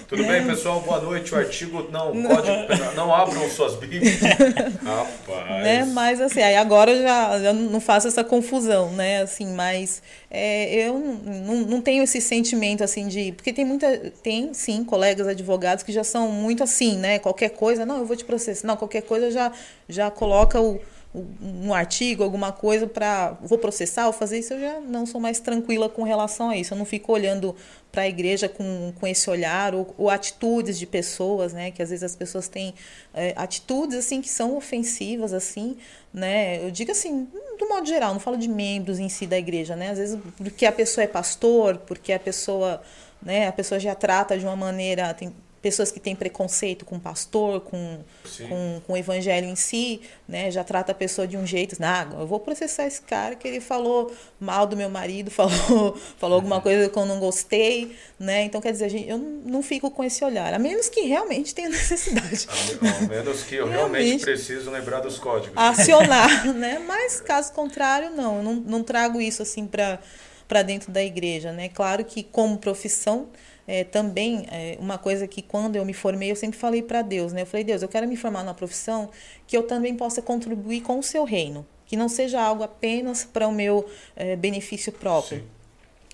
Tudo 0.08 0.24
bem, 0.24 0.44
pessoal? 0.46 0.80
Boa 0.80 1.00
noite. 1.00 1.32
O 1.32 1.38
artigo, 1.38 1.88
não, 1.92 2.10
o 2.10 2.22
código 2.22 2.66
penal, 2.66 2.94
não 2.94 3.14
abram 3.14 3.48
suas 3.50 3.76
bíblias. 3.76 4.18
Rapaz. 4.82 5.62
né? 5.62 5.84
Mas 5.92 6.20
assim, 6.20 6.42
aí 6.42 6.56
agora 6.56 6.90
eu 6.90 7.02
já, 7.02 7.38
já 7.40 7.52
não 7.52 7.80
faço 7.80 8.08
essa 8.08 8.24
confusão, 8.24 8.90
né? 8.92 9.22
Assim, 9.22 9.54
mas 9.54 10.02
é, 10.34 10.88
eu 10.88 10.98
não, 10.98 11.56
não, 11.56 11.80
tenho 11.82 12.02
esse 12.02 12.18
sentimento 12.18 12.82
assim 12.82 13.06
de. 13.06 13.32
Porque 13.32 13.52
tem 13.52 13.66
muita. 13.66 13.98
Tem 14.22 14.54
sim 14.54 14.82
colegas 14.82 15.26
advogados 15.28 15.84
que 15.84 15.92
já 15.92 16.02
são 16.02 16.30
muito 16.32 16.62
assim, 16.62 16.96
né? 16.96 17.18
Qualquer 17.18 17.50
coisa, 17.50 17.84
não, 17.84 17.98
eu 17.98 18.06
vou 18.06 18.16
te 18.16 18.24
processar. 18.24 18.66
Não, 18.66 18.74
qualquer 18.74 19.02
coisa 19.02 19.30
já, 19.30 19.52
já 19.86 20.10
coloca 20.10 20.58
o- 20.58 20.80
um 21.14 21.74
artigo, 21.74 22.22
alguma 22.22 22.52
coisa 22.52 22.86
para 22.86 23.32
vou 23.42 23.58
processar 23.58 24.06
ou 24.06 24.12
fazer 24.12 24.38
isso, 24.38 24.54
eu 24.54 24.60
já 24.60 24.80
não 24.80 25.04
sou 25.04 25.20
mais 25.20 25.38
tranquila 25.38 25.88
com 25.88 26.02
relação 26.02 26.48
a 26.48 26.56
isso. 26.56 26.72
Eu 26.72 26.78
não 26.78 26.86
fico 26.86 27.12
olhando 27.12 27.54
para 27.90 28.02
a 28.02 28.08
igreja 28.08 28.48
com, 28.48 28.92
com 28.98 29.06
esse 29.06 29.28
olhar 29.28 29.74
ou, 29.74 29.94
ou 29.98 30.08
atitudes 30.08 30.78
de 30.78 30.86
pessoas, 30.86 31.52
né? 31.52 31.70
Que 31.70 31.82
às 31.82 31.90
vezes 31.90 32.02
as 32.02 32.16
pessoas 32.16 32.48
têm 32.48 32.74
é, 33.12 33.34
atitudes 33.36 33.98
assim 33.98 34.22
que 34.22 34.28
são 34.30 34.56
ofensivas, 34.56 35.34
assim, 35.34 35.76
né? 36.14 36.64
Eu 36.64 36.70
digo 36.70 36.90
assim, 36.90 37.28
do 37.58 37.68
modo 37.68 37.86
geral, 37.86 38.14
não 38.14 38.20
falo 38.20 38.38
de 38.38 38.48
membros 38.48 38.98
em 38.98 39.10
si 39.10 39.26
da 39.26 39.36
igreja, 39.36 39.76
né? 39.76 39.90
Às 39.90 39.98
vezes 39.98 40.18
porque 40.38 40.64
a 40.64 40.72
pessoa 40.72 41.04
é 41.04 41.06
pastor, 41.06 41.76
porque 41.78 42.12
a 42.12 42.18
pessoa 42.18 42.82
né? 43.22 43.46
A 43.48 43.52
pessoa 43.52 43.78
já 43.78 43.94
trata 43.94 44.36
de 44.36 44.44
uma 44.44 44.56
maneira, 44.56 45.14
tem 45.14 45.32
pessoas 45.62 45.92
que 45.92 46.00
têm 46.00 46.16
preconceito 46.16 46.84
com 46.84 46.96
o 46.96 47.00
pastor, 47.00 47.60
com, 47.60 48.00
com, 48.48 48.82
com, 48.84 48.92
o 48.92 48.96
evangelho 48.96 49.46
em 49.46 49.54
si, 49.54 50.00
né? 50.26 50.50
Já 50.50 50.64
trata 50.64 50.90
a 50.90 50.94
pessoa 50.94 51.26
de 51.26 51.36
um 51.36 51.46
jeito, 51.46 51.76
ah, 51.80 52.08
eu 52.18 52.26
vou 52.26 52.40
processar 52.40 52.84
esse 52.84 53.00
cara 53.00 53.36
que 53.36 53.46
ele 53.46 53.60
falou 53.60 54.12
mal 54.40 54.66
do 54.66 54.76
meu 54.76 54.90
marido, 54.90 55.30
falou, 55.32 55.96
falou 56.18 56.34
alguma 56.34 56.56
uhum. 56.56 56.62
coisa 56.62 56.88
que 56.88 56.98
eu 56.98 57.06
não 57.06 57.20
gostei, 57.20 57.96
né? 58.18 58.42
Então, 58.42 58.60
quer 58.60 58.72
dizer, 58.72 58.88
gente, 58.88 59.08
eu 59.08 59.18
não 59.18 59.62
fico 59.62 59.88
com 59.88 60.02
esse 60.02 60.24
olhar, 60.24 60.52
a 60.52 60.58
menos 60.58 60.88
que 60.88 61.02
realmente 61.02 61.54
tenha 61.54 61.68
necessidade. 61.70 62.48
A 62.80 63.06
menos 63.06 63.44
que 63.44 63.54
eu 63.54 63.68
realmente, 63.68 64.02
realmente 64.02 64.24
preciso 64.24 64.68
lembrar 64.68 64.98
dos 64.98 65.18
códigos. 65.18 65.56
Acionar, 65.56 66.44
né? 66.52 66.80
Mas, 66.80 67.20
caso 67.20 67.52
contrário, 67.52 68.10
não, 68.10 68.38
eu 68.38 68.42
não, 68.42 68.54
não 68.54 68.82
trago 68.82 69.20
isso 69.20 69.42
assim 69.42 69.66
para 69.66 70.00
para 70.52 70.60
dentro 70.60 70.92
da 70.92 71.02
igreja, 71.02 71.50
né? 71.50 71.70
Claro 71.70 72.04
que 72.04 72.22
como 72.22 72.58
profissão 72.58 73.28
é, 73.66 73.84
também 73.84 74.46
é, 74.50 74.76
uma 74.80 74.98
coisa 74.98 75.26
que 75.26 75.42
quando 75.42 75.76
eu 75.76 75.84
me 75.84 75.92
formei 75.92 76.30
eu 76.30 76.36
sempre 76.36 76.58
falei 76.58 76.82
para 76.82 77.02
Deus, 77.02 77.32
né? 77.32 77.42
Eu 77.42 77.46
falei 77.46 77.64
Deus, 77.64 77.82
eu 77.82 77.88
quero 77.88 78.08
me 78.08 78.16
formar 78.16 78.42
numa 78.42 78.54
profissão 78.54 79.10
que 79.46 79.56
eu 79.56 79.62
também 79.62 79.96
possa 79.96 80.20
contribuir 80.20 80.82
com 80.82 80.98
o 80.98 81.02
Seu 81.02 81.24
reino, 81.24 81.66
que 81.86 81.96
não 81.96 82.08
seja 82.08 82.40
algo 82.40 82.62
apenas 82.62 83.24
para 83.24 83.46
o 83.46 83.52
meu 83.52 83.88
é, 84.16 84.36
benefício 84.36 84.92
próprio. 84.92 85.38
Sim 85.38 85.62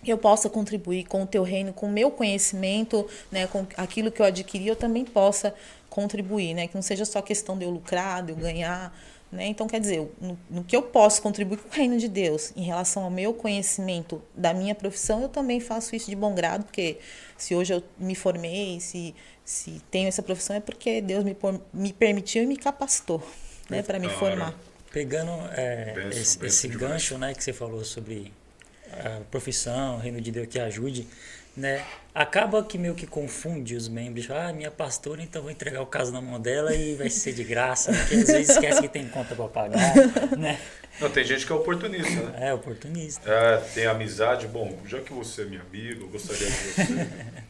eu 0.07 0.17
possa 0.17 0.49
contribuir 0.49 1.05
com 1.05 1.23
o 1.23 1.27
teu 1.27 1.43
reino, 1.43 1.73
com 1.73 1.87
o 1.87 1.91
meu 1.91 2.11
conhecimento, 2.11 3.07
né, 3.31 3.47
com 3.47 3.67
aquilo 3.77 4.11
que 4.11 4.23
eu 4.23 4.27
adquiri, 4.27 4.69
eu 4.69 4.77
também 4.77 5.05
possa 5.05 5.55
contribuir, 5.91 6.55
né, 6.55 6.69
que 6.69 6.75
não 6.75 6.83
seja 6.83 7.05
só 7.05 7.21
questão 7.21 7.59
de 7.59 7.65
eu 7.65 7.71
lucrar, 7.71 8.23
de 8.23 8.33
eu 8.33 8.37
ganhar, 8.37 8.97
né? 9.31 9.47
Então, 9.47 9.67
quer 9.67 9.79
dizer, 9.79 10.11
no, 10.21 10.39
no, 10.49 10.65
que 10.65 10.75
eu 10.75 10.83
posso 10.83 11.21
contribuir 11.21 11.59
com 11.59 11.69
o 11.69 11.73
reino 11.73 11.99
de 11.99 12.09
Deus 12.09 12.51
em 12.57 12.63
relação 12.63 13.05
ao 13.05 13.11
meu 13.11 13.35
conhecimento 13.35 14.23
da 14.35 14.55
minha 14.55 14.75
profissão, 14.75 15.21
eu 15.21 15.29
também 15.29 15.61
faço 15.61 15.95
isso 15.95 16.09
de 16.09 16.17
bom 16.17 16.35
grado, 16.35 16.65
porque 16.65 16.99
se 17.39 17.55
hoje 17.55 17.73
eu 17.73 17.83
me 17.97 18.15
formei, 18.15 18.81
se, 18.81 19.15
se 19.45 19.81
tenho 19.91 20.09
essa 20.09 20.23
profissão, 20.23 20.57
é 20.57 20.61
porque 20.61 21.01
Deus 21.01 21.25
me, 21.25 21.37
me 21.73 21.93
permitiu 21.93 22.43
e 22.43 22.47
me 22.47 22.57
capacitou 22.57 23.23
né, 23.71 23.83
para 23.83 23.99
me 23.99 24.09
formar. 24.09 24.55
Pegando 24.93 25.31
é, 25.53 25.93
benção, 25.95 26.11
esse, 26.11 26.39
benção 26.39 26.47
esse 26.47 26.69
gancho 26.69 27.17
né, 27.17 27.33
que 27.33 27.45
você 27.45 27.53
falou 27.53 27.85
sobre 27.85 28.33
a 28.93 29.21
profissão, 29.31 29.97
o 29.97 29.99
reino 29.99 30.21
de 30.21 30.33
Deus 30.33 30.49
que 30.49 30.59
ajude, 30.59 31.07
né? 31.57 31.85
Acaba 32.15 32.63
que 32.65 32.77
meio 32.77 32.95
que 32.95 33.07
confunde 33.07 33.77
os 33.77 33.89
membros. 33.89 34.31
Ah, 34.31 34.53
minha 34.53 34.71
pastora, 34.71 35.23
então 35.23 35.43
vou 35.43 35.51
entregar 35.51 35.81
o 35.83 35.87
caso 35.87 36.13
na 36.13 36.21
mão 36.21 36.41
dela 36.41 36.75
e 36.75 36.95
vai 36.95 37.11
ser 37.11 37.33
de 37.33 37.45
graça. 37.45 37.93
Porque 37.93 38.15
às 38.15 38.27
vezes 38.27 38.49
esquece 38.51 38.81
que 38.81 38.89
tem 38.89 39.09
conta 39.09 39.35
para 39.35 39.49
pagar, 39.49 39.95
né? 40.37 40.59
Não, 41.01 41.09
tem 41.11 41.25
gente 41.25 41.47
que 41.47 41.53
é 41.53 41.55
oportunista, 41.55 42.23
né? 42.23 42.49
É, 42.49 42.55
oportunista. 42.55 43.31
É, 43.31 43.57
tem 43.73 43.87
amizade. 43.87 44.49
Bom, 44.49 44.77
já 44.85 45.01
que 45.01 45.13
você 45.13 45.43
é 45.43 45.45
minha 45.45 45.63
amiga, 45.63 46.01
eu 46.01 46.09
gostaria 46.09 46.47
de 46.47 46.53
você. 46.53 47.09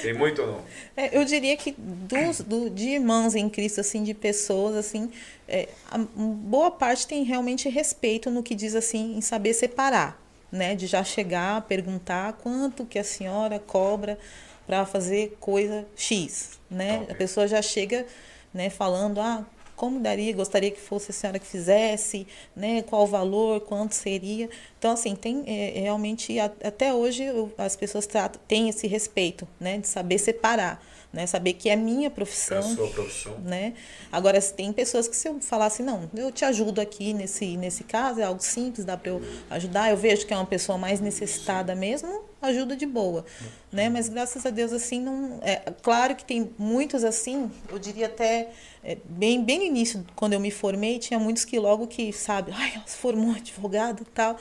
Tem 0.00 0.14
muito 0.14 0.40
ou 0.40 0.48
não? 0.48 0.64
É, 0.96 1.16
eu 1.16 1.22
diria 1.24 1.54
que 1.54 1.74
dos, 1.76 2.40
do, 2.40 2.70
de 2.70 2.88
irmãs 2.90 3.34
em 3.34 3.46
Cristo, 3.46 3.80
assim, 3.80 4.02
de 4.02 4.14
pessoas, 4.14 4.74
assim, 4.74 5.10
é, 5.46 5.68
a, 5.90 5.98
boa 5.98 6.70
parte 6.70 7.06
tem 7.06 7.22
realmente 7.24 7.68
respeito 7.68 8.30
no 8.30 8.42
que 8.42 8.54
diz, 8.54 8.74
assim, 8.74 9.18
em 9.18 9.20
saber 9.20 9.52
separar 9.52 10.18
né, 10.56 10.74
de 10.74 10.86
já 10.86 11.04
chegar, 11.04 11.62
perguntar 11.62 12.32
quanto 12.34 12.84
que 12.84 12.98
a 12.98 13.04
senhora 13.04 13.58
cobra 13.58 14.18
para 14.66 14.84
fazer 14.84 15.36
coisa 15.38 15.86
X, 15.94 16.58
né? 16.68 17.00
Okay. 17.02 17.14
A 17.14 17.16
pessoa 17.16 17.46
já 17.46 17.62
chega, 17.62 18.04
né, 18.52 18.68
falando, 18.68 19.20
ah, 19.20 19.46
como 19.76 20.00
daria, 20.00 20.34
gostaria 20.34 20.70
que 20.70 20.80
fosse 20.80 21.10
a 21.10 21.14
senhora 21.14 21.38
que 21.38 21.46
fizesse, 21.46 22.26
né, 22.56 22.82
qual 22.82 23.02
o 23.02 23.06
valor, 23.06 23.60
quanto 23.60 23.94
seria. 23.94 24.48
Então, 24.78 24.92
assim, 24.92 25.14
tem 25.14 25.44
é, 25.46 25.80
realmente, 25.80 26.38
até 26.40 26.92
hoje 26.92 27.24
as 27.58 27.76
pessoas 27.76 28.06
tratam, 28.06 28.40
têm 28.48 28.70
esse 28.70 28.86
respeito, 28.86 29.46
né, 29.60 29.78
de 29.78 29.86
saber 29.86 30.18
separar 30.18 30.82
né? 31.16 31.26
Saber 31.26 31.54
que 31.54 31.70
é 31.70 31.74
minha 31.74 32.10
profissão. 32.10 32.58
É 32.58 32.60
a 32.60 32.62
sua 32.62 32.88
profissão. 32.88 33.38
Né? 33.38 33.72
Agora, 34.12 34.40
tem 34.42 34.70
pessoas 34.70 35.08
que 35.08 35.16
se 35.16 35.26
eu 35.26 35.40
falar 35.40 35.64
assim, 35.64 35.82
não, 35.82 36.08
eu 36.14 36.30
te 36.30 36.44
ajudo 36.44 36.78
aqui 36.78 37.14
nesse, 37.14 37.56
nesse 37.56 37.84
caso, 37.84 38.20
é 38.20 38.24
algo 38.24 38.42
simples, 38.42 38.84
dá 38.84 38.98
para 38.98 39.12
eu 39.12 39.22
ajudar, 39.48 39.90
eu 39.90 39.96
vejo 39.96 40.26
que 40.26 40.34
é 40.34 40.36
uma 40.36 40.44
pessoa 40.44 40.76
mais 40.76 41.00
necessitada 41.00 41.74
mesmo, 41.74 42.22
ajuda 42.42 42.76
de 42.76 42.84
boa, 42.84 43.24
né? 43.72 43.88
Mas 43.88 44.10
graças 44.10 44.44
a 44.44 44.50
Deus 44.50 44.74
assim 44.74 45.00
não, 45.00 45.40
é 45.42 45.56
claro 45.82 46.14
que 46.14 46.24
tem 46.24 46.50
muitos 46.58 47.02
assim, 47.02 47.50
eu 47.70 47.78
diria 47.78 48.06
até 48.06 48.50
é, 48.84 48.98
bem 49.06 49.42
bem 49.42 49.58
no 49.58 49.64
início 49.64 50.04
quando 50.14 50.34
eu 50.34 50.40
me 50.40 50.50
formei 50.50 50.98
tinha 50.98 51.18
muitos 51.18 51.44
que 51.44 51.58
logo 51.58 51.86
que 51.86 52.12
sabe, 52.12 52.52
ai, 52.54 52.72
ela 52.74 52.86
se 52.86 52.98
formou 52.98 53.34
advogado, 53.34 54.06
tal 54.14 54.36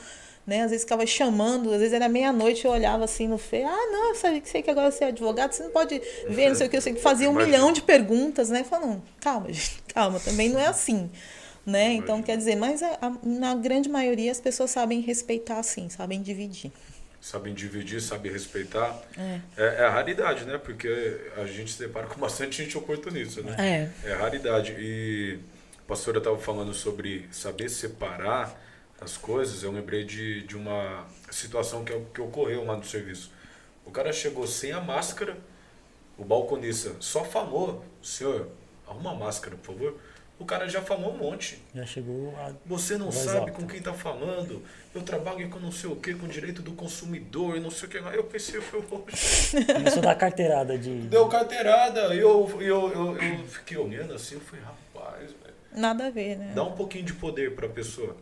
né? 0.46 0.62
Às 0.64 0.72
vezes 0.72 0.84
ficava 0.84 1.06
chamando, 1.06 1.72
às 1.72 1.80
vezes 1.80 1.94
era 1.94 2.08
meia-noite, 2.08 2.66
eu 2.66 2.72
olhava 2.72 3.06
assim 3.06 3.28
no 3.28 3.38
feio, 3.38 3.68
ah, 3.68 3.88
não, 3.92 4.10
eu 4.10 4.16
sei, 4.16 4.42
sei 4.46 4.62
que 4.62 4.70
agora 4.70 4.92
você 4.92 5.06
é 5.06 5.08
advogado, 5.08 5.54
você 5.54 5.64
não 5.64 5.72
pode 5.72 6.02
ver, 6.30 6.50
não 6.50 6.56
sei 6.56 6.68
o 6.68 6.70
que, 6.70 6.78
eu 6.78 6.82
sei 6.82 6.94
que 6.94 7.02
fazia 7.02 7.30
um 7.30 7.34
milhão 7.34 7.72
de 7.72 7.82
perguntas, 7.82 8.50
né? 8.50 8.64
Falando, 8.64 9.02
calma, 9.20 9.48
gente, 9.54 9.82
calma, 9.94 10.20
também 10.20 10.50
não 10.50 10.60
é 10.60 10.68
assim. 10.68 11.10
Né? 11.66 11.94
Então, 11.94 12.22
quer 12.22 12.38
dizer, 12.38 12.56
mas 12.56 12.84
a, 12.84 12.96
a, 13.02 13.12
na 13.24 13.56
grande 13.56 13.90
maioria 13.90 14.32
as 14.32 14.40
pessoas 14.40 14.70
sabem 14.70 15.02
respeitar 15.02 15.64
sim, 15.64 15.90
sabem 15.90 16.22
dividir. 16.22 16.72
Sabem 17.20 17.56
dividir, 17.56 18.00
sabem 18.02 18.32
respeitar. 18.32 19.02
É. 19.18 19.40
É, 19.58 19.76
é 19.80 19.84
a 19.86 19.90
raridade, 19.90 20.46
né? 20.46 20.60
Porque 20.60 20.88
a 21.36 21.46
gente 21.48 21.72
se 21.72 21.80
depara 21.80 22.06
com 22.06 22.20
bastante 22.22 22.64
gente 22.64 22.78
oportunista, 22.78 23.42
né? 23.42 23.56
É. 24.06 24.10
É 24.10 24.14
a 24.14 24.18
raridade. 24.18 24.76
E 24.78 25.40
a 25.80 25.88
pastora 25.88 26.20
estava 26.20 26.38
falando 26.38 26.72
sobre 26.72 27.28
saber 27.32 27.68
separar 27.68 28.56
as 29.06 29.18
coisas, 29.18 29.62
eu 29.62 29.72
lembrei 29.72 30.04
de, 30.04 30.42
de 30.42 30.58
uma 30.58 31.06
situação 31.30 31.86
que, 31.86 31.94
que 32.14 32.22
ocorreu 32.22 32.66
lá 32.66 32.76
no 32.76 32.84
serviço. 32.84 33.32
O 33.86 33.92
cara 33.92 34.12
chegou 34.12 34.48
sem 34.48 34.72
a 34.72 34.82
máscara, 34.82 35.38
o 36.18 36.26
balconista 36.26 36.96
só 37.00 37.24
falou, 37.24 37.86
senhor, 38.02 38.50
arruma 38.88 39.12
a 39.12 39.16
máscara, 39.16 39.56
por 39.56 39.74
favor. 39.74 40.00
O 40.38 40.44
cara 40.44 40.68
já 40.68 40.82
falou 40.82 41.14
um 41.14 41.18
monte. 41.18 41.62
Já 41.74 41.86
chegou 41.86 42.36
a... 42.38 42.52
Você 42.66 42.98
não 42.98 43.10
sabe 43.10 43.38
alta. 43.38 43.52
com 43.54 43.66
quem 43.66 43.78
está 43.78 43.94
falando. 43.94 44.62
Eu 44.94 45.02
trabalho 45.02 45.50
com 45.50 45.60
não 45.60 45.72
sei 45.72 45.90
o 45.90 45.96
que, 45.96 46.14
com 46.14 46.28
direito 46.28 46.62
do 46.62 46.74
consumidor, 46.74 47.62
não 47.62 47.72
sei 47.72 47.88
o 47.88 47.92
que. 47.92 47.98
Eu 47.98 48.24
pensei, 48.26 48.60
foi 48.60 48.80
hoje. 48.80 49.66
Começou 49.72 50.00
a 50.00 50.06
dar 50.08 50.16
carteirada 50.16 50.78
de. 50.78 50.90
Deu 51.04 51.30
carteirada. 51.30 52.14
E 52.14 52.20
eu, 52.20 52.50
eu, 52.60 52.92
eu, 52.92 53.18
eu, 53.18 53.48
fiquei 53.48 53.78
olhando 53.78 54.14
assim, 54.14 54.36
eu 54.36 54.42
falei, 54.42 54.66
rapaz, 54.66 55.32
velho. 55.32 55.56
Nada 55.72 56.08
a 56.08 56.10
ver, 56.10 56.38
né? 56.38 56.52
Dá 56.54 56.64
um 56.64 56.74
pouquinho 56.74 57.06
de 57.06 57.14
poder 57.14 57.56
para 57.56 57.68
a 57.68 57.70
pessoa. 57.70 58.18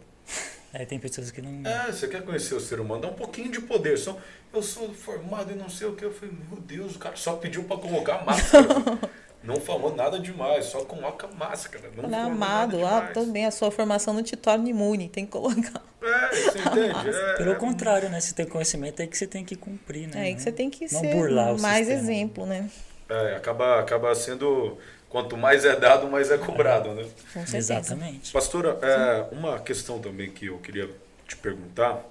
É, 0.74 0.86
tem 0.86 0.98
pessoas 0.98 1.30
que 1.30 1.40
não. 1.40 1.70
É, 1.70 1.92
você 1.92 2.08
quer 2.08 2.24
conhecer 2.24 2.56
o 2.56 2.60
ser 2.60 2.80
humano, 2.80 3.04
dá 3.04 3.08
um 3.08 3.14
pouquinho 3.14 3.52
de 3.52 3.62
poder. 3.62 3.96
Só, 3.96 4.18
eu 4.52 4.64
sou 4.64 4.92
formado 4.92 5.52
e 5.52 5.56
não 5.56 5.70
sei 5.70 5.88
o 5.88 5.96
que. 5.96 6.04
Eu 6.04 6.12
falei, 6.12 6.34
meu 6.50 6.60
Deus, 6.60 6.96
o 6.96 7.00
cara 7.00 7.16
só 7.16 7.34
pediu 7.34 7.64
para 7.66 7.78
colocar 7.78 8.26
máscara. 8.26 8.68
não 9.44 9.58
falou 9.58 9.96
nada 9.96 10.20
demais, 10.20 10.66
só 10.66 10.84
coloca 10.84 11.28
máscara. 11.28 11.92
Não, 11.96 12.10
não 12.10 12.26
amado, 12.26 12.80
lá 12.80 13.02
também 13.08 13.46
a 13.46 13.52
sua 13.52 13.70
formação 13.70 14.16
não 14.16 14.24
te 14.24 14.36
torna 14.36 14.68
imune, 14.68 15.10
tem 15.10 15.28
que 15.28 15.32
colocar. 15.32 15.84
É, 16.02 16.30
você 16.30 16.58
entende? 16.58 17.10
É, 17.10 17.34
Pelo 17.38 17.52
é, 17.52 17.56
contrário, 17.56 18.10
né? 18.10 18.20
Se 18.20 18.34
tem 18.34 18.48
conhecimento 18.48 19.00
é 19.00 19.06
que 19.06 19.16
você 19.16 19.28
tem 19.28 19.46
que 19.46 19.56
cumprir, 19.56 20.08
né? 20.08 20.32
É 20.32 20.34
que 20.34 20.42
você 20.42 20.52
tem 20.52 20.72
que 20.72 20.92
não 20.92 21.02
ser 21.02 21.32
mais 21.62 21.86
sistema. 21.86 22.12
exemplo, 22.12 22.46
né? 22.48 22.68
É, 23.08 23.36
acaba, 23.36 23.80
acaba 23.80 24.16
sendo 24.16 24.76
quanto 25.13 25.38
mais 25.38 25.63
é 25.63 25.76
dado, 25.76 26.08
mais 26.08 26.32
é 26.32 26.39
cobrado, 26.39 26.91
né? 26.95 27.06
Exatamente. 27.54 28.32
Pastora, 28.32 28.80
é, 28.82 29.28
uma 29.32 29.60
questão 29.60 29.99
também 29.99 30.32
que 30.32 30.47
eu 30.47 30.58
queria 30.58 30.89
te 31.28 31.38
perguntar, 31.38 32.04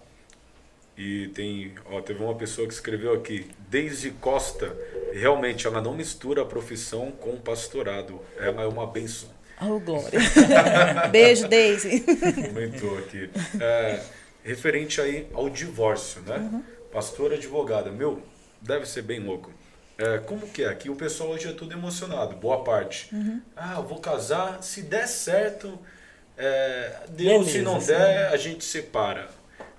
e 0.96 1.26
tem, 1.34 1.74
ó, 1.90 2.00
teve 2.00 2.22
uma 2.22 2.36
pessoa 2.36 2.64
que 2.64 2.72
escreveu 2.72 3.12
aqui, 3.12 3.50
Deise 3.68 4.12
Costa, 4.12 4.72
realmente 5.12 5.66
ela 5.66 5.80
não 5.80 5.94
mistura 5.94 6.42
a 6.42 6.44
profissão 6.44 7.10
com 7.10 7.30
o 7.30 7.40
pastorado, 7.40 8.20
ela 8.38 8.62
é 8.62 8.66
uma 8.68 8.86
benção. 8.86 9.30
Oh, 9.60 9.80
glória. 9.80 10.20
Beijo, 11.10 11.48
Deise. 11.48 12.00
Comentou 12.00 12.98
aqui. 12.98 13.28
É, 13.60 14.00
referente 14.44 15.00
aí 15.00 15.26
ao 15.34 15.50
divórcio, 15.50 16.22
né? 16.22 16.36
Uhum. 16.36 16.62
Pastora 16.92 17.34
advogada, 17.34 17.90
meu, 17.90 18.22
deve 18.60 18.86
ser 18.86 19.02
bem 19.02 19.18
louco. 19.18 19.50
É, 20.02 20.18
como 20.18 20.48
que 20.48 20.64
é? 20.64 20.68
Aqui 20.68 20.90
o 20.90 20.96
pessoal 20.96 21.30
hoje 21.30 21.48
é 21.48 21.52
tudo 21.52 21.72
emocionado, 21.72 22.34
boa 22.34 22.64
parte. 22.64 23.08
Uhum. 23.14 23.40
Ah, 23.54 23.74
eu 23.76 23.84
vou 23.84 24.00
casar, 24.00 24.60
se 24.60 24.82
der 24.82 25.06
certo, 25.06 25.78
é, 26.36 27.04
Deus, 27.10 27.52
se 27.52 27.62
não 27.62 27.78
der, 27.78 28.26
a 28.32 28.36
gente 28.36 28.64
separa. 28.64 29.28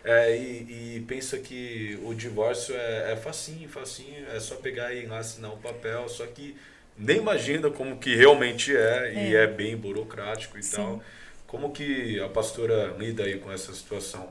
É, 0.01 0.33
e, 0.36 0.95
e, 0.97 1.05
pensa 1.07 1.38
que 1.38 1.99
o 2.05 2.13
divórcio 2.13 2.73
é, 2.73 3.12
é 3.12 3.15
facinho, 3.17 3.67
facinho, 3.67 4.25
é 4.33 4.39
só 4.39 4.55
pegar 4.55 4.93
e 4.93 5.05
assinar 5.13 5.51
o 5.51 5.55
um 5.55 5.57
papel, 5.57 6.07
só 6.07 6.25
que 6.25 6.55
nem 6.97 7.17
imagina 7.17 7.69
como 7.69 7.97
que 7.97 8.15
realmente 8.15 8.75
é, 8.75 9.13
e 9.13 9.36
é, 9.36 9.43
é 9.43 9.47
bem 9.47 9.75
burocrático 9.75 10.57
e 10.57 10.63
Sim. 10.63 10.75
tal. 10.77 11.03
Como 11.47 11.71
que 11.71 12.19
a 12.21 12.29
pastora 12.29 12.95
lida 12.97 13.23
aí 13.23 13.39
com 13.39 13.51
essa 13.51 13.73
situação? 13.73 14.29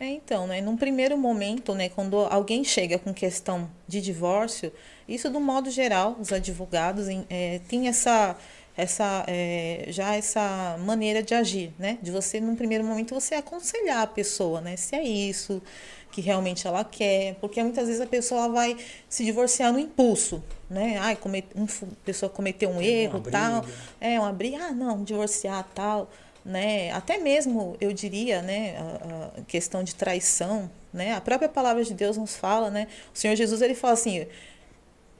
É, 0.00 0.06
então, 0.06 0.46
né, 0.46 0.60
num 0.60 0.76
primeiro 0.76 1.18
momento, 1.18 1.74
né, 1.74 1.88
quando 1.88 2.18
alguém 2.18 2.62
chega 2.62 2.98
com 3.00 3.12
questão 3.12 3.68
de 3.86 4.00
divórcio, 4.00 4.72
isso 5.08 5.30
do 5.30 5.40
modo 5.40 5.70
geral, 5.70 6.16
os 6.20 6.32
advogados 6.32 7.06
é, 7.30 7.60
têm 7.66 7.88
essa, 7.88 8.36
essa 8.76 9.24
é, 9.26 9.86
já 9.88 10.14
essa 10.14 10.76
maneira 10.80 11.22
de 11.22 11.34
agir, 11.34 11.72
né? 11.78 11.98
De 12.02 12.10
você, 12.10 12.38
num 12.40 12.54
primeiro 12.54 12.84
momento, 12.84 13.14
você 13.14 13.34
aconselhar 13.34 14.02
a 14.02 14.06
pessoa, 14.06 14.60
né? 14.60 14.76
Se 14.76 14.94
é 14.94 15.02
isso 15.02 15.62
que 16.10 16.20
realmente 16.20 16.66
ela 16.66 16.84
quer, 16.84 17.36
porque 17.36 17.62
muitas 17.62 17.86
vezes 17.86 18.00
a 18.00 18.06
pessoa 18.06 18.48
vai 18.48 18.76
se 19.08 19.24
divorciar 19.24 19.72
no 19.72 19.78
impulso, 19.78 20.42
né? 20.68 20.98
Ai, 20.98 21.16
comet, 21.16 21.46
uma 21.54 21.66
pessoa 22.04 22.28
cometeu 22.28 22.70
um 22.70 22.78
Tem 22.78 22.86
erro, 22.86 23.20
tal, 23.20 23.64
é 24.00 24.18
uma 24.18 24.32
briga, 24.32 24.58
ah, 24.58 24.72
não, 24.72 25.04
divorciar, 25.04 25.66
tal, 25.74 26.10
né? 26.44 26.90
Até 26.92 27.18
mesmo, 27.18 27.76
eu 27.80 27.92
diria, 27.92 28.42
né, 28.42 28.76
a, 28.78 29.38
a 29.38 29.42
questão 29.42 29.82
de 29.82 29.94
traição, 29.94 30.70
né? 30.92 31.14
A 31.14 31.20
própria 31.20 31.48
palavra 31.48 31.84
de 31.84 31.94
Deus 31.94 32.16
nos 32.16 32.36
fala, 32.36 32.70
né? 32.70 32.88
O 33.14 33.18
Senhor 33.18 33.36
Jesus 33.36 33.60
ele 33.60 33.74
fala 33.74 33.94
assim, 33.94 34.26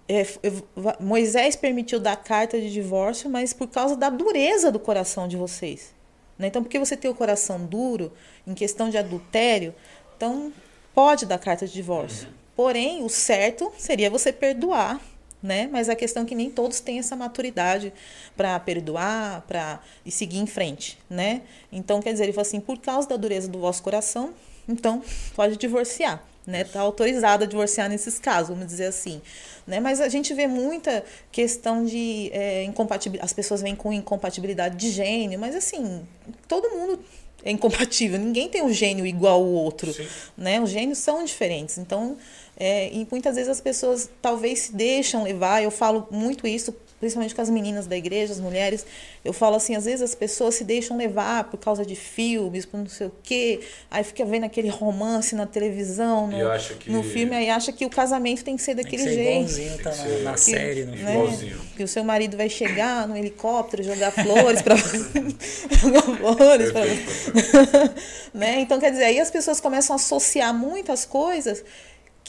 é, 0.09 0.27
Moisés 0.99 1.55
permitiu 1.55 2.01
dar 2.01 2.17
carta 2.17 2.59
de 2.59 2.73
divórcio, 2.73 3.29
mas 3.29 3.53
por 3.53 3.69
causa 3.69 3.95
da 3.95 4.09
dureza 4.09 4.73
do 4.73 4.79
coração 4.79 5.29
de 5.29 5.37
vocês. 5.37 5.93
Né? 6.39 6.47
Então, 6.47 6.63
porque 6.63 6.79
você 6.79 6.97
tem 6.97 7.11
o 7.11 7.15
coração 7.15 7.65
duro 7.65 8.11
em 8.47 8.55
questão 8.55 8.89
de 8.89 8.97
adultério, 8.97 9.75
então 10.17 10.53
pode 10.95 11.27
dar 11.27 11.39
carta 11.39 11.67
de 11.67 11.73
divórcio. 11.73 12.29
Porém, 12.57 13.05
o 13.05 13.09
certo 13.09 13.71
seria 13.77 14.11
você 14.11 14.33
perdoar, 14.33 15.01
né? 15.41 15.69
Mas 15.71 15.89
a 15.89 15.95
questão 15.95 16.25
é 16.25 16.27
que 16.27 16.35
nem 16.35 16.51
todos 16.51 16.81
têm 16.81 16.99
essa 16.99 17.15
maturidade 17.15 17.93
para 18.37 18.59
perdoar, 18.59 19.43
para 19.43 19.81
seguir 20.09 20.39
em 20.39 20.47
frente, 20.47 20.99
né? 21.09 21.43
Então, 21.71 22.01
quer 22.01 22.13
dizer, 22.13 22.25
ele 22.25 22.33
falou 22.33 22.43
assim, 22.43 22.61
por 22.61 22.79
causa 22.79 23.09
da 23.09 23.17
dureza 23.17 23.49
do 23.49 23.61
vosso 23.61 23.83
coração, 23.83 24.35
então 24.69 25.03
pode 25.37 25.57
divorciar, 25.57 26.27
né? 26.49 26.65
Tá 26.65 26.81
autorizado 26.81 27.45
a 27.45 27.47
divorciar 27.47 27.91
nesses 27.91 28.19
casos, 28.19 28.49
vamos 28.49 28.67
dizer 28.67 28.87
assim, 28.87 29.21
né? 29.67 29.79
Mas 29.81 30.01
a 30.01 30.09
gente 30.09 30.33
vê 30.33 30.47
muita 30.47 31.05
questão 31.31 31.85
de 31.85 32.31
é, 32.33 32.65
incompatibilidade, 32.65 33.25
as 33.25 33.35
pessoas 33.35 33.61
vêm 33.61 33.77
com 33.77 33.93
incompatibilidade 33.93 34.77
de 34.77 34.91
gênio, 34.91 35.39
mas 35.39 35.55
assim, 35.55 36.03
todo 36.49 36.71
mundo 36.71 36.99
é 37.45 37.51
incompatível, 37.51 38.19
ninguém 38.19 38.49
tem 38.49 38.63
um 38.63 38.73
gênio 38.73 39.05
igual 39.05 39.35
ao 39.35 39.47
outro, 39.47 39.93
Sim. 39.93 40.09
né? 40.37 40.59
Os 40.59 40.71
gênios 40.71 40.99
são 40.99 41.23
diferentes, 41.23 41.77
então 41.77 42.17
é, 42.57 42.91
e 42.93 43.07
muitas 43.11 43.37
vezes 43.37 43.51
as 43.51 43.61
pessoas 43.61 44.09
talvez 44.23 44.61
se 44.61 44.75
deixam 44.75 45.25
levar. 45.25 45.63
Eu 45.63 45.71
falo 45.71 46.09
muito 46.11 46.47
isso, 46.47 46.75
principalmente 47.01 47.35
com 47.35 47.41
as 47.43 47.49
meninas 47.51 47.87
da 47.87 47.97
igreja, 47.97 48.33
as 48.33 48.41
mulheres. 48.41 48.85
Eu 49.25 49.33
falo 49.33 49.57
assim, 49.57 49.75
às 49.77 49.85
vezes 49.85 50.03
as 50.03 50.15
pessoas 50.15 50.55
se 50.57 50.65
deixam 50.65 50.97
levar 50.97 51.45
por 51.45 51.59
causa 51.59 51.85
de 51.87 51.95
filmes, 51.95 52.65
por 52.67 52.79
não 52.79 52.89
sei 52.89 53.07
o 53.07 53.13
quê. 53.23 53.61
Aí 53.91 54.03
fica 54.05 54.25
vendo 54.25 54.45
aquele 54.45 54.69
romance 54.69 55.35
na 55.35 55.47
televisão, 55.47 56.27
no, 56.27 56.37
E 56.37 56.75
que- 56.79 56.91
no 56.91 57.03
filme, 57.03 57.35
aí 57.37 57.49
acha 57.51 57.73
que 57.73 57.85
o 57.87 57.91
casamento 57.91 58.43
tem 58.45 58.57
que 58.57 58.63
ser 58.63 58.75
Tem 58.75 58.85
daquele 58.85 59.03
que 59.03 59.09
ser 59.09 59.15
jeito. 59.15 59.31
igualzinho, 59.33 59.79
tá 59.83 59.91
Tem 59.91 60.01
ser- 60.05 60.23
na 60.23 60.37
série, 60.37 60.85
no 60.85 60.91
né? 60.93 60.97
filme. 60.97 61.13
Igualzinho. 61.13 61.61
Que 61.77 61.83
o 61.85 61.89
seu 61.89 62.03
marido 62.05 62.37
vai 62.37 62.49
chegar 62.49 63.07
no 63.07 63.17
helicóptero, 63.17 63.83
jogar 63.83 64.11
flores 64.11 64.63
para 64.63 64.75
jogar 65.81 66.03
flores 66.03 66.73
Perfeito. 66.73 67.95
né? 68.35 68.61
Então, 68.61 68.79
quer 68.79 68.91
dizer, 68.91 69.05
aí 69.05 69.21
as 69.21 69.31
pessoas 69.31 69.61
começam 69.61 69.95
a 69.95 69.97
associar 69.97 70.53
muitas 70.55 71.05
coisas 71.05 71.65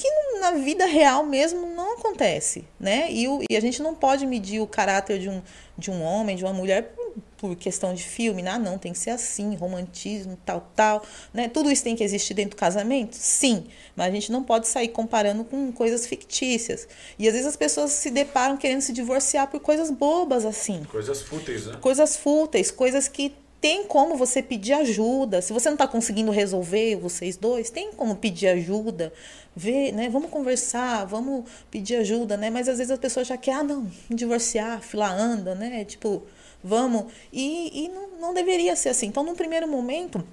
que 0.02 0.40
na 0.40 0.52
vida 0.52 0.86
real 0.86 1.26
mesmo 1.26 1.66
não 1.76 1.98
acontece, 1.98 2.64
né? 2.80 3.12
E, 3.12 3.28
o- 3.28 3.42
e 3.50 3.58
a 3.58 3.60
gente 3.60 3.82
não 3.82 3.94
pode 3.94 4.26
medir 4.26 4.62
o 4.62 4.68
caráter 4.68 5.20
de 5.20 5.28
um, 5.30 5.42
de 5.78 5.92
um 5.92 6.02
homem, 6.02 6.38
de 6.38 6.46
uma 6.46 6.54
mulher 6.54 6.94
por, 6.96 7.14
por 7.38 7.56
questão 7.58 7.94
de 7.94 8.02
filme, 8.04 8.48
ah, 8.48 8.58
não, 8.58 8.78
tem 8.78 8.94
que 8.94 8.98
ser 9.00 9.10
assim, 9.10 9.56
romantismo, 9.56 10.38
tal, 10.46 10.70
tal, 10.74 11.04
né? 11.34 11.50
Tudo 11.50 11.70
isso 11.70 11.84
tem 11.84 11.96
que 11.98 12.04
existir 12.04 12.34
dentro 12.34 12.52
do 12.52 12.56
casamento? 12.60 13.14
Sim, 13.16 13.66
mas 13.94 14.08
a 14.08 14.12
gente 14.12 14.32
não 14.32 14.42
pode 14.42 14.70
sair 14.70 14.88
comparando 14.88 15.44
com 15.44 15.70
coisas 15.74 16.08
fictícias. 16.08 16.88
E 17.18 17.28
às 17.28 17.34
vezes 17.34 17.48
as 17.48 17.58
pessoas 17.58 17.92
se 17.92 18.10
deparam 18.10 18.56
querendo 18.56 18.82
se 18.82 18.94
divorciar 18.94 19.48
por 19.52 19.60
coisas 19.60 19.92
bobas 19.92 20.46
assim 20.46 20.84
Coisas 20.86 21.22
fúteis, 21.22 21.66
né? 21.68 21.76
coisas 21.82 22.16
fúteis, 22.16 22.72
coisas 22.72 23.10
que 23.10 23.36
tem 23.62 23.84
como 23.84 24.16
você 24.16 24.42
pedir 24.42 24.72
ajuda. 24.72 25.42
Se 25.42 25.52
você 25.52 25.68
não 25.68 25.76
está 25.76 25.86
conseguindo 25.86 26.32
resolver, 26.32 26.96
vocês 26.96 27.36
dois, 27.36 27.70
tem 27.70 27.92
como 27.92 28.16
pedir 28.16 28.48
ajuda, 28.48 29.12
ver, 29.60 29.92
né? 29.92 30.08
Vamos 30.10 30.30
conversar, 30.30 31.06
vamos 31.06 31.44
pedir 31.70 31.98
ajuda, 31.98 32.38
né? 32.38 32.50
Mas 32.50 32.70
às 32.70 32.78
vezes 32.78 32.92
a 32.92 32.98
pessoa 32.98 33.26
já 33.26 33.38
quer, 33.38 33.56
ah, 33.56 33.64
não, 33.64 33.92
divorciar, 34.10 34.82
fila 34.82 35.12
anda, 35.12 35.54
né? 35.54 35.84
Tipo, 35.84 36.24
vamos. 36.64 37.12
E, 37.32 37.86
e 37.86 37.90
não, 37.90 38.20
não 38.20 38.34
deveria 38.34 38.76
ser 38.76 38.90
assim. 38.90 39.08
Então, 39.08 39.22
num 39.24 39.36
primeiro 39.36 39.68
momento, 39.68 40.26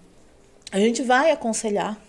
a 0.71 0.79
gente 0.79 1.03
vai 1.03 1.33
aconselhar, 1.33 2.01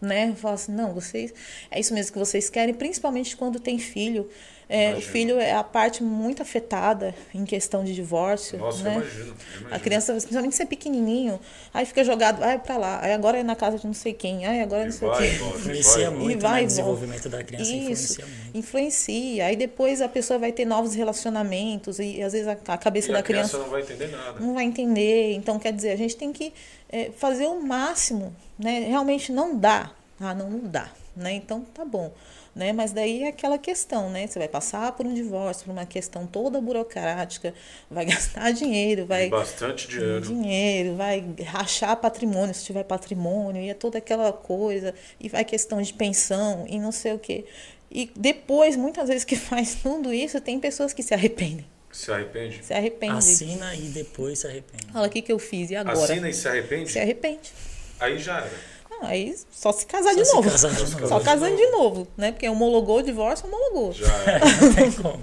né? 0.00 0.34
Falar 0.34 0.54
assim, 0.54 0.72
não, 0.72 0.94
vocês, 0.94 1.34
é 1.70 1.78
isso 1.78 1.92
mesmo 1.92 2.14
que 2.14 2.18
vocês 2.18 2.48
querem, 2.48 2.74
principalmente 2.74 3.36
quando 3.36 3.60
tem 3.60 3.78
filho. 3.78 4.30
É, 4.74 4.94
o 4.96 5.02
filho 5.02 5.38
é 5.38 5.52
a 5.52 5.62
parte 5.62 6.02
muito 6.02 6.40
afetada 6.40 7.14
em 7.34 7.44
questão 7.44 7.84
de 7.84 7.94
divórcio, 7.94 8.58
Nossa, 8.58 8.82
né? 8.82 8.94
eu 8.96 9.00
imagino. 9.02 9.20
eu 9.20 9.26
imagino. 9.60 9.74
A 9.74 9.78
criança, 9.78 10.12
principalmente 10.14 10.56
se 10.56 10.62
é 10.62 10.66
pequenininho, 10.66 11.38
aí 11.74 11.84
fica 11.84 12.02
jogado, 12.02 12.38
vai 12.38 12.58
pra 12.58 12.78
lá, 12.78 13.00
aí 13.04 13.12
agora 13.12 13.38
é 13.38 13.42
na 13.42 13.54
casa 13.54 13.78
de 13.78 13.86
não 13.86 13.92
sei 13.92 14.14
quem, 14.14 14.46
aí 14.46 14.62
agora 14.62 14.82
é 14.82 14.84
não 14.86 14.92
sei 14.92 15.08
o 15.08 15.10
vai, 15.10 15.28
quê. 15.28 15.34
e 15.34 15.36
Influencia 15.58 16.10
vai, 16.10 16.18
muito 16.18 16.40
vai 16.40 16.52
né, 16.52 16.58
e 16.58 16.62
no 16.62 16.68
desenvolvimento 16.68 17.28
da 17.28 17.44
criança, 17.44 17.64
Isso, 17.70 17.82
influencia 17.82 18.24
muito. 18.26 18.56
influencia. 18.58 19.46
Aí 19.46 19.56
depois 19.56 20.00
a 20.00 20.08
pessoa 20.08 20.38
vai 20.38 20.52
ter 20.52 20.64
novos 20.64 20.94
relacionamentos 20.94 21.98
e 21.98 22.22
às 22.22 22.32
vezes 22.32 22.48
a, 22.48 22.52
a 22.72 22.78
cabeça 22.78 23.10
E 23.10 23.12
da 23.12 23.18
a 23.18 23.22
criança 23.22 23.50
criança 23.50 23.58
não 23.58 23.70
vai 23.70 23.82
entender 23.82 24.06
nada. 24.08 24.40
não 24.40 24.54
vai 24.54 24.64
entender. 24.64 25.32
Então, 25.34 25.58
quer 25.58 25.72
dizer, 25.72 25.90
a 25.90 25.96
gente 25.96 26.16
tem 26.16 26.32
que 26.32 26.52
é, 26.88 27.10
fazer 27.16 27.46
o 27.46 27.60
máximo, 27.62 28.34
né? 28.58 28.86
Realmente 28.88 29.30
não 29.32 29.56
dá. 29.58 29.90
Ah, 30.18 30.34
não, 30.34 30.48
não 30.48 30.60
dá, 30.60 30.88
né? 31.16 31.32
Então, 31.34 31.60
tá 31.74 31.84
bom. 31.84 32.10
Né? 32.54 32.72
Mas 32.72 32.92
daí 32.92 33.22
é 33.22 33.28
aquela 33.28 33.56
questão, 33.56 34.10
né? 34.10 34.26
Você 34.26 34.38
vai 34.38 34.48
passar 34.48 34.92
por 34.92 35.06
um 35.06 35.14
divórcio, 35.14 35.64
por 35.64 35.72
uma 35.72 35.86
questão 35.86 36.26
toda 36.26 36.60
burocrática, 36.60 37.54
vai 37.90 38.04
gastar 38.06 38.52
dinheiro, 38.52 39.06
vai 39.06 39.30
Bastante 39.30 39.88
dinheiro. 39.88 40.20
dinheiro, 40.20 40.94
vai 40.96 41.24
rachar 41.46 41.96
patrimônio, 41.96 42.54
se 42.54 42.64
tiver 42.64 42.84
patrimônio, 42.84 43.62
e 43.62 43.70
é 43.70 43.74
toda 43.74 43.98
aquela 43.98 44.32
coisa, 44.32 44.94
e 45.18 45.30
vai 45.30 45.44
questão 45.44 45.80
de 45.80 45.94
pensão 45.94 46.66
e 46.68 46.78
não 46.78 46.92
sei 46.92 47.14
o 47.14 47.18
quê. 47.18 47.46
E 47.90 48.10
depois, 48.14 48.76
muitas 48.76 49.08
vezes 49.08 49.24
que 49.24 49.36
faz 49.36 49.76
tudo 49.76 50.12
isso, 50.12 50.40
tem 50.40 50.60
pessoas 50.60 50.92
que 50.92 51.02
se 51.02 51.14
arrependem. 51.14 51.66
Se 51.90 52.10
arrepende? 52.10 52.64
Se 52.64 52.72
arrepende. 52.72 53.18
Assina 53.18 53.74
e 53.74 53.88
depois 53.88 54.38
se 54.38 54.46
arrepende. 54.46 54.86
Fala, 54.92 55.06
o 55.06 55.10
que, 55.10 55.20
que 55.20 55.30
eu 55.32 55.38
fiz? 55.38 55.70
E 55.70 55.76
agora? 55.76 55.98
Assina 55.98 56.28
e 56.28 56.32
se 56.32 56.48
arrepende? 56.48 56.90
Se 56.90 56.98
arrepende. 56.98 57.52
Aí 58.00 58.18
já 58.18 58.38
era. 58.38 58.71
Aí 59.02 59.36
só 59.50 59.72
se 59.72 59.84
casar 59.84 60.14
Só 60.14 60.18
de 60.20 60.24
se 60.24 60.34
novo. 60.34 60.50
casar 60.50 60.72
de 60.72 60.90
novo. 60.92 61.08
Só 61.08 61.20
casando 61.20 61.56
de 61.56 61.66
novo, 61.70 62.06
né? 62.16 62.32
Porque 62.32 62.48
homologou 62.48 62.98
o 62.98 63.02
divórcio, 63.02 63.46
homologou. 63.46 63.92
Já 63.92 64.06
era. 64.22 64.40
Não 64.62 64.74
tem 64.74 64.92
como. 64.92 65.20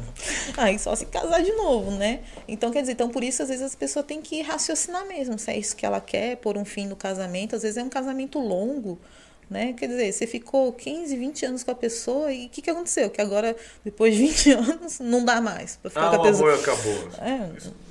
Aí 0.58 0.78
só 0.78 0.96
se 0.96 1.06
casar 1.06 1.42
de 1.42 1.54
novo, 1.54 1.92
né? 1.92 2.20
Então, 2.48 2.72
quer 2.72 2.82
dizer, 2.82 2.94
então 2.94 3.10
por 3.10 3.24
isso 3.24 3.42
às 3.42 3.50
vezes 3.50 3.64
as 3.64 3.76
pessoas 3.76 4.06
têm 4.06 4.22
que 4.22 4.42
raciocinar 4.42 5.06
mesmo, 5.08 5.40
se 5.40 5.50
é 5.52 5.58
isso 5.58 5.76
que 5.76 5.86
ela 5.86 6.02
quer, 6.02 6.36
pôr 6.38 6.58
um 6.58 6.66
fim 6.66 6.86
no 6.88 6.96
casamento. 6.96 7.56
Às 7.56 7.62
vezes 7.64 7.78
é 7.78 7.84
um 7.84 7.90
casamento 7.90 8.38
longo, 8.40 9.00
né? 9.50 9.74
Quer 9.74 9.88
dizer, 9.88 10.12
você 10.12 10.28
ficou 10.28 10.72
15, 10.74 11.16
20 11.18 11.46
anos 11.46 11.64
com 11.64 11.72
a 11.72 11.76
pessoa 11.76 12.32
e 12.32 12.46
o 12.46 12.50
que, 12.50 12.62
que 12.62 12.70
aconteceu? 12.70 13.10
Que 13.10 13.20
agora, 13.22 13.56
depois 13.84 14.16
de 14.16 14.22
20 14.22 14.52
anos, 14.54 15.00
não 15.00 15.26
dá 15.26 15.42
mais 15.42 15.76
pra 15.78 15.90
ficar 15.90 16.08
Ah, 16.08 16.10
com 16.12 16.16
a 16.18 16.20
o 16.20 16.24
pessoa. 16.24 16.50
amor 16.54 16.60
acabou. 16.62 17.10
É, 17.20 17.50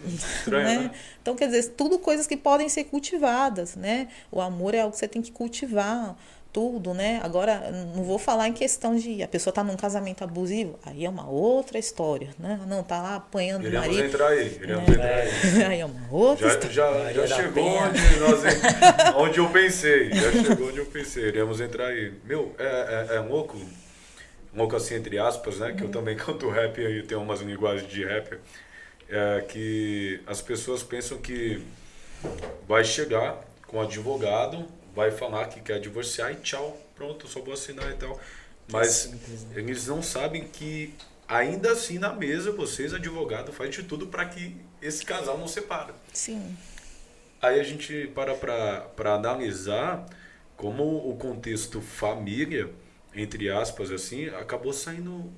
Estranho, 0.08 0.64
né? 0.66 0.78
né? 0.84 0.90
Então, 1.20 1.34
quer 1.34 1.46
dizer, 1.46 1.70
tudo 1.76 1.98
coisas 1.98 2.26
que 2.26 2.36
podem 2.36 2.68
ser 2.68 2.84
cultivadas, 2.84 3.74
né? 3.76 4.08
O 4.30 4.40
amor 4.40 4.74
é 4.74 4.80
algo 4.80 4.92
que 4.92 4.98
você 4.98 5.08
tem 5.08 5.20
que 5.20 5.32
cultivar, 5.32 6.16
tudo, 6.58 6.92
né? 6.92 7.20
Agora, 7.22 7.70
não 7.94 8.02
vou 8.02 8.18
falar 8.18 8.48
em 8.48 8.52
questão 8.52 8.96
de 8.96 9.22
a 9.22 9.28
pessoa 9.28 9.54
tá 9.54 9.62
num 9.62 9.76
casamento 9.76 10.24
abusivo, 10.24 10.76
aí 10.84 11.04
é 11.04 11.08
uma 11.08 11.30
outra 11.30 11.78
história, 11.78 12.30
né? 12.36 12.58
Não, 12.66 12.82
tá 12.82 13.00
lá 13.00 13.14
apanhando 13.14 13.62
o 13.62 13.66
Iremos 13.68 13.86
marido, 13.86 14.06
entrar 14.08 14.26
aí. 14.26 14.58
Iremos 14.60 14.88
É. 14.88 14.90
entrar 14.90 15.14
aí. 15.14 15.62
aí 15.70 15.80
é 15.80 15.84
uma 15.86 16.08
outra 16.10 16.48
Já, 16.48 16.54
história. 16.54 17.14
já, 17.14 17.26
já 17.26 17.36
chegou 17.36 17.64
onde, 17.64 18.16
nós, 18.16 18.40
onde 19.14 19.38
eu 19.38 19.48
pensei. 19.50 20.12
Já 20.12 20.32
chegou 20.32 20.66
onde 20.66 20.78
eu 20.78 20.86
pensei. 20.86 21.28
Iremos 21.28 21.60
entrar 21.60 21.86
aí. 21.86 22.12
Meu, 22.24 22.52
é, 22.58 23.06
é, 23.12 23.16
é 23.18 23.20
um 23.20 23.28
louco. 23.28 23.56
Um 24.52 24.58
louco 24.58 24.74
assim, 24.74 24.96
entre 24.96 25.16
aspas, 25.16 25.60
né? 25.60 25.74
Que 25.78 25.84
eu 25.84 25.90
também 25.90 26.16
canto 26.16 26.50
rap 26.50 26.76
e 26.80 27.04
tenho 27.04 27.22
umas 27.22 27.40
linguagens 27.40 27.88
de 27.88 28.04
rap. 28.04 28.36
É 29.08 29.44
que 29.46 30.20
as 30.26 30.42
pessoas 30.42 30.82
pensam 30.82 31.18
que 31.18 31.62
vai 32.66 32.82
chegar 32.84 33.46
com 33.68 33.80
advogado, 33.80 34.66
vai 34.94 35.10
falar 35.10 35.46
que 35.48 35.60
quer 35.60 35.80
divorciar 35.80 36.32
e 36.32 36.36
tchau, 36.36 36.80
pronto, 36.94 37.26
só 37.28 37.40
vou 37.40 37.54
assinar 37.54 37.90
e 37.90 37.96
tal. 37.96 38.18
Mas 38.70 39.12
eles 39.54 39.86
não 39.86 40.02
sabem 40.02 40.46
que 40.48 40.94
ainda 41.26 41.72
assim 41.72 41.98
na 41.98 42.12
mesa 42.12 42.52
vocês, 42.52 42.92
advogado, 42.92 43.52
faz 43.52 43.74
de 43.74 43.82
tudo 43.82 44.06
para 44.08 44.24
que 44.26 44.56
esse 44.82 45.04
casal 45.04 45.38
não 45.38 45.48
separe. 45.48 45.92
Sim, 46.12 46.56
Aí 47.40 47.60
a 47.60 47.62
gente 47.62 48.08
para 48.14 48.34
para 48.34 49.14
analisar 49.14 50.06
como 50.56 51.08
o 51.08 51.16
contexto 51.16 51.80
família, 51.80 52.68
entre 53.14 53.48
aspas 53.48 53.92
assim, 53.92 54.26
acabou 54.28 54.72
saindo 54.72 55.32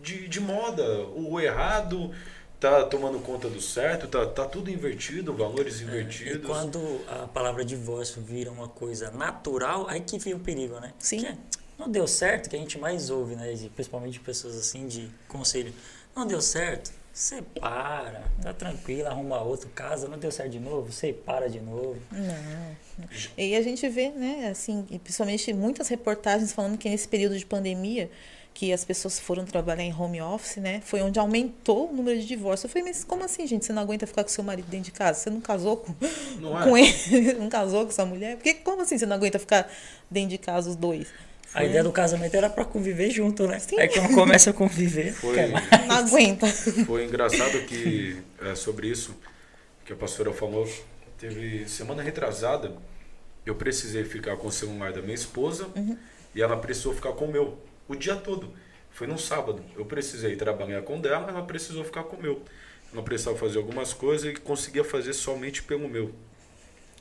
de, 0.00 0.28
de 0.28 0.40
moda. 0.40 1.04
O 1.08 1.40
errado 1.40 2.12
tá 2.60 2.84
tomando 2.84 3.18
conta 3.20 3.48
do 3.48 3.60
certo, 3.60 4.06
tá, 4.06 4.26
tá 4.26 4.44
tudo 4.46 4.70
invertido, 4.70 5.32
valores 5.34 5.80
E 5.80 5.84
invertidos. 5.84 6.46
quando 6.46 7.00
a 7.08 7.26
palavra 7.26 7.64
divórcio 7.64 8.22
vira 8.22 8.50
uma 8.50 8.68
coisa 8.68 9.10
natural, 9.10 9.86
aí 9.88 10.00
que 10.00 10.18
vira 10.18 10.36
o 10.36 10.40
perigo, 10.40 10.80
né? 10.80 10.92
Sim. 10.98 11.18
Que 11.18 11.36
não 11.78 11.90
deu 11.90 12.06
certo, 12.06 12.48
que 12.48 12.56
a 12.56 12.58
gente 12.58 12.78
mais 12.78 13.10
ouve, 13.10 13.34
né? 13.34 13.54
Principalmente 13.74 14.14
de 14.14 14.20
pessoas 14.20 14.56
assim 14.56 14.86
de 14.86 15.10
conselho. 15.28 15.72
Não 16.14 16.26
deu 16.26 16.40
certo, 16.40 16.92
Separa, 17.14 18.24
tá 18.42 18.52
tranquilo, 18.52 19.06
arruma 19.06 19.40
outro 19.40 19.70
casa, 19.70 20.08
não 20.08 20.18
deu 20.18 20.32
certo 20.32 20.50
de 20.50 20.58
novo, 20.58 20.90
separa 20.90 21.48
de 21.48 21.60
novo. 21.60 21.96
Não. 22.10 23.08
E 23.38 23.54
a 23.54 23.62
gente 23.62 23.88
vê, 23.88 24.08
né, 24.08 24.48
assim, 24.50 24.84
e 24.90 24.98
principalmente 24.98 25.52
muitas 25.52 25.86
reportagens 25.86 26.52
falando 26.52 26.76
que 26.76 26.88
nesse 26.88 27.06
período 27.06 27.38
de 27.38 27.46
pandemia, 27.46 28.10
que 28.54 28.72
as 28.72 28.84
pessoas 28.84 29.18
foram 29.18 29.44
trabalhar 29.44 29.82
em 29.82 29.92
home 29.92 30.22
office, 30.22 30.58
né, 30.58 30.80
foi 30.84 31.02
onde 31.02 31.18
aumentou 31.18 31.90
o 31.90 31.92
número 31.92 32.20
de 32.20 32.24
divórcios. 32.24 32.64
Eu 32.64 32.70
falei, 32.70 32.88
mas 32.88 33.02
como 33.02 33.24
assim, 33.24 33.44
gente? 33.48 33.66
Você 33.66 33.72
não 33.72 33.82
aguenta 33.82 34.06
ficar 34.06 34.22
com 34.22 34.30
seu 34.30 34.44
marido 34.44 34.66
dentro 34.68 34.84
de 34.84 34.92
casa? 34.92 35.18
Você 35.18 35.28
não 35.28 35.40
casou 35.40 35.78
com, 35.78 35.92
Não 36.40 36.60
é? 36.60 36.64
com 36.64 36.78
ele? 36.78 37.32
Não 37.34 37.48
casou 37.48 37.82
com 37.82 37.90
essa 37.90 38.06
mulher? 38.06 38.36
Porque 38.36 38.54
como 38.54 38.80
assim 38.82 38.96
você 38.96 39.06
não 39.06 39.16
aguenta 39.16 39.40
ficar 39.40 39.68
dentro 40.08 40.30
de 40.30 40.38
casa 40.38 40.70
os 40.70 40.76
dois? 40.76 41.08
A 41.52 41.64
ideia 41.64 41.82
do 41.84 41.92
casamento 41.92 42.34
era 42.36 42.48
pra 42.48 42.64
conviver 42.64 43.10
junto, 43.10 43.46
né? 43.46 43.58
Sim. 43.58 43.78
Aí 43.78 43.88
quando 43.88 44.12
começa 44.14 44.50
a 44.50 44.52
conviver, 44.52 45.12
Foi. 45.12 45.36
Não 45.86 45.96
aguenta. 45.96 46.46
foi 46.48 47.04
engraçado 47.04 47.60
que 47.66 48.16
é, 48.40 48.54
sobre 48.56 48.88
isso 48.88 49.14
que 49.84 49.92
a 49.92 49.96
pastora 49.96 50.32
falou. 50.32 50.68
Teve 51.18 51.68
semana 51.68 52.02
retrasada, 52.02 52.72
eu 53.46 53.54
precisei 53.54 54.04
ficar 54.04 54.36
com 54.36 54.48
o 54.48 54.52
celular 54.52 54.92
da 54.92 55.00
minha 55.00 55.14
esposa 55.14 55.68
e 56.34 56.42
ela 56.42 56.56
precisou 56.56 56.92
ficar 56.94 57.12
com 57.12 57.26
o 57.26 57.30
meu 57.32 57.56
o 57.88 57.94
dia 57.94 58.16
todo. 58.16 58.52
Foi 58.90 59.06
num 59.06 59.18
sábado. 59.18 59.62
Eu 59.76 59.84
precisei 59.84 60.36
trabalhar 60.36 60.82
com 60.82 61.00
dela, 61.00 61.28
ela 61.28 61.42
precisou 61.42 61.84
ficar 61.84 62.04
com 62.04 62.16
o 62.16 62.22
meu. 62.22 62.42
Ela 62.92 63.02
precisava 63.02 63.36
fazer 63.36 63.58
algumas 63.58 63.92
coisas 63.92 64.30
e 64.30 64.36
conseguia 64.36 64.84
fazer 64.84 65.12
somente 65.12 65.62
pelo 65.62 65.88
meu. 65.88 66.14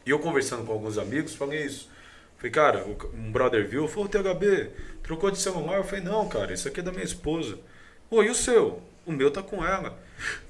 E 0.06 0.10
eu 0.10 0.20
conversando 0.20 0.66
com 0.66 0.74
alguns 0.74 0.98
amigos, 0.98 1.36
falei 1.36 1.66
isso. 1.66 1.90
Falei, 2.38 2.52
cara, 2.52 2.86
um 3.14 3.32
brother 3.32 3.68
viu, 3.68 3.88
falou, 3.88 4.10
THB, 4.10 4.72
trocou 5.02 5.32
de 5.32 5.40
celular? 5.40 5.78
Eu 5.78 5.84
falei, 5.84 6.04
não, 6.04 6.28
cara, 6.28 6.54
isso 6.54 6.68
aqui 6.68 6.80
é 6.80 6.84
da 6.84 6.92
minha 6.92 7.04
esposa. 7.04 7.58
Pô, 8.10 8.24
e 8.24 8.30
o 8.30 8.36
seu? 8.36 8.82
O 9.06 9.12
meu 9.12 9.32
tá 9.32 9.42
com 9.42 9.64
ela. 9.64 9.98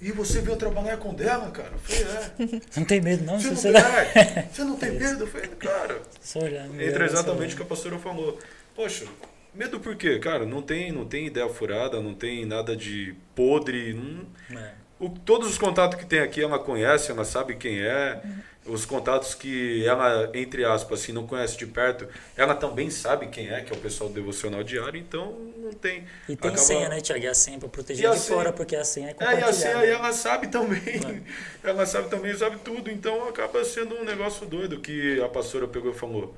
E 0.02 0.12
você 0.12 0.41
veio 0.41 0.56
trabalhar 0.56 0.98
com 0.98 1.13
dela, 1.13 1.52
cara? 1.52 1.72
Eu 1.74 1.80
falei, 1.80 2.04
é. 2.04 2.62
Não 2.78 2.86
tem 2.86 3.02
medo 3.02 3.24
não, 3.24 3.39
Você 3.39 3.50
não, 3.50 3.82
tem, 3.82 4.22
é, 4.22 4.50
você 4.52 4.63
não 4.63 4.76
tem 4.78 4.91
medo? 4.91 5.24
Eu 5.24 5.28
falei, 5.28 5.48
cara. 5.50 6.02
Olhar. 6.36 6.65
Entra 6.65 6.80
olhar, 6.80 7.06
exatamente 7.06 7.54
o 7.54 7.58
que 7.58 7.63
a 7.63 7.65
pastora 7.65 8.00
falou. 8.00 8.39
Poxa, 8.76 9.06
medo 9.53 9.79
por 9.79 9.95
quê? 9.95 10.19
Cara, 10.19 10.45
não 10.45 10.61
tem, 10.61 10.91
não 10.91 11.05
tem 11.05 11.27
ideia 11.27 11.47
furada, 11.49 11.99
não 12.01 12.13
tem 12.13 12.45
nada 12.45 12.75
de 12.75 13.15
podre. 13.35 13.93
Não. 13.93 14.59
É. 14.59 14.73
o- 14.99 15.09
todos 15.09 15.49
os 15.49 15.57
contatos 15.57 15.97
que 15.99 16.05
tem 16.05 16.19
aqui 16.19 16.41
ela 16.41 16.57
conhece, 16.59 17.11
ela 17.11 17.25
sabe 17.25 17.55
quem 17.55 17.81
é. 17.81 18.21
Os 18.65 18.85
contatos 18.85 19.35
que 19.35 19.85
ela, 19.85 20.31
entre 20.33 20.63
aspas, 20.63 21.01
assim, 21.01 21.11
não 21.11 21.27
conhece 21.27 21.57
de 21.57 21.65
perto, 21.65 22.07
ela 22.37 22.55
também 22.55 22.89
sabe 22.89 23.27
quem 23.27 23.49
é, 23.49 23.59
que 23.59 23.73
é 23.73 23.75
o 23.75 23.79
pessoal 23.79 24.09
do 24.09 24.15
devocional 24.15 24.63
diário, 24.63 24.97
então 24.97 25.37
não 25.57 25.73
tem. 25.73 26.05
E 26.29 26.37
tem 26.37 26.49
acaba- 26.49 26.57
senha, 26.57 26.87
né, 26.87 27.01
Tiago? 27.01 27.21
E 27.25 27.27
a 27.27 27.33
senha 27.33 27.57
pra 27.59 27.67
E 27.67 27.71
proteger 27.71 28.07
a 28.09 28.13
de 28.13 28.19
senha- 28.19 28.37
fora, 28.37 28.53
porque 28.53 28.73
a 28.77 28.85
senha 28.85 29.07
é 29.07 29.09
É, 29.09 29.11
e 29.11 29.15
compartilhada. 29.15 29.49
assim, 29.51 29.67
aí 29.67 29.89
ela 29.89 30.13
sabe 30.13 30.47
também. 30.47 30.79
Ela 31.61 31.85
sabe 31.85 32.09
também, 32.09 32.33
sabe 32.37 32.57
tudo. 32.63 32.89
Então 32.89 33.27
acaba 33.27 33.65
sendo 33.65 33.95
um 33.95 34.05
negócio 34.05 34.45
doido 34.45 34.79
que 34.79 35.21
a 35.21 35.27
pastora 35.27 35.67
pegou 35.67 35.91
e 35.91 35.93
falou. 35.93 36.33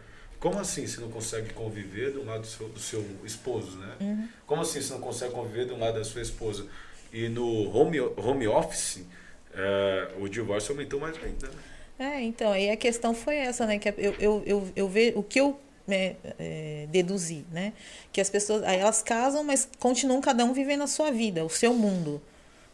Como 0.46 0.60
assim 0.60 0.86
você 0.86 1.02
não 1.02 1.10
consegue 1.10 1.52
conviver 1.54 2.12
do 2.12 2.24
lado 2.24 2.42
do 2.42 2.46
seu, 2.48 2.70
do 2.70 2.80
seu 2.80 3.04
esposo, 3.24 3.78
né? 3.78 4.30
Como 4.46 4.62
assim 4.62 4.80
você 4.80 4.94
não 4.94 5.02
consegue 5.02 5.34
conviver 5.34 5.66
do 5.66 5.76
lado 5.76 5.98
da 5.98 6.06
sua 6.06 6.22
esposa? 6.22 6.68
E 7.12 7.28
no 7.28 7.76
home, 7.76 8.00
home 8.00 8.48
office, 8.48 9.04
é, 9.56 10.12
o 10.20 10.30
divórcio 10.30 10.74
aumentou 10.74 11.00
mais 11.00 11.18
ainda. 11.18 11.48
né? 11.48 11.54
É, 11.98 12.22
então, 12.22 12.52
aí 12.52 12.70
a 12.70 12.78
questão 12.78 13.16
foi 13.16 13.38
essa, 13.38 13.66
né? 13.66 13.80
Que 13.80 13.90
eu, 13.98 14.14
eu, 14.20 14.44
eu, 14.46 14.72
eu 14.76 14.88
vejo 14.88 15.18
o 15.18 15.24
que 15.24 15.40
eu 15.42 15.60
né, 15.88 16.16
é, 16.38 16.86
deduzi, 16.92 17.44
né? 17.52 17.74
Que 18.14 18.22
as 18.22 18.30
pessoas, 18.30 18.62
aí 18.66 18.78
elas 18.78 19.02
casam, 19.02 19.44
mas 19.44 19.68
continuam 19.80 20.22
cada 20.22 20.46
um 20.46 20.54
vivendo 20.54 20.84
a 20.84 20.88
sua 20.88 21.10
vida, 21.10 21.44
o 21.44 21.50
seu 21.50 21.74
mundo, 21.74 22.22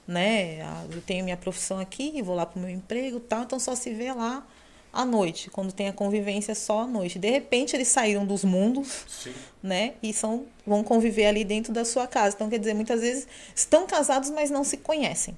né? 0.05 0.61
Ah, 0.63 0.83
Eu 0.91 0.99
tenho 0.99 1.23
minha 1.23 1.37
profissão 1.37 1.79
aqui, 1.79 2.21
vou 2.21 2.35
lá 2.35 2.45
pro 2.45 2.59
meu 2.59 2.69
emprego, 2.69 3.17
tal, 3.21 3.43
então 3.43 3.57
só 3.57 3.75
se 3.75 3.93
vê 3.93 4.11
lá 4.11 4.45
à 4.93 5.05
noite, 5.05 5.49
quando 5.49 5.71
tem 5.71 5.87
a 5.87 5.93
convivência 5.93 6.53
só 6.53 6.81
à 6.81 6.87
noite. 6.87 7.17
De 7.17 7.29
repente 7.29 7.75
eles 7.75 7.87
saíram 7.87 8.25
dos 8.25 8.43
mundos, 8.43 9.05
Sim. 9.07 9.33
né? 9.63 9.93
E 10.03 10.13
são 10.13 10.45
vão 10.65 10.83
conviver 10.83 11.27
ali 11.27 11.43
dentro 11.43 11.71
da 11.71 11.85
sua 11.85 12.07
casa. 12.07 12.35
Então, 12.35 12.49
quer 12.49 12.59
dizer, 12.59 12.73
muitas 12.73 13.01
vezes 13.01 13.27
estão 13.55 13.87
casados, 13.87 14.29
mas 14.29 14.49
não 14.49 14.63
se 14.63 14.77
conhecem. 14.77 15.37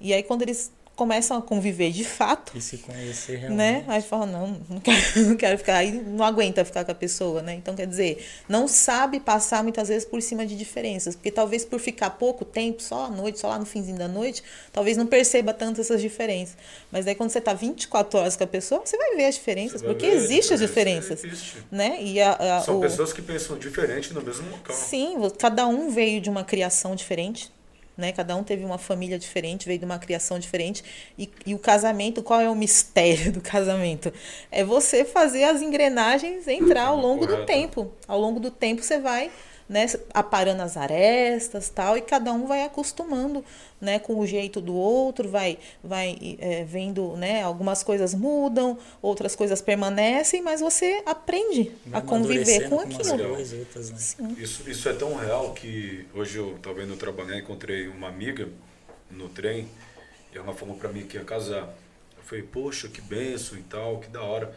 E 0.00 0.12
aí 0.12 0.22
quando 0.22 0.42
eles 0.42 0.70
começam 1.02 1.36
a 1.36 1.42
conviver 1.42 1.90
de 1.90 2.04
fato, 2.04 2.52
E 2.56 2.60
se 2.60 2.78
conhecer 2.78 3.36
realmente. 3.38 3.56
né? 3.58 3.84
Aí 3.88 4.00
fala, 4.02 4.24
não, 4.24 4.60
não 4.68 4.78
quero, 4.80 5.02
não 5.28 5.36
quero 5.36 5.58
ficar, 5.58 5.76
aí 5.78 5.90
não 5.90 6.24
aguenta 6.24 6.64
ficar 6.64 6.84
com 6.84 6.92
a 6.92 6.94
pessoa, 6.94 7.42
né? 7.42 7.54
Então, 7.54 7.74
quer 7.74 7.86
dizer, 7.88 8.24
não 8.48 8.68
sabe 8.68 9.18
passar 9.18 9.62
muitas 9.64 9.88
vezes 9.88 10.04
por 10.04 10.22
cima 10.22 10.46
de 10.46 10.56
diferenças, 10.56 11.16
porque 11.16 11.30
talvez 11.32 11.64
por 11.64 11.80
ficar 11.80 12.10
pouco 12.10 12.44
tempo, 12.44 12.80
só 12.80 13.06
à 13.06 13.10
noite, 13.10 13.40
só 13.40 13.48
lá 13.48 13.58
no 13.58 13.66
finzinho 13.66 13.98
da 13.98 14.06
noite, 14.06 14.44
talvez 14.72 14.96
não 14.96 15.06
perceba 15.06 15.52
tanto 15.52 15.80
essas 15.80 16.00
diferenças. 16.00 16.56
Mas 16.92 17.04
daí 17.04 17.16
quando 17.16 17.30
você 17.30 17.40
tá 17.40 17.52
24 17.52 18.18
horas 18.20 18.36
com 18.36 18.44
a 18.44 18.46
pessoa, 18.46 18.80
você 18.84 18.96
vai 18.96 19.16
ver 19.16 19.24
as 19.26 19.34
diferenças, 19.34 19.82
porque 19.82 20.06
existem 20.06 20.54
as 20.54 20.60
diferença, 20.60 21.14
diferenças, 21.16 21.24
existe. 21.24 21.56
né? 21.70 21.96
E 22.00 22.20
a, 22.20 22.58
a- 22.58 22.60
São 22.62 22.78
o- 22.78 22.80
pessoas 22.80 23.12
que 23.12 23.20
pensam 23.22 23.58
diferente 23.58 24.14
no 24.14 24.22
mesmo 24.22 24.48
local. 24.50 24.74
Sim, 24.76 25.16
cada 25.38 25.66
um 25.66 25.90
veio 25.90 26.20
de 26.20 26.30
uma 26.30 26.44
criação 26.44 26.94
diferente, 26.94 27.50
né? 27.96 28.12
Cada 28.12 28.34
um 28.36 28.42
teve 28.42 28.64
uma 28.64 28.78
família 28.78 29.18
diferente, 29.18 29.66
veio 29.66 29.78
de 29.78 29.84
uma 29.84 29.98
criação 29.98 30.38
diferente. 30.38 30.82
E, 31.18 31.30
e 31.46 31.54
o 31.54 31.58
casamento, 31.58 32.22
qual 32.22 32.40
é 32.40 32.48
o 32.48 32.54
mistério 32.54 33.32
do 33.32 33.40
casamento? 33.40 34.12
É 34.50 34.64
você 34.64 35.04
fazer 35.04 35.44
as 35.44 35.62
engrenagens 35.62 36.48
entrar 36.48 36.86
ao 36.86 36.96
longo 36.96 37.26
do 37.26 37.44
tempo. 37.44 37.92
Ao 38.06 38.18
longo 38.18 38.40
do 38.40 38.50
tempo 38.50 38.82
você 38.82 38.98
vai 38.98 39.30
né, 39.72 39.86
aparando 40.12 40.62
as 40.62 40.76
arestas 40.76 41.70
tal, 41.70 41.96
e 41.96 42.02
cada 42.02 42.30
um 42.32 42.46
vai 42.46 42.62
acostumando 42.62 43.42
né, 43.80 43.98
com 43.98 44.18
o 44.18 44.26
jeito 44.26 44.60
do 44.60 44.74
outro, 44.74 45.28
vai, 45.28 45.58
vai 45.82 46.36
é, 46.38 46.62
vendo, 46.62 47.16
né, 47.16 47.42
algumas 47.42 47.82
coisas 47.82 48.14
mudam, 48.14 48.78
outras 49.00 49.34
coisas 49.34 49.62
permanecem, 49.62 50.42
mas 50.42 50.60
você 50.60 51.02
aprende 51.06 51.72
Vai 51.86 52.00
a 52.00 52.04
conviver 52.04 52.68
com 52.68 52.76
umas 52.76 53.08
aquilo. 53.08 53.30
outras, 53.58 53.90
né? 53.90 53.98
Sim. 53.98 54.36
Isso, 54.38 54.68
isso 54.70 54.88
é 54.88 54.92
tão 54.92 55.16
real 55.16 55.52
que 55.54 56.06
hoje 56.14 56.36
eu 56.36 56.56
estava 56.56 56.82
indo 56.82 56.94
trabalhar 56.96 57.38
encontrei 57.38 57.88
uma 57.88 58.08
amiga 58.08 58.48
no 59.10 59.28
trem 59.30 59.68
e 60.34 60.38
ela 60.38 60.52
falou 60.52 60.76
para 60.76 60.90
mim 60.90 61.06
que 61.06 61.16
ia 61.16 61.24
casar. 61.24 61.74
Eu 62.16 62.22
falei, 62.22 62.44
poxa, 62.44 62.88
que 62.88 63.00
benção 63.00 63.58
e 63.58 63.62
tal, 63.62 64.00
que 64.00 64.08
da 64.08 64.22
hora. 64.22 64.54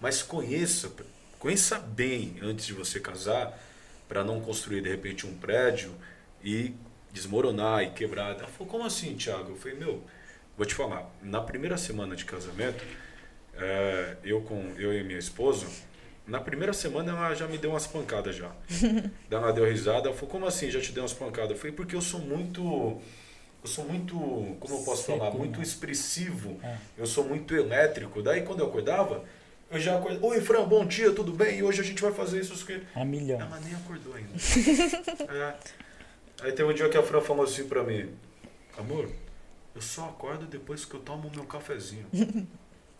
Mas 0.00 0.22
conheça, 0.22 0.92
conheça 1.38 1.78
bem 1.78 2.36
antes 2.42 2.66
de 2.66 2.74
você 2.74 3.00
casar 3.00 3.58
para 4.08 4.24
não 4.24 4.40
construir 4.40 4.80
de 4.80 4.88
repente 4.88 5.26
um 5.26 5.34
prédio 5.34 5.94
e 6.42 6.74
desmoronar 7.12 7.82
e 7.82 7.90
quebrar. 7.90 8.34
Ela 8.36 8.48
falou, 8.48 8.66
como 8.70 8.84
assim, 8.84 9.14
Thiago? 9.14 9.50
Eu 9.50 9.56
falei, 9.56 9.76
meu, 9.76 10.02
vou 10.56 10.66
te 10.66 10.74
falar, 10.74 11.08
na 11.22 11.40
primeira 11.40 11.76
semana 11.76 12.16
de 12.16 12.24
casamento, 12.24 12.84
é, 13.54 14.16
eu 14.24 14.40
com 14.40 14.72
eu 14.78 14.92
e 14.92 15.02
minha 15.02 15.18
esposa, 15.18 15.66
na 16.26 16.40
primeira 16.40 16.72
semana 16.72 17.12
ela 17.12 17.34
já 17.34 17.46
me 17.46 17.56
deu 17.56 17.70
umas 17.70 17.86
pancadas 17.86 18.36
já. 18.36 18.52
Daí 18.68 19.10
ela 19.30 19.52
deu 19.52 19.64
risada, 19.64 20.08
ela 20.08 20.14
falou, 20.14 20.30
como 20.30 20.46
assim 20.46 20.70
já 20.70 20.80
te 20.80 20.92
deu 20.92 21.02
umas 21.02 21.14
pancadas? 21.14 21.52
Eu 21.52 21.56
falei, 21.56 21.72
porque 21.72 21.96
eu 21.96 22.02
sou 22.02 22.20
muito. 22.20 23.00
Eu 23.60 23.68
sou 23.68 23.84
muito, 23.84 24.14
como 24.60 24.76
eu 24.76 24.82
posso 24.84 25.04
Seco, 25.04 25.18
falar, 25.18 25.32
né? 25.32 25.36
muito 25.38 25.60
expressivo. 25.60 26.60
É. 26.62 26.76
Eu 26.96 27.06
sou 27.06 27.24
muito 27.24 27.56
elétrico. 27.56 28.22
Daí 28.22 28.42
quando 28.42 28.60
eu 28.60 28.66
acordava, 28.66 29.24
eu 29.70 29.78
já 29.80 29.98
acordava, 29.98 30.26
oi 30.26 30.40
Fran, 30.40 30.64
bom 30.66 30.84
dia, 30.86 31.12
tudo 31.12 31.32
bem? 31.32 31.58
E 31.58 31.62
hoje 31.62 31.80
a 31.80 31.84
gente 31.84 32.00
vai 32.02 32.12
fazer 32.12 32.40
isso, 32.40 32.52
aqui. 32.64 32.82
A 32.94 33.04
milhão. 33.04 33.40
Ela 33.40 33.60
nem 33.60 33.74
acordou 33.74 34.14
ainda. 34.14 34.30
É. 35.32 35.54
Aí 36.42 36.52
teve 36.52 36.64
um 36.70 36.72
dia 36.74 36.88
que 36.88 36.96
a 36.96 37.02
Fran 37.02 37.20
falou 37.20 37.44
assim 37.44 37.66
pra 37.66 37.82
mim, 37.82 38.10
amor, 38.78 39.10
eu 39.74 39.80
só 39.82 40.04
acordo 40.04 40.46
depois 40.46 40.84
que 40.84 40.94
eu 40.94 41.00
tomo 41.00 41.30
meu 41.34 41.44
cafezinho. 41.44 42.06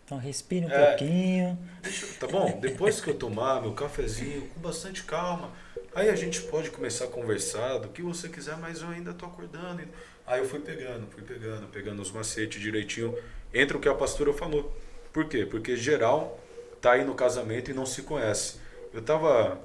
Então 0.05 0.17
respire 0.17 0.65
um 0.65 0.71
É. 0.71 0.87
pouquinho. 0.87 1.59
Deixa- 1.83 2.07
tá 2.19 2.25
bom? 2.25 2.57
Depois 2.59 2.99
que 2.99 3.11
eu 3.11 3.13
tomar 3.13 3.61
meu 3.61 3.73
cafezinho, 3.73 4.41
com 4.55 4.59
bastante 4.59 5.03
calma, 5.03 5.51
aí 5.93 6.09
a 6.09 6.15
gente 6.15 6.41
pode 6.41 6.71
começar 6.71 7.05
a 7.05 7.07
conversar 7.09 7.77
do 7.77 7.89
que 7.89 8.01
você 8.01 8.27
quiser, 8.27 8.57
mas 8.57 8.81
eu 8.81 8.87
ainda 8.87 9.13
tô 9.13 9.27
acordando. 9.27 9.83
Aí 10.25 10.39
eu 10.39 10.49
fui 10.49 10.61
pegando, 10.61 11.05
fui 11.11 11.21
pegando, 11.21 11.67
pegando 11.67 12.01
os 12.01 12.11
macetes 12.11 12.59
direitinho. 12.59 13.15
Entra 13.53 13.77
o 13.77 13.79
que 13.79 13.87
a 13.87 13.93
pastora 13.93 14.33
falou. 14.33 14.75
Por 15.13 15.29
quê? 15.29 15.45
Porque 15.45 15.75
geral 15.75 16.39
tá 16.81 16.93
aí 16.93 17.03
no 17.03 17.13
casamento 17.13 17.71
e 17.71 17.73
não 17.73 17.85
se 17.85 18.03
conhece. 18.03 18.57
Eu 18.93 19.01
tava 19.01 19.59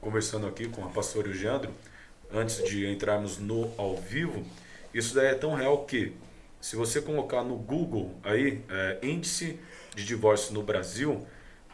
conversando 0.00 0.46
aqui 0.46 0.68
com 0.68 0.84
a 0.84 0.88
pastora 0.88 1.28
e 1.28 1.30
o 1.30 1.34
Geandro, 1.34 1.72
antes 2.32 2.62
de 2.64 2.86
entrarmos 2.86 3.38
no 3.38 3.72
ao 3.76 3.96
vivo. 3.96 4.44
Isso 4.92 5.14
daí 5.14 5.28
é 5.28 5.34
tão 5.34 5.54
real 5.54 5.84
que, 5.84 6.12
se 6.60 6.76
você 6.76 7.00
colocar 7.00 7.42
no 7.42 7.56
Google 7.56 8.14
aí, 8.22 8.62
é, 8.68 8.98
índice 9.02 9.58
de 9.94 10.04
divórcio 10.04 10.54
no 10.54 10.62
Brasil, 10.62 11.26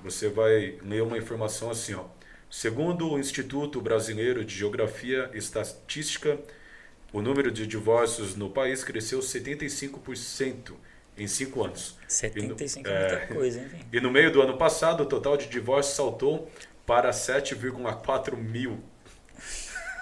você 0.03 0.29
vai 0.29 0.79
ler 0.83 1.03
uma 1.03 1.19
informação 1.19 1.71
assim, 1.71 1.95
ó. 1.95 2.05
Segundo 2.51 3.11
o 3.11 3.19
Instituto 3.19 3.81
Brasileiro 3.81 4.45
de 4.45 4.55
Geografia 4.55 5.29
e 5.35 5.39
Estatística, 5.39 6.39
o 7.13 7.21
número 7.21 7.51
de 7.51 7.67
divórcios 7.67 8.37
no 8.37 8.49
país 8.49 8.85
cresceu 8.85 9.19
75% 9.19 10.75
em 11.17 11.27
cinco 11.27 11.65
anos. 11.65 11.97
75 12.09 12.89
É. 12.89 12.93
é 12.93 13.09
muita 13.19 13.35
coisa, 13.35 13.61
hein? 13.61 13.71
E 13.93 14.01
no 14.01 14.11
meio 14.11 14.31
do 14.33 14.43
ano 14.43 14.57
passado, 14.57 15.03
o 15.03 15.07
total 15.07 15.37
de 15.37 15.47
divórcios 15.47 15.95
saltou 15.97 16.51
para 16.87 17.11
7,4 17.11 18.37
mil. 18.37 18.81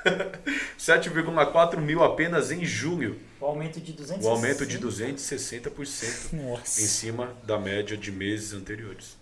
7,4 0.79 1.77
mil 1.79 2.03
apenas 2.03 2.51
em 2.51 2.65
julho. 2.65 3.19
O 3.41 3.47
aumento 3.47 3.81
de 3.81 3.93
260%. 3.93 4.23
O 4.23 4.29
aumento 4.29 4.67
de 4.67 4.79
260% 4.79 6.33
Nossa. 6.33 6.81
em 6.83 6.87
cima 6.87 7.37
da 7.45 7.59
média 7.59 7.97
de 7.97 8.11
meses 8.11 8.53
anteriores. 8.53 9.17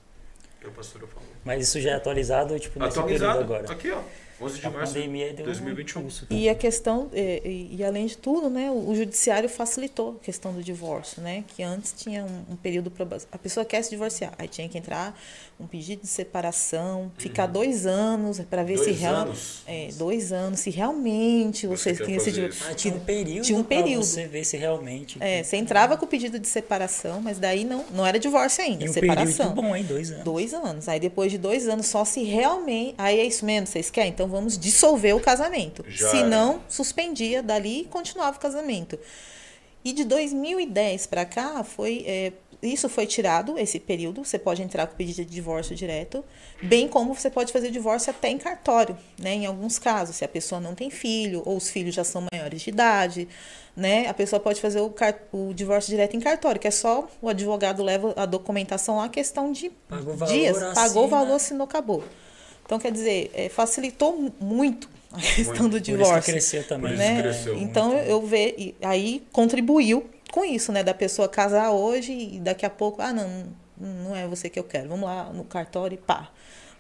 Que 0.61 0.67
a 0.67 0.71
pastora 0.71 1.07
falou. 1.07 1.29
Mas 1.45 1.63
isso 1.69 1.81
já 1.81 1.91
é 1.91 1.95
atualizado, 1.95 2.59
tipo, 2.59 2.79
nesse 2.79 2.99
Atualizado. 2.99 3.33
período 3.39 3.55
agora. 3.55 3.73
Aqui, 3.73 3.91
ó. 3.91 4.03
11 4.41 4.59
de 4.61 4.67
a 4.67 4.71
março 4.71 4.93
de 4.95 5.01
pandemia 5.01 5.33
deu 5.35 5.45
2021. 5.47 5.99
um 5.99 6.03
impulso. 6.05 6.27
E 6.31 6.49
a 6.49 6.55
questão, 6.55 7.09
e, 7.13 7.21
e- 7.45 7.77
e 7.79 7.85
além 7.85 8.07
de 8.07 8.17
tudo, 8.17 8.49
né, 8.51 8.71
o, 8.71 8.89
o 8.91 8.95
judiciário 8.95 9.49
facilitou 9.49 10.17
a 10.21 10.25
questão 10.25 10.53
do 10.53 10.63
divórcio, 10.63 11.23
né? 11.23 11.45
Que 11.57 11.63
antes 11.63 11.95
tinha 11.97 12.25
um, 12.25 12.53
um 12.53 12.57
período 12.57 12.91
para 12.91 13.07
a 13.33 13.39
pessoa 13.39 13.65
quer 13.65 13.83
se 13.83 13.91
divorciar, 13.91 14.33
aí 14.39 14.49
tinha 14.49 14.69
que 14.69 14.79
entrar 14.79 15.19
um 15.59 15.67
pedido 15.67 16.01
de 16.03 16.09
separação, 16.09 17.13
ficar 17.19 17.47
dois 17.47 17.87
anos 17.87 18.41
para 18.49 18.63
ver 18.63 18.79
se 18.79 18.81
Uhum. 18.81 18.87
Dois 18.91 19.01
real, 19.01 19.15
anos? 19.17 19.63
é, 19.67 19.89
dois 19.99 20.33
anos, 20.33 20.61
se 20.61 20.71
realmente 20.71 21.67
Você 21.67 21.77
vocês 21.95 21.99
quer 21.99 22.05
queriam 22.07 22.21
se 22.21 22.31
fazer 22.31 22.41
divorciar. 22.43 22.71
Ah, 22.71 22.75
tinha 22.75 22.95
um 22.95 23.01
período, 23.01 23.45
Tinha 23.45 23.59
um 23.59 23.63
pra 23.63 23.77
período. 23.83 24.05
você 24.05 24.27
ver 24.27 24.45
se 24.45 24.57
realmente... 24.57 25.19
É, 25.21 25.43
você 25.43 25.57
entrava 25.59 25.97
com 25.99 26.07
o 26.07 26.09
pedido 26.09 26.39
de 26.39 26.49
separação, 26.49 27.21
mas 27.21 27.39
daí 27.39 27.65
não, 27.65 27.85
não 27.93 28.07
era 28.07 28.19
divórcio 28.19 28.65
ainda, 28.65 28.85
E 28.85 28.89
um 28.89 28.93
separação. 28.93 29.49
período 29.51 29.63
bom, 29.69 29.77
hein? 29.77 29.85
Dois 29.85 30.11
anos. 30.11 30.25
Dois 30.25 30.55
anos. 30.55 30.89
Aí 30.89 30.99
depois 30.99 31.31
de 31.31 31.37
dois 31.39 31.69
anos, 31.69 31.87
só 31.87 32.05
se 32.07 32.23
realmente. 32.23 32.95
Aí 32.97 33.21
é 33.21 33.25
isso 33.27 33.45
mesmo, 33.45 33.67
vocês 33.67 33.91
querem? 33.91 34.11
Então 34.11 34.29
vamos 34.31 34.57
dissolver 34.57 35.15
o 35.15 35.21
casamento. 35.21 35.85
Já 35.89 36.11
se 36.11 36.23
não, 36.23 36.63
suspendia 36.69 37.43
dali 37.43 37.83
e 37.83 37.85
continuava 37.85 38.37
o 38.37 38.41
casamento. 38.41 38.99
E 39.85 39.93
de 39.93 40.05
2010 40.05 41.07
para 41.07 41.25
cá, 41.25 41.65
foi. 41.65 42.05
é, 42.07 42.33
isso 42.63 42.89
foi 42.91 43.07
tirado, 43.07 43.59
esse 43.59 43.81
período. 43.81 44.23
Você 44.23 44.39
pode 44.39 44.63
entrar 44.63 44.87
com 44.87 44.95
pedido 44.95 45.25
de 45.25 45.25
divórcio 45.25 45.75
direto, 45.75 46.23
bem 46.63 46.87
como 46.87 47.15
você 47.15 47.31
pode 47.31 47.53
fazer 47.53 47.71
divórcio 47.71 48.11
até 48.11 48.29
em 48.29 48.37
cartório, 48.37 48.97
né? 49.19 49.33
Em 49.33 49.47
alguns 49.47 49.79
casos, 49.79 50.17
se 50.17 50.25
a 50.25 50.29
pessoa 50.29 50.61
não 50.61 50.75
tem 50.75 50.91
filho, 50.91 51.43
ou 51.47 51.57
os 51.57 51.71
filhos 51.71 51.95
já 51.95 52.05
são 52.05 52.27
maiores 52.31 52.61
de 52.61 52.69
idade, 52.69 53.29
né? 53.75 54.07
A 54.09 54.15
pessoa 54.15 54.39
pode 54.39 54.61
fazer 54.61 54.81
o, 54.81 54.93
o 55.33 55.55
divórcio 55.55 55.91
direto 55.91 56.15
em 56.17 56.21
cartório, 56.21 56.61
que 56.61 56.69
é 56.69 56.71
só 56.71 57.09
o 57.23 57.29
advogado 57.31 57.83
leva 57.83 58.13
a 58.15 58.27
documentação 58.27 58.99
lá, 58.99 59.09
questão 59.09 59.53
de 59.53 59.71
Pagou 59.89 60.13
o 60.13 60.17
valor, 60.17 60.33
dias, 60.33 60.59
pagou 60.75 61.05
o 61.05 61.09
valor, 61.09 61.37
assinou, 61.37 61.65
acabou. 61.65 62.05
Então, 62.71 62.79
quer 62.79 62.93
dizer, 62.93 63.33
é, 63.35 63.49
facilitou 63.49 64.17
mu- 64.17 64.33
muito 64.41 64.89
a 65.13 65.19
questão 65.35 65.69
do 65.69 65.71
Por 65.71 65.77
isso 65.79 65.85
que 65.85 65.91
divórcio 65.91 66.33
cresceu 66.33 66.69
também. 66.69 66.93
Por 66.93 67.01
isso 67.01 67.13
né? 67.13 67.21
cresceu 67.23 67.59
então 67.59 67.93
eu, 67.95 68.05
eu 68.05 68.23
ve 68.23 68.55
e 68.57 68.75
aí 68.81 69.25
contribuiu 69.33 70.09
com 70.31 70.45
isso, 70.45 70.71
né, 70.71 70.85
da 70.85 70.95
pessoa 70.95 71.29
casar 71.29 71.73
hoje 71.73 72.13
e 72.13 72.39
daqui 72.39 72.65
a 72.65 72.71
pouco, 72.71 73.03
ah, 73.03 73.13
não, 73.13 73.47
não 73.77 74.15
é 74.15 74.29
você 74.29 74.49
que 74.49 74.57
eu 74.57 74.63
quero. 74.63 74.89
Vamos 74.89 75.05
lá 75.05 75.33
no 75.33 75.43
cartório 75.43 75.97
e 75.97 75.99
pá. 75.99 76.31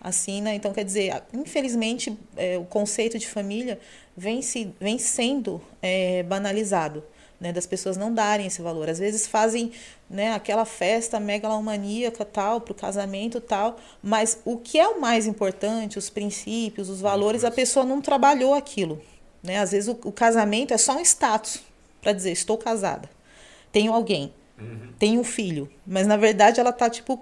Assina, 0.00 0.54
então 0.54 0.72
quer 0.72 0.84
dizer, 0.84 1.12
infelizmente 1.34 2.16
é, 2.36 2.56
o 2.56 2.64
conceito 2.64 3.18
de 3.18 3.26
família 3.26 3.78
vem 4.16 4.42
se 4.42 4.72
vem 4.80 4.96
sendo 4.96 5.60
é, 5.82 6.22
banalizado. 6.22 7.02
Né, 7.40 7.54
das 7.54 7.64
pessoas 7.64 7.96
não 7.96 8.12
darem 8.12 8.46
esse 8.46 8.60
valor. 8.60 8.90
Às 8.90 8.98
vezes 8.98 9.26
fazem 9.26 9.72
né, 10.10 10.34
aquela 10.34 10.66
festa 10.66 11.18
megalomaníaca 11.18 12.22
tal, 12.22 12.60
para 12.60 12.72
o 12.72 12.74
casamento 12.74 13.40
tal, 13.40 13.78
mas 14.02 14.38
o 14.44 14.58
que 14.58 14.78
é 14.78 14.86
o 14.86 15.00
mais 15.00 15.26
importante, 15.26 15.98
os 15.98 16.10
princípios, 16.10 16.90
os 16.90 17.00
valores, 17.00 17.42
a 17.42 17.50
pessoa 17.50 17.86
não 17.86 18.02
trabalhou 18.02 18.52
aquilo. 18.52 19.00
Né? 19.42 19.58
Às 19.58 19.72
vezes 19.72 19.88
o, 19.88 19.98
o 20.04 20.12
casamento 20.12 20.74
é 20.74 20.76
só 20.76 20.98
um 20.98 21.00
status 21.00 21.62
para 22.02 22.12
dizer 22.12 22.32
estou 22.32 22.58
casada, 22.58 23.08
tenho 23.72 23.92
alguém, 23.92 24.34
tenho 24.98 25.20
um 25.20 25.24
filho, 25.24 25.70
mas 25.86 26.06
na 26.06 26.16
verdade 26.16 26.60
ela 26.60 26.72
tá 26.72 26.90
tipo 26.90 27.18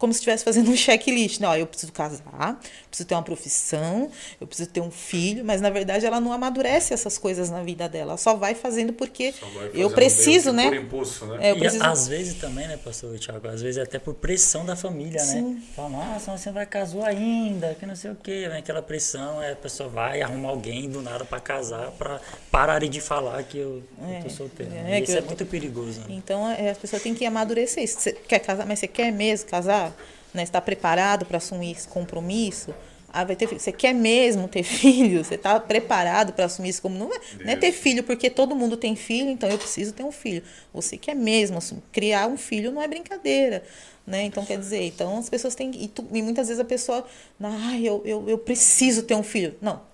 como 0.00 0.12
se 0.12 0.16
estivesse 0.18 0.42
fazendo 0.42 0.70
um 0.70 0.74
checklist, 0.76 1.38
né? 1.40 1.46
Ó, 1.46 1.54
eu 1.54 1.66
preciso 1.66 1.92
casar, 1.92 2.58
preciso 2.88 3.06
ter 3.08 3.14
uma 3.14 3.22
profissão, 3.22 4.10
eu 4.40 4.46
preciso 4.46 4.68
ter 4.70 4.80
um 4.80 4.90
filho, 4.90 5.44
mas 5.44 5.60
na 5.60 5.70
verdade 5.70 6.04
ela 6.06 6.20
não 6.20 6.32
amadurece 6.32 6.92
essas 6.92 7.18
coisas 7.18 7.50
na 7.50 7.62
vida 7.62 7.88
dela, 7.88 8.10
ela 8.12 8.16
só 8.16 8.34
vai 8.34 8.54
fazendo 8.54 8.92
porque 8.92 9.32
vai 9.54 9.70
eu 9.74 9.90
preciso, 9.90 10.52
né? 10.52 10.64
Por 10.70 10.74
impulso, 10.76 11.26
né? 11.26 11.48
É, 11.48 11.52
eu 11.52 11.56
e 11.56 11.58
preciso- 11.60 11.84
às 11.84 12.08
vezes 12.08 12.34
também, 12.40 12.66
né, 12.66 12.76
pastor 12.76 13.16
Thiago? 13.18 13.46
Às 13.46 13.62
vezes 13.62 13.78
até 13.80 13.98
por 13.98 14.14
pressão 14.14 14.64
da 14.64 14.74
família, 14.74 15.22
né? 15.24 15.32
Sim. 15.40 15.62
Fala, 15.76 15.90
nossa, 15.90 16.32
mas 16.32 16.40
você 16.40 16.50
vai 16.50 16.64
casar 16.66 17.06
ainda, 17.06 17.74
que 17.78 17.84
não 17.86 17.94
sei 17.94 18.10
o 18.10 18.14
quê. 18.16 18.46
Vem 18.48 18.58
aquela 18.58 18.80
pressão, 18.82 19.38
aí 19.38 19.52
a 19.52 19.56
pessoa 19.56 19.88
vai 19.88 20.22
arrumar 20.22 20.48
alguém 20.48 20.88
do 20.88 21.02
nada 21.02 21.24
pra 21.24 21.38
casar, 21.38 21.90
pra 21.92 22.20
pararem 22.50 22.88
de 22.88 23.00
falar 23.00 23.42
que 23.42 23.58
eu, 23.58 23.82
eu 24.00 24.22
tô 24.22 24.30
solteiro. 24.30 24.72
é, 24.74 24.98
E 24.98 25.02
que 25.02 25.10
isso 25.10 25.18
é 25.18 25.20
muito 25.20 25.44
perigoso. 25.46 26.00
Né? 26.00 26.06
Então 26.10 26.48
é, 26.50 26.70
a 26.70 26.74
pessoa 26.74 26.98
tem 26.98 27.14
que 27.14 27.24
amadurecer 27.26 27.82
isso. 27.84 28.00
Você 28.00 28.12
quer 28.12 28.38
casar, 28.38 28.66
mas 28.66 28.78
você 28.78 28.88
quer 28.88 29.12
mesmo 29.12 29.48
casar? 29.48 29.89
Né? 30.34 30.42
Está 30.42 30.60
preparado 30.60 31.26
para 31.26 31.38
assumir 31.38 31.72
esse 31.72 31.88
compromisso? 31.88 32.74
Ah, 33.12 33.24
vai 33.24 33.34
ter 33.34 33.48
filho. 33.48 33.60
Você 33.60 33.72
quer 33.72 33.92
mesmo 33.92 34.46
ter 34.46 34.62
filho? 34.64 35.24
Você 35.24 35.34
está 35.34 35.58
preparado 35.58 36.32
para 36.32 36.44
assumir 36.44 36.68
isso 36.68 36.80
como 36.82 36.96
não 36.96 37.12
é, 37.12 37.18
não 37.44 37.52
é 37.52 37.56
ter 37.56 37.72
filho 37.72 38.04
porque 38.04 38.30
todo 38.30 38.54
mundo 38.54 38.76
tem 38.76 38.94
filho, 38.94 39.28
então 39.30 39.48
eu 39.50 39.58
preciso 39.58 39.92
ter 39.92 40.04
um 40.04 40.12
filho. 40.12 40.42
Você 40.72 40.96
quer 40.96 41.14
mesmo 41.16 41.58
assumir. 41.58 41.82
criar 41.90 42.28
um 42.28 42.36
filho 42.36 42.70
não 42.70 42.80
é 42.80 42.86
brincadeira, 42.86 43.64
né? 44.06 44.22
Então 44.22 44.44
quer 44.44 44.58
dizer, 44.58 44.82
então 44.84 45.18
as 45.18 45.28
pessoas 45.28 45.54
têm 45.56 45.70
e, 45.74 45.88
tu- 45.88 46.06
e 46.12 46.22
muitas 46.22 46.46
vezes 46.48 46.60
a 46.60 46.64
pessoa, 46.64 47.04
ah, 47.42 47.76
eu, 47.80 48.00
eu, 48.04 48.28
eu 48.28 48.38
preciso 48.38 49.02
ter 49.02 49.14
um 49.14 49.22
filho. 49.24 49.56
Não. 49.60 49.89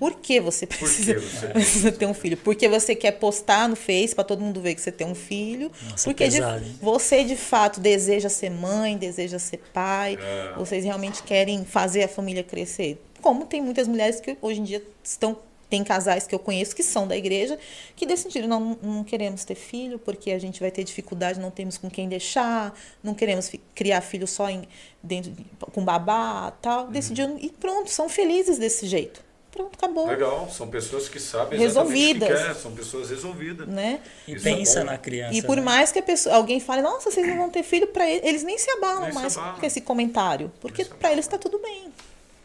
Por 0.00 0.14
que 0.14 0.40
você 0.40 0.66
precisa, 0.66 1.20
você 1.20 1.46
precisa 1.52 1.92
ter 1.92 2.06
um 2.06 2.14
filho? 2.14 2.38
Porque 2.38 2.66
você 2.66 2.94
quer 2.96 3.12
postar 3.12 3.68
no 3.68 3.76
Face 3.76 4.14
para 4.14 4.24
todo 4.24 4.40
mundo 4.40 4.58
ver 4.58 4.74
que 4.74 4.80
você 4.80 4.90
tem 4.90 5.06
um 5.06 5.14
filho. 5.14 5.70
Nossa, 5.90 6.04
porque 6.04 6.26
de- 6.26 6.36
pesado, 6.36 6.64
hein? 6.64 6.78
você 6.80 7.22
de 7.22 7.36
fato 7.36 7.78
deseja 7.80 8.30
ser 8.30 8.48
mãe, 8.50 8.96
deseja 8.96 9.38
ser 9.38 9.58
pai. 9.74 10.16
É. 10.18 10.54
Vocês 10.56 10.84
realmente 10.84 11.22
querem 11.22 11.66
fazer 11.66 12.02
a 12.04 12.08
família 12.08 12.42
crescer. 12.42 12.98
Como 13.20 13.44
tem 13.44 13.60
muitas 13.60 13.86
mulheres 13.86 14.18
que 14.22 14.38
hoje 14.40 14.60
em 14.60 14.64
dia 14.64 14.82
estão 15.04 15.36
tem 15.68 15.84
casais 15.84 16.26
que 16.26 16.34
eu 16.34 16.38
conheço 16.40 16.74
que 16.74 16.82
são 16.82 17.06
da 17.06 17.16
igreja 17.16 17.56
que 17.94 18.04
decidiram 18.04 18.48
não, 18.48 18.76
não 18.82 19.04
queremos 19.04 19.44
ter 19.44 19.54
filho 19.54 20.00
porque 20.00 20.32
a 20.32 20.38
gente 20.40 20.58
vai 20.58 20.68
ter 20.68 20.82
dificuldade, 20.82 21.38
não 21.38 21.48
temos 21.52 21.78
com 21.78 21.88
quem 21.88 22.08
deixar, 22.08 22.74
não 23.04 23.14
queremos 23.14 23.48
fi- 23.48 23.60
criar 23.72 24.00
filho 24.00 24.26
só 24.26 24.50
em, 24.50 24.62
dentro 25.00 25.30
de- 25.30 25.44
com 25.72 25.84
babá, 25.84 26.50
tal. 26.60 26.86
Uhum. 26.86 26.90
Decidiram 26.90 27.36
e 27.38 27.50
pronto, 27.50 27.88
são 27.90 28.08
felizes 28.08 28.58
desse 28.58 28.86
jeito. 28.86 29.22
Pronto, 29.50 29.74
acabou. 29.76 30.06
Legal, 30.06 30.48
são 30.50 30.68
pessoas 30.68 31.08
que 31.08 31.18
sabem 31.18 31.60
exatamente 31.60 31.90
o 31.90 32.18
que 32.18 32.24
Resolvidas. 32.24 32.46
quer, 32.46 32.54
são 32.54 32.72
pessoas 32.72 33.10
resolvidas. 33.10 33.66
Né? 33.68 34.00
E 34.28 34.34
Isso 34.34 34.48
é 34.48 34.54
pensa 34.54 34.80
bom. 34.80 34.86
na 34.86 34.98
criança. 34.98 35.34
E 35.34 35.42
por 35.42 35.56
né? 35.56 35.62
mais 35.62 35.90
que 35.90 35.98
a 35.98 36.02
pessoa, 36.02 36.36
alguém 36.36 36.60
fale, 36.60 36.82
nossa, 36.82 37.10
vocês 37.10 37.26
não 37.26 37.36
vão 37.36 37.50
ter 37.50 37.62
filho 37.64 37.88
para 37.88 38.08
eles, 38.08 38.24
eles 38.24 38.42
nem 38.44 38.56
se 38.58 38.70
abalam 38.70 39.00
Nem 39.02 39.08
se 39.10 39.14
mais 39.14 39.36
abalam. 39.36 39.58
com 39.60 39.66
esse 39.66 39.80
comentário, 39.80 40.52
porque 40.60 40.84
se 40.84 40.90
para 40.90 41.12
eles 41.12 41.24
está 41.24 41.36
tudo 41.36 41.58
bem. 41.58 41.92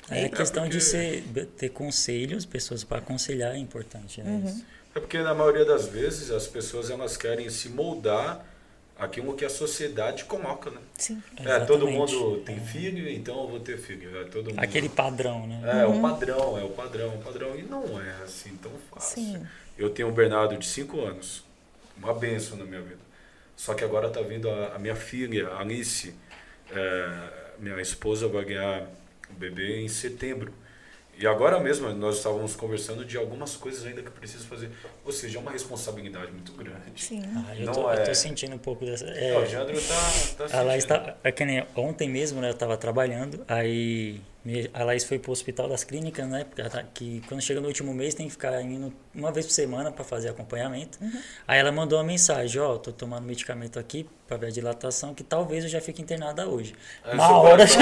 É 0.10 0.30
questão 0.30 0.64
porque- 0.64 0.78
de 0.78 0.84
ser, 0.84 1.24
ter 1.58 1.70
conselhos, 1.70 2.46
pessoas 2.46 2.84
para 2.84 2.98
aconselhar 3.00 3.54
é 3.56 3.58
importante, 3.58 4.22
né? 4.22 4.30
Uhum. 4.44 4.50
Isso. 4.50 4.66
É 4.96 5.00
porque 5.00 5.18
na 5.20 5.34
maioria 5.34 5.66
das 5.66 5.86
vezes 5.88 6.32
as 6.32 6.48
pessoas 6.48 6.90
elas 6.90 7.18
querem 7.18 7.50
se 7.50 7.70
moldar 7.70 8.46
aquilo 8.98 9.34
que 9.36 9.44
a 9.44 9.50
sociedade 9.50 10.26
coloca, 10.26 10.72
né? 10.72 10.80
Sim. 10.98 11.22
É, 11.44 11.60
todo 11.60 11.88
mundo 11.88 12.42
tem 12.46 12.60
filho, 12.60 13.10
então 13.10 13.42
eu 13.42 13.48
vou 13.48 13.60
ter 13.60 13.78
filho. 13.78 14.18
É, 14.18 14.24
todo 14.26 14.50
mundo... 14.50 14.60
Aquele 14.60 14.90
padrão, 14.90 15.46
né? 15.46 15.82
É, 15.82 15.86
o 15.86 16.02
padrão, 16.02 16.58
é 16.58 16.64
o 16.64 16.70
padrão, 16.70 17.16
o 17.16 17.22
padrão. 17.22 17.56
E 17.56 17.64
não 17.64 18.02
é 18.02 18.24
assim 18.24 18.56
tão 18.58 18.72
fácil. 18.90 19.22
Sim. 19.22 19.48
Eu 19.78 19.90
tenho 19.90 20.08
um 20.08 20.14
Bernardo 20.14 20.58
de 20.58 20.66
5 20.66 21.02
anos, 21.02 21.44
uma 21.98 22.14
benção 22.14 22.58
na 22.58 22.66
minha 22.66 22.82
vida. 22.82 23.04
Só 23.58 23.74
que 23.74 23.84
agora 23.84 24.10
tá 24.10 24.22
vindo 24.22 24.50
a, 24.50 24.76
a 24.76 24.80
minha 24.80 24.96
filha, 24.96 25.50
a 25.50 25.60
Alice, 25.60 26.14
é, 26.72 27.30
minha 27.60 27.80
esposa 27.82 28.28
vai 28.28 28.46
ganhar 28.46 28.84
o 29.30 29.34
bebê 29.34 29.82
em 29.82 29.88
setembro. 29.88 30.54
E 31.18 31.26
agora 31.26 31.60
mesmo 31.60 31.90
nós 31.94 32.18
estávamos 32.18 32.56
conversando 32.56 33.06
de 33.06 33.18
algumas 33.18 33.56
coisas 33.56 33.86
ainda 33.86 34.02
que 34.02 34.08
eu 34.10 34.12
preciso 34.12 34.46
fazer. 34.48 34.70
Ou 35.06 35.12
seja, 35.12 35.38
é 35.38 35.42
uma 35.42 35.52
responsabilidade 35.52 36.32
muito 36.32 36.52
grande. 36.54 37.02
Sim. 37.02 37.24
Ah, 37.36 37.56
eu, 37.58 37.66
Não 37.66 37.74
tô, 37.74 37.90
é- 37.92 38.02
eu 38.02 38.04
tô 38.06 38.14
sentindo 38.16 38.56
um 38.56 38.60
pouco 38.60 38.86
dessa. 38.86 39.06
é, 39.06 39.38
o 39.38 39.46
Jandro 39.46 39.76
tá, 39.82 40.48
tá 40.48 40.60
a 40.60 40.62
Laís 40.62 40.84
sentindo. 40.84 41.06
tá, 41.06 41.18
é 41.24 41.32
que 41.32 41.46
nem 41.46 41.66
ontem 41.76 42.10
mesmo, 42.10 42.42
né, 42.42 42.50
eu 42.50 42.54
tava 42.54 42.76
trabalhando, 42.76 43.44
aí 43.48 44.20
a 44.74 44.84
Laís 44.84 45.04
foi 45.04 45.18
pro 45.18 45.32
hospital 45.32 45.68
das 45.68 45.84
clínicas, 45.84 46.28
né, 46.28 46.44
porque 46.44 46.62
ela 46.62 46.70
tá- 46.70 46.84
que 46.94 47.22
quando 47.28 47.42
chega 47.42 47.60
no 47.60 47.68
último 47.68 47.94
mês 47.94 48.14
tem 48.14 48.28
que 48.28 48.32
ficar 48.32 48.62
indo 48.62 48.94
uma 49.14 49.32
vez 49.32 49.46
por 49.48 49.52
semana 49.54 49.92
para 49.92 50.04
fazer 50.04 50.30
acompanhamento. 50.30 51.00
Aí 51.48 51.58
ela 51.60 51.72
mandou 51.72 51.98
uma 51.98 52.04
mensagem, 52.06 52.62
ó, 52.62 52.78
tô 52.78 52.92
tomando 52.92 53.24
medicamento 53.26 53.80
aqui 53.80 54.08
para 54.28 54.38
ver 54.38 54.48
a 54.48 54.50
dilatação, 54.52 55.14
que 55.16 55.24
talvez 55.24 55.64
eu 55.64 55.70
já 55.70 55.82
fique 55.82 56.02
internada 56.02 56.48
hoje. 56.48 56.74
Aí 57.04 57.16
Na 57.18 57.26
seu 57.28 57.36
hora 57.38 57.68
coração- 57.68 57.82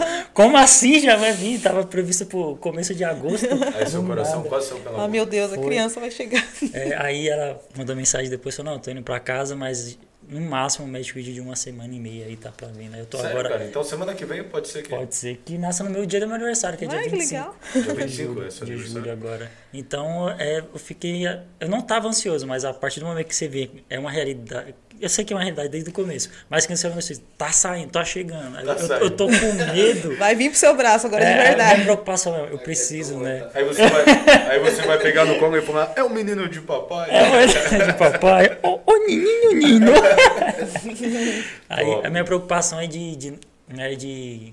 já 0.00 0.24
como 0.32 0.56
assim 0.56 1.00
já 1.00 1.16
vai 1.16 1.32
vir? 1.32 1.60
Tava 1.60 1.84
previsto 1.84 2.26
pro 2.26 2.56
começo 2.56 2.94
de 2.94 3.02
agosto. 3.04 3.46
Aí 3.76 3.86
seu 3.88 4.04
coração 4.04 4.44
saiu 4.60 4.80
pela 4.80 5.04
Ah, 5.04 5.08
meu 5.08 5.26
Deus, 5.26 5.52
a 5.52 5.56
Foi. 5.56 5.64
criança 5.64 5.98
vai 6.00 6.10
chegar. 6.10 6.44
É, 6.72 6.94
aí 6.96 7.28
ela 7.28 7.60
mandou 7.76 7.96
mensagem 7.96 8.30
depois, 8.30 8.54
falou, 8.54 8.72
não, 8.72 8.78
tô 8.80 8.90
indo 8.90 9.02
pra 9.02 9.18
casa, 9.18 9.56
mas 9.56 9.98
no 10.28 10.40
máximo 10.40 10.86
o 10.86 10.88
médico 10.88 11.20
de 11.20 11.40
uma 11.40 11.56
semana 11.56 11.94
e 11.94 12.00
meia 12.00 12.26
aí 12.26 12.36
tá 12.36 12.50
pra 12.50 12.68
vir, 12.68 12.88
né? 12.88 13.00
Eu 13.00 13.06
tô 13.06 13.18
Sério, 13.18 13.32
agora, 13.32 13.48
cara? 13.50 13.64
Então 13.64 13.82
semana 13.84 14.14
que 14.14 14.24
vem 14.24 14.42
pode 14.44 14.68
ser 14.68 14.82
que... 14.82 14.90
pode 14.90 15.14
ser 15.14 15.40
que 15.44 15.56
nasça 15.58 15.84
no 15.84 15.90
meu 15.90 16.04
dia 16.04 16.20
do 16.20 16.26
meu 16.26 16.36
aniversário, 16.36 16.78
que 16.78 16.84
é 16.84 16.88
dia 16.88 16.98
Ai, 16.98 17.04
que 17.04 17.10
25 17.10 17.34
legal. 17.34 17.56
Dia 17.72 17.94
25 17.94 18.32
julho, 18.32 18.46
é 18.46 18.50
seu 18.50 18.66
de 18.66 18.76
julho 18.76 19.12
agora. 19.12 19.50
Então, 19.72 20.30
é, 20.30 20.58
eu 20.58 20.78
fiquei. 20.78 21.26
Eu 21.60 21.68
não 21.68 21.78
estava 21.78 22.08
ansioso, 22.08 22.46
mas 22.46 22.64
a 22.64 22.72
partir 22.72 23.00
do 23.00 23.06
momento 23.06 23.26
que 23.26 23.36
você 23.36 23.48
vê, 23.48 23.70
é 23.88 23.98
uma 23.98 24.10
realidade. 24.10 24.74
Eu 25.00 25.08
sei 25.08 25.24
que 25.24 25.32
é 25.32 25.36
uma 25.36 25.42
realidade 25.42 25.68
desde 25.68 25.90
o 25.90 25.92
começo, 25.92 26.30
mas 26.48 26.66
vai 26.66 26.98
assim, 26.98 27.22
tá 27.36 27.50
saindo, 27.50 27.90
tá 27.90 28.04
chegando. 28.04 28.54
Tá 28.54 28.72
eu, 28.72 28.78
saindo. 28.78 29.04
eu 29.04 29.10
tô 29.10 29.26
com 29.26 29.52
medo. 29.72 30.16
Vai 30.16 30.34
vir 30.34 30.50
pro 30.50 30.58
seu 30.58 30.74
braço 30.76 31.06
agora 31.06 31.24
é, 31.24 31.34
de 31.34 31.40
A 31.40 31.44
verdade. 31.44 31.74
minha 31.74 31.84
preocupação, 31.84 32.34
é, 32.34 32.52
eu 32.52 32.58
preciso, 32.58 33.18
né? 33.18 33.48
Aí 33.54 33.64
você 33.64 33.86
vai, 33.88 34.04
aí 34.50 34.58
você 34.60 34.82
vai 34.82 34.98
pegar 34.98 35.24
no 35.24 35.38
colo 35.38 35.56
e 35.56 35.62
falar, 35.62 35.92
é 35.96 36.02
o 36.02 36.10
menino 36.10 36.48
de 36.48 36.60
papai. 36.60 37.10
É 37.10 37.86
de 37.86 37.92
papai, 37.94 38.58
ô, 38.62 38.80
ô 38.86 38.96
nininho, 39.06 39.52
nino. 39.52 39.92
Aí 41.68 41.86
Top. 41.86 42.06
a 42.06 42.10
minha 42.10 42.24
preocupação 42.24 42.80
é 42.80 42.86
de, 42.86 43.16
de, 43.16 43.34
né, 43.68 43.94
de 43.94 44.52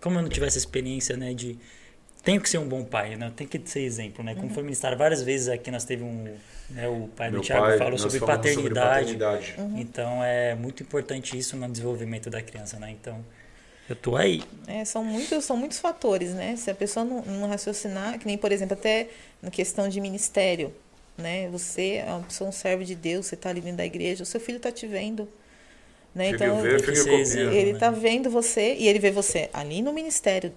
como 0.00 0.18
eu 0.18 0.22
não 0.22 0.28
tivesse 0.28 0.58
experiência, 0.58 1.16
né, 1.16 1.32
de 1.34 1.58
tenho 2.22 2.40
que 2.40 2.48
ser 2.48 2.58
um 2.58 2.68
bom 2.68 2.84
pai, 2.84 3.16
né? 3.16 3.32
Tem 3.34 3.46
que 3.46 3.60
ser 3.64 3.80
exemplo, 3.80 4.24
né? 4.24 4.34
Como 4.34 4.50
foi 4.50 4.62
ministrado 4.62 4.96
várias 4.96 5.22
vezes 5.22 5.48
aqui, 5.48 5.70
nós 5.70 5.84
teve 5.84 6.02
um, 6.02 6.36
né, 6.70 6.88
o 6.88 7.08
pai 7.16 7.30
Meu 7.30 7.40
do 7.40 7.46
Thiago 7.46 7.66
pai, 7.66 7.78
falou 7.78 7.98
sobre 7.98 8.18
falamos 8.18 8.54
sobre 8.54 8.74
paternidade. 8.74 9.16
paternidade. 9.16 9.80
Então 9.80 10.22
é 10.22 10.54
muito 10.54 10.82
importante 10.82 11.36
isso 11.36 11.56
no 11.56 11.68
desenvolvimento 11.68 12.28
da 12.28 12.42
criança, 12.42 12.78
né? 12.78 12.90
Então 12.90 13.24
eu 13.88 13.96
tô 13.96 14.16
aí. 14.16 14.42
É, 14.66 14.84
são, 14.84 15.02
muitos, 15.02 15.44
são 15.44 15.56
muitos 15.56 15.78
fatores, 15.78 16.32
né? 16.32 16.54
Se 16.56 16.70
a 16.70 16.74
pessoa 16.74 17.04
não, 17.04 17.22
não 17.22 17.48
raciocinar, 17.48 18.18
que 18.18 18.26
nem, 18.26 18.38
por 18.38 18.52
exemplo, 18.52 18.74
até 18.74 19.08
na 19.42 19.50
questão 19.50 19.88
de 19.88 20.00
ministério, 20.00 20.72
né? 21.18 21.48
Você 21.50 21.94
é 21.94 22.04
uma 22.04 22.22
pessoa, 22.22 22.50
um 22.50 22.52
servo 22.52 22.84
de 22.84 22.94
Deus, 22.94 23.26
você 23.26 23.34
está 23.34 23.50
ali 23.50 23.60
dentro 23.60 23.78
da 23.78 23.86
igreja, 23.86 24.22
o 24.22 24.26
seu 24.26 24.40
filho 24.40 24.58
está 24.58 24.70
te 24.70 24.86
vendo. 24.86 25.28
Né? 26.14 26.30
Então, 26.30 26.60
vê, 26.60 26.70
ele 26.70 27.64
né? 27.66 27.70
está 27.70 27.90
vendo 27.90 28.28
você 28.28 28.74
e 28.74 28.88
ele 28.88 28.98
vê 28.98 29.12
você 29.12 29.48
ali 29.52 29.80
no 29.80 29.92
ministério, 29.92 30.52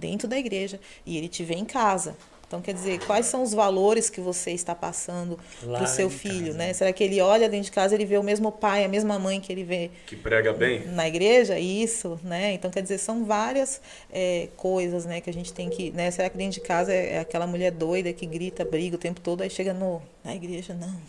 dentro 0.00 0.26
da 0.26 0.38
igreja, 0.38 0.80
e 1.06 1.16
ele 1.18 1.28
te 1.28 1.44
vê 1.44 1.54
em 1.54 1.64
casa. 1.64 2.16
Então, 2.48 2.60
quer 2.60 2.74
dizer, 2.74 2.98
quais 3.06 3.26
são 3.26 3.44
os 3.44 3.54
valores 3.54 4.10
que 4.10 4.20
você 4.20 4.50
está 4.50 4.74
passando 4.74 5.38
para 5.72 5.84
o 5.84 5.86
seu 5.86 6.10
filho, 6.10 6.46
casa. 6.46 6.58
né? 6.58 6.72
Será 6.72 6.92
que 6.92 7.04
ele 7.04 7.20
olha 7.20 7.48
dentro 7.48 7.66
de 7.66 7.70
casa, 7.70 7.94
ele 7.94 8.04
vê 8.04 8.18
o 8.18 8.24
mesmo 8.24 8.50
pai, 8.50 8.84
a 8.84 8.88
mesma 8.88 9.20
mãe 9.20 9.40
que 9.40 9.52
ele 9.52 9.62
vê 9.62 9.88
Que 10.04 10.16
prega 10.16 10.52
bem. 10.52 10.84
na 10.88 11.06
igreja? 11.06 11.60
Isso, 11.60 12.18
né? 12.24 12.52
Então, 12.54 12.68
quer 12.68 12.82
dizer, 12.82 12.98
são 12.98 13.24
várias 13.24 13.80
é, 14.12 14.48
coisas, 14.56 15.06
né, 15.06 15.20
que 15.20 15.30
a 15.30 15.32
gente 15.32 15.52
tem 15.52 15.70
que, 15.70 15.92
né? 15.92 16.10
Será 16.10 16.28
que 16.28 16.36
dentro 16.36 16.54
de 16.54 16.60
casa 16.66 16.92
é, 16.92 17.20
aquela 17.20 17.46
mulher 17.46 17.70
doida 17.70 18.12
que 18.12 18.26
grita, 18.26 18.64
briga 18.64 18.96
o 18.96 18.98
tempo 18.98 19.20
todo, 19.20 19.42
aí 19.42 19.50
chega 19.50 19.72
no, 19.72 20.02
na 20.24 20.34
igreja, 20.34 20.74
não, 20.74 21.00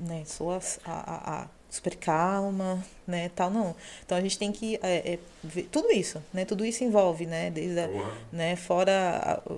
né? 0.00 0.22
Sou 0.26 0.50
a, 0.50 0.60
a- 0.86 1.42
a 1.42 1.48
super 1.72 1.96
calma, 1.96 2.84
né, 3.06 3.30
tal, 3.34 3.50
não. 3.50 3.74
Então, 4.04 4.18
a 4.18 4.20
gente 4.20 4.38
tem 4.38 4.52
que 4.52 4.78
é, 4.82 5.14
é, 5.14 5.18
ver 5.42 5.62
tudo 5.72 5.90
isso, 5.90 6.22
né? 6.32 6.44
Tudo 6.44 6.66
isso 6.66 6.84
envolve, 6.84 7.24
né? 7.24 7.50
Desde 7.50 7.80
a, 7.80 7.88
Porra. 7.88 8.12
né, 8.30 8.56
fora 8.56 8.92
a- 8.92 9.52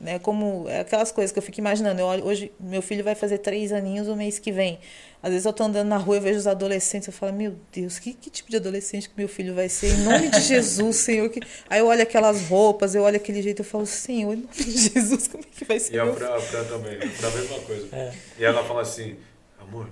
né, 0.00 0.18
como 0.18 0.66
é 0.66 0.80
aquelas 0.80 1.12
coisas 1.12 1.30
que 1.30 1.38
eu 1.38 1.42
fico 1.42 1.60
imaginando. 1.60 2.00
Eu 2.00 2.06
olho, 2.06 2.24
hoje 2.24 2.50
meu 2.58 2.80
filho 2.80 3.04
vai 3.04 3.14
fazer 3.14 3.36
três 3.38 3.70
aninhos 3.72 4.08
o 4.08 4.16
mês 4.16 4.38
que 4.38 4.50
vem. 4.50 4.78
Às 5.22 5.30
vezes 5.32 5.44
eu 5.44 5.52
tô 5.52 5.64
andando 5.64 5.88
na 5.88 5.98
rua 5.98 6.16
e 6.16 6.20
vejo 6.20 6.38
os 6.38 6.46
adolescentes, 6.46 7.06
eu 7.08 7.12
falo, 7.12 7.34
meu 7.34 7.54
Deus, 7.70 7.98
que, 7.98 8.14
que 8.14 8.30
tipo 8.30 8.48
de 8.50 8.56
adolescente 8.56 9.10
que 9.10 9.14
meu 9.14 9.28
filho 9.28 9.54
vai 9.54 9.68
ser? 9.68 9.88
Em 9.92 9.98
nome 9.98 10.30
de 10.30 10.40
Jesus, 10.48 10.96
Senhor. 10.96 11.28
Que... 11.28 11.40
Aí 11.68 11.80
eu 11.80 11.86
olho 11.86 12.00
aquelas 12.02 12.48
roupas, 12.48 12.94
eu 12.94 13.02
olho 13.02 13.16
aquele 13.16 13.42
jeito, 13.42 13.60
eu 13.60 13.64
falo, 13.66 13.84
Senhor, 13.84 14.32
em 14.32 14.36
nome 14.36 14.48
de 14.54 14.70
Jesus, 14.88 15.28
como 15.28 15.44
é 15.44 15.46
que 15.58 15.64
vai 15.66 15.78
ser 15.78 15.94
E 15.94 15.98
a 15.98 16.10
Fran, 16.10 16.34
a 16.34 16.40
Fran 16.40 16.64
também, 16.64 16.96
a 16.96 17.08
Fran 17.10 17.28
a 17.28 17.32
mesma 17.32 17.58
coisa. 17.60 17.88
É. 17.94 18.12
E 18.38 18.44
ela 18.44 18.64
fala 18.64 18.80
assim, 18.80 19.16
amor, 19.60 19.86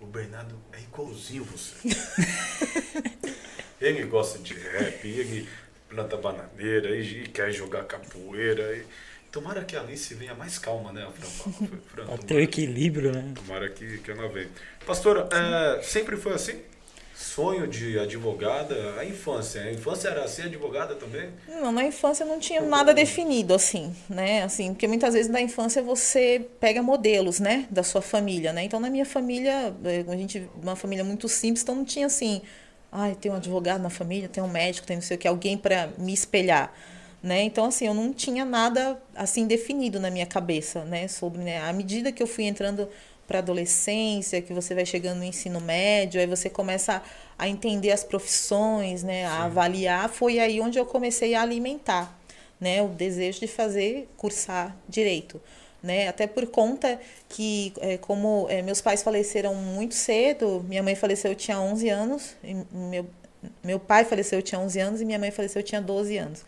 o 0.00 0.06
Bernardo 0.06 0.56
é 0.72 0.80
igualzinho 0.80 1.44
você. 1.44 1.74
ele 3.80 4.04
gosta 4.04 4.38
de 4.38 4.54
rap, 4.54 5.06
ele 5.06 5.48
planta 5.88 6.16
bananeira, 6.16 6.96
e 6.96 7.28
quer 7.28 7.52
jogar 7.52 7.84
capoeira. 7.84 8.76
E... 8.76 8.84
Tomara 9.30 9.64
que 9.64 9.76
a 9.76 9.80
Alice 9.80 10.12
venha 10.14 10.34
mais 10.34 10.58
calma, 10.58 10.92
né, 10.92 11.08
Fran? 11.14 11.68
Fran, 11.88 12.16
ter 12.16 12.34
o 12.34 12.40
equilíbrio, 12.40 13.12
né? 13.12 13.32
tomara 13.34 13.68
que, 13.68 13.98
que 13.98 14.10
ela 14.10 14.28
venha. 14.28 14.48
Pastora, 14.86 15.28
é, 15.32 15.82
sempre 15.82 16.16
foi 16.16 16.32
assim? 16.32 16.60
Sonho 17.20 17.66
de 17.68 17.98
advogada, 17.98 18.94
a 18.98 19.04
infância. 19.04 19.60
A 19.60 19.70
infância 19.70 20.08
era 20.08 20.24
assim, 20.24 20.40
advogada 20.40 20.94
também? 20.94 21.28
Não, 21.46 21.70
na 21.70 21.84
infância 21.84 22.24
não 22.24 22.40
tinha 22.40 22.62
nada 22.62 22.94
definido, 22.94 23.52
assim, 23.52 23.94
né? 24.08 24.42
Assim, 24.42 24.72
porque 24.72 24.88
muitas 24.88 25.12
vezes 25.12 25.30
na 25.30 25.38
infância 25.38 25.82
você 25.82 26.46
pega 26.58 26.82
modelos, 26.82 27.38
né? 27.38 27.66
Da 27.70 27.82
sua 27.82 28.00
família, 28.00 28.54
né? 28.54 28.64
Então, 28.64 28.80
na 28.80 28.88
minha 28.88 29.04
família, 29.04 29.74
eh, 29.84 30.02
a 30.08 30.16
gente, 30.16 30.48
uma 30.62 30.74
família 30.74 31.04
muito 31.04 31.28
simples, 31.28 31.62
então 31.62 31.74
não 31.74 31.84
tinha 31.84 32.06
assim, 32.06 32.40
ai, 32.90 33.14
tem 33.14 33.30
um 33.30 33.34
advogado 33.36 33.82
na 33.82 33.90
família, 33.90 34.26
tem 34.26 34.42
um 34.42 34.48
médico, 34.48 34.86
tem 34.86 34.96
não 34.96 35.02
sei 35.02 35.18
o 35.18 35.20
que, 35.20 35.28
alguém 35.28 35.58
para 35.58 35.90
me 35.98 36.14
espelhar, 36.14 36.72
né? 37.22 37.42
Então, 37.42 37.66
assim, 37.66 37.86
eu 37.86 37.92
não 37.92 38.14
tinha 38.14 38.46
nada, 38.46 38.98
assim, 39.14 39.46
definido 39.46 40.00
na 40.00 40.10
minha 40.10 40.26
cabeça, 40.26 40.86
né? 40.86 41.06
Sobre, 41.06 41.42
né? 41.42 41.60
À 41.60 41.72
medida 41.74 42.10
que 42.10 42.22
eu 42.22 42.26
fui 42.26 42.44
entrando 42.44 42.88
para 43.30 43.38
adolescência, 43.38 44.42
que 44.42 44.52
você 44.52 44.74
vai 44.74 44.84
chegando 44.84 45.18
no 45.18 45.24
ensino 45.24 45.60
médio, 45.60 46.20
aí 46.20 46.26
você 46.26 46.50
começa 46.50 46.96
a, 47.38 47.44
a 47.44 47.48
entender 47.48 47.92
as 47.92 48.02
profissões, 48.02 49.04
né, 49.04 49.24
a 49.24 49.44
avaliar, 49.44 50.08
foi 50.08 50.40
aí 50.40 50.60
onde 50.60 50.80
eu 50.80 50.84
comecei 50.84 51.36
a 51.36 51.42
alimentar, 51.42 52.18
né, 52.60 52.82
o 52.82 52.88
desejo 52.88 53.38
de 53.38 53.46
fazer 53.46 54.08
cursar 54.16 54.76
direito, 54.88 55.40
né, 55.80 56.08
até 56.08 56.26
por 56.26 56.44
conta 56.48 56.98
que 57.28 57.72
é, 57.80 57.96
como 57.98 58.48
é, 58.50 58.62
meus 58.62 58.80
pais 58.80 59.00
faleceram 59.00 59.54
muito 59.54 59.94
cedo, 59.94 60.66
minha 60.68 60.82
mãe 60.82 60.96
faleceu 60.96 61.30
eu 61.30 61.36
tinha 61.36 61.60
11 61.60 61.88
anos, 61.88 62.34
e 62.42 62.56
meu 62.72 63.06
meu 63.64 63.78
pai 63.78 64.04
faleceu 64.04 64.38
eu 64.38 64.42
tinha 64.42 64.60
11 64.60 64.80
anos 64.80 65.00
e 65.00 65.04
minha 65.04 65.18
mãe 65.18 65.30
faleceu 65.30 65.60
eu 65.60 65.64
tinha 65.64 65.80
12 65.80 66.16
anos. 66.16 66.44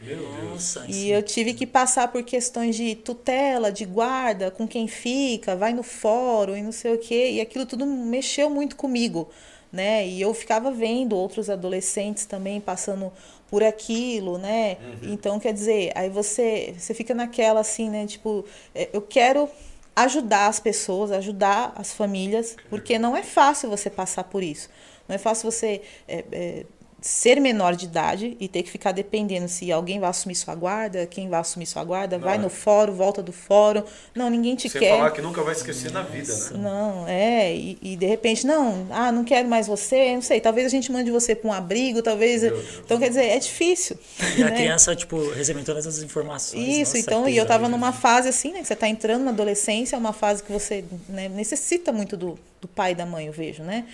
Nossa, 0.50 0.84
E 0.88 1.10
eu 1.10 1.22
tive 1.22 1.54
que 1.54 1.66
passar 1.66 2.08
por 2.08 2.22
questões 2.22 2.76
de 2.76 2.94
tutela, 2.94 3.72
de 3.72 3.84
guarda, 3.84 4.50
com 4.50 4.66
quem 4.68 4.86
fica, 4.86 5.56
vai 5.56 5.72
no 5.72 5.82
fórum 5.82 6.56
e 6.56 6.62
não 6.62 6.72
sei 6.72 6.94
o 6.94 6.98
quê. 6.98 7.30
E 7.32 7.40
aquilo 7.40 7.64
tudo 7.64 7.86
mexeu 7.86 8.50
muito 8.50 8.76
comigo, 8.76 9.30
né? 9.70 10.06
E 10.06 10.20
eu 10.20 10.34
ficava 10.34 10.70
vendo 10.70 11.16
outros 11.16 11.48
adolescentes 11.48 12.26
também 12.26 12.60
passando 12.60 13.10
por 13.50 13.62
aquilo, 13.62 14.38
né? 14.38 14.76
Então, 15.02 15.38
quer 15.38 15.52
dizer, 15.52 15.92
aí 15.94 16.08
você, 16.08 16.74
você 16.78 16.94
fica 16.94 17.14
naquela 17.14 17.60
assim, 17.60 17.90
né? 17.90 18.06
Tipo, 18.06 18.44
é, 18.74 18.88
eu 18.92 19.02
quero 19.02 19.48
ajudar 19.94 20.46
as 20.46 20.58
pessoas, 20.58 21.10
ajudar 21.12 21.72
as 21.76 21.92
famílias, 21.92 22.56
porque 22.70 22.98
não 22.98 23.14
é 23.16 23.22
fácil 23.22 23.68
você 23.68 23.90
passar 23.90 24.24
por 24.24 24.42
isso. 24.42 24.70
Não 25.06 25.14
é 25.14 25.18
fácil 25.18 25.50
você 25.50 25.82
é, 26.08 26.24
é, 26.32 26.66
ser 27.02 27.40
menor 27.40 27.74
de 27.74 27.86
idade 27.86 28.36
e 28.38 28.46
ter 28.46 28.62
que 28.62 28.70
ficar 28.70 28.92
dependendo 28.92 29.48
se 29.48 29.70
alguém 29.72 29.98
vai 29.98 30.08
assumir 30.08 30.36
sua 30.36 30.54
guarda, 30.54 31.04
quem 31.04 31.28
vai 31.28 31.40
assumir 31.40 31.66
sua 31.66 31.82
guarda, 31.82 32.16
Não, 32.16 32.24
vai 32.24 32.36
é. 32.36 32.38
no 32.38 32.48
fórum, 32.48 32.94
volta 32.94 33.20
do 33.20 33.32
fórum. 33.32 33.82
Não, 34.14 34.30
ninguém 34.30 34.54
te 34.54 34.68
Sem 34.68 34.80
quer. 34.80 34.96
falar 34.96 35.10
que 35.10 35.20
nunca 35.20 35.42
vai 35.42 35.52
esquecer 35.52 35.90
na 35.90 36.02
vida, 36.02 36.32
né? 36.32 36.50
Não, 36.58 37.08
é, 37.08 37.52
e, 37.52 37.76
e 37.82 37.96
de 37.96 38.06
repente, 38.06 38.46
não, 38.46 38.86
ah, 38.90 39.10
não 39.10 39.24
quero 39.24 39.48
mais 39.48 39.66
você, 39.66 40.14
não 40.14 40.22
sei, 40.22 40.40
talvez 40.40 40.66
a 40.66 40.70
gente 40.70 40.92
mande 40.92 41.10
você 41.10 41.34
para 41.34 41.50
um 41.50 41.52
abrigo, 41.52 42.00
talvez. 42.02 42.42
Meu 42.42 42.52
Deus. 42.52 42.80
Então, 42.84 42.98
quer 43.00 43.08
dizer, 43.08 43.24
é 43.24 43.38
difícil. 43.38 43.98
E 44.38 44.42
a 44.42 44.50
né? 44.50 44.56
criança, 44.56 44.94
tipo, 44.94 45.30
recebendo 45.32 45.66
todas 45.66 45.84
essas 45.84 46.02
informações. 46.04 46.62
Isso, 46.62 46.78
nossa, 46.78 46.98
então, 46.98 47.28
e 47.28 47.36
eu 47.36 47.44
tava 47.44 47.64
pesado. 47.64 47.76
numa 47.76 47.92
fase 47.92 48.28
assim, 48.28 48.52
né? 48.52 48.60
Que 48.60 48.66
você 48.68 48.76
tá 48.76 48.86
entrando 48.86 49.24
na 49.24 49.32
adolescência, 49.32 49.96
é 49.96 49.98
uma 49.98 50.12
fase 50.12 50.42
que 50.42 50.52
você 50.52 50.84
né, 51.08 51.28
necessita 51.28 51.90
muito 51.90 52.16
do, 52.16 52.38
do 52.60 52.68
pai 52.68 52.92
e 52.92 52.94
da 52.94 53.04
mãe, 53.04 53.26
eu 53.26 53.32
vejo, 53.32 53.64
né? 53.64 53.86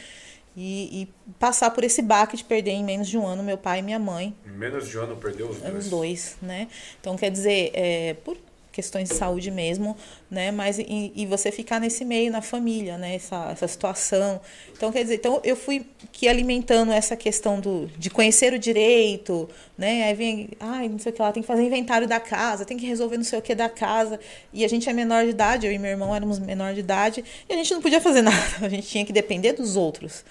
E, 0.61 1.03
e 1.03 1.09
passar 1.39 1.71
por 1.71 1.85
esse 1.85 2.03
baque 2.03 2.37
de 2.37 2.43
perder 2.43 2.73
em 2.73 2.83
menos 2.83 3.07
de 3.07 3.17
um 3.17 3.25
ano 3.25 3.45
meu 3.45 3.57
pai 3.57 3.79
e 3.79 3.83
minha 3.83 3.99
mãe, 3.99 4.35
Em 4.45 4.51
menos 4.51 4.89
de 4.89 4.99
um 4.99 5.03
ano 5.03 5.17
perdeu 5.17 5.49
os 5.49 5.59
dois. 5.61 5.85
os 5.85 5.89
dois, 5.91 6.37
né? 6.43 6.67
Então, 7.01 7.17
quer 7.17 7.31
dizer, 7.31 7.71
é, 7.75 8.15
por 8.25 8.37
questões 8.79 9.09
de 9.09 9.17
saúde 9.17 9.51
mesmo, 9.51 9.97
né? 10.31 10.53
Mas 10.53 10.79
e, 10.79 11.13
e 11.17 11.27
você 11.27 11.51
ficar 11.51 11.81
nesse 11.81 12.05
meio 12.05 12.31
na 12.31 12.41
família, 12.41 12.97
né? 12.97 13.17
Essa, 13.17 13.51
essa 13.51 13.67
situação. 13.67 14.41
Então, 14.71 14.93
quer 14.93 15.03
dizer, 15.03 15.17
então 15.17 15.41
eu 15.43 15.57
fui 15.57 15.85
que 16.13 16.29
alimentando 16.29 16.93
essa 16.93 17.17
questão 17.17 17.59
do, 17.59 17.89
de 17.99 18.09
conhecer 18.09 18.53
o 18.53 18.59
direito, 18.59 19.51
né? 19.77 20.05
Aí 20.05 20.15
vem, 20.15 20.51
ai, 20.61 20.89
não 20.89 20.97
sei 20.97 21.11
o 21.11 21.15
que 21.15 21.21
lá, 21.21 21.33
tem 21.33 21.43
que 21.43 21.47
fazer 21.49 21.65
inventário 21.65 22.07
da 22.07 22.21
casa, 22.21 22.65
tem 22.65 22.77
que 22.77 22.87
resolver 22.87 23.17
não 23.17 23.25
sei 23.25 23.41
o 23.41 23.43
que 23.43 23.53
da 23.53 23.69
casa. 23.69 24.21
E 24.53 24.65
a 24.65 24.69
gente 24.69 24.89
é 24.89 24.93
menor 24.93 25.25
de 25.25 25.31
idade, 25.31 25.67
eu 25.67 25.73
e 25.73 25.79
meu 25.79 25.91
irmão 25.91 26.15
éramos 26.15 26.39
menor 26.39 26.73
de 26.73 26.79
idade, 26.79 27.25
e 27.49 27.53
a 27.53 27.57
gente 27.57 27.75
não 27.75 27.83
podia 27.83 28.01
fazer 28.01 28.23
nada, 28.23 28.39
a 28.63 28.69
gente 28.69 28.87
tinha 28.87 29.05
que 29.05 29.13
depender 29.13 29.55
dos 29.55 29.75
outros, 29.75 30.25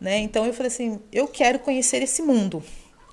né? 0.00 0.18
Então 0.18 0.44
eu 0.44 0.52
falei 0.52 0.66
assim, 0.66 0.98
eu 1.12 1.28
quero 1.28 1.60
conhecer 1.60 2.02
esse 2.02 2.22
mundo, 2.22 2.60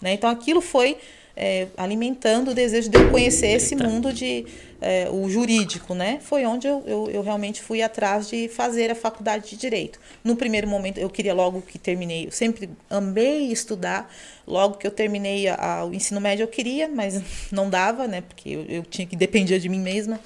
né? 0.02 0.14
Então 0.14 0.28
aquilo 0.28 0.60
foi 0.60 0.98
é, 1.36 1.68
alimentando 1.78 2.52
o 2.52 2.54
desejo 2.54 2.90
de 2.90 2.98
eu 2.98 3.10
conhecer 3.10 3.48
esse 3.48 3.76
mundo 3.76 4.12
de 4.14 4.46
é, 4.82 5.08
o 5.12 5.30
jurídico, 5.30 5.94
né? 5.94 6.20
Foi 6.22 6.46
onde 6.46 6.68
eu, 6.68 6.84
eu, 6.88 7.10
eu 7.12 7.22
realmente 7.22 7.62
fui 7.62 7.82
atrás 7.82 8.28
de 8.30 8.48
fazer 8.48 8.90
a 8.92 8.96
faculdade 8.96 9.50
de 9.52 9.56
direito. 9.56 10.00
No 10.24 10.36
primeiro 10.36 10.68
momento 10.68 10.98
eu 10.98 11.10
queria 11.10 11.34
logo 11.34 11.62
que 11.62 11.78
terminei, 11.78 12.26
eu 12.28 12.32
sempre 12.32 12.70
amei 12.90 13.52
estudar. 13.52 14.12
Logo 14.48 14.78
que 14.78 14.86
eu 14.88 14.92
terminei 14.92 15.48
a, 15.48 15.56
a- 15.56 15.86
o 15.86 15.94
ensino 15.94 16.20
médio 16.20 16.44
eu 16.44 16.48
queria, 16.48 16.88
mas 16.88 17.22
não 17.52 17.70
dava, 17.70 18.08
né? 18.08 18.22
Porque 18.22 18.50
eu, 18.50 18.66
eu 18.68 18.84
tinha 18.84 19.06
que 19.08 19.16
depender 19.16 19.60
de 19.60 19.70
mim 19.70 19.80
mesma. 19.80 20.20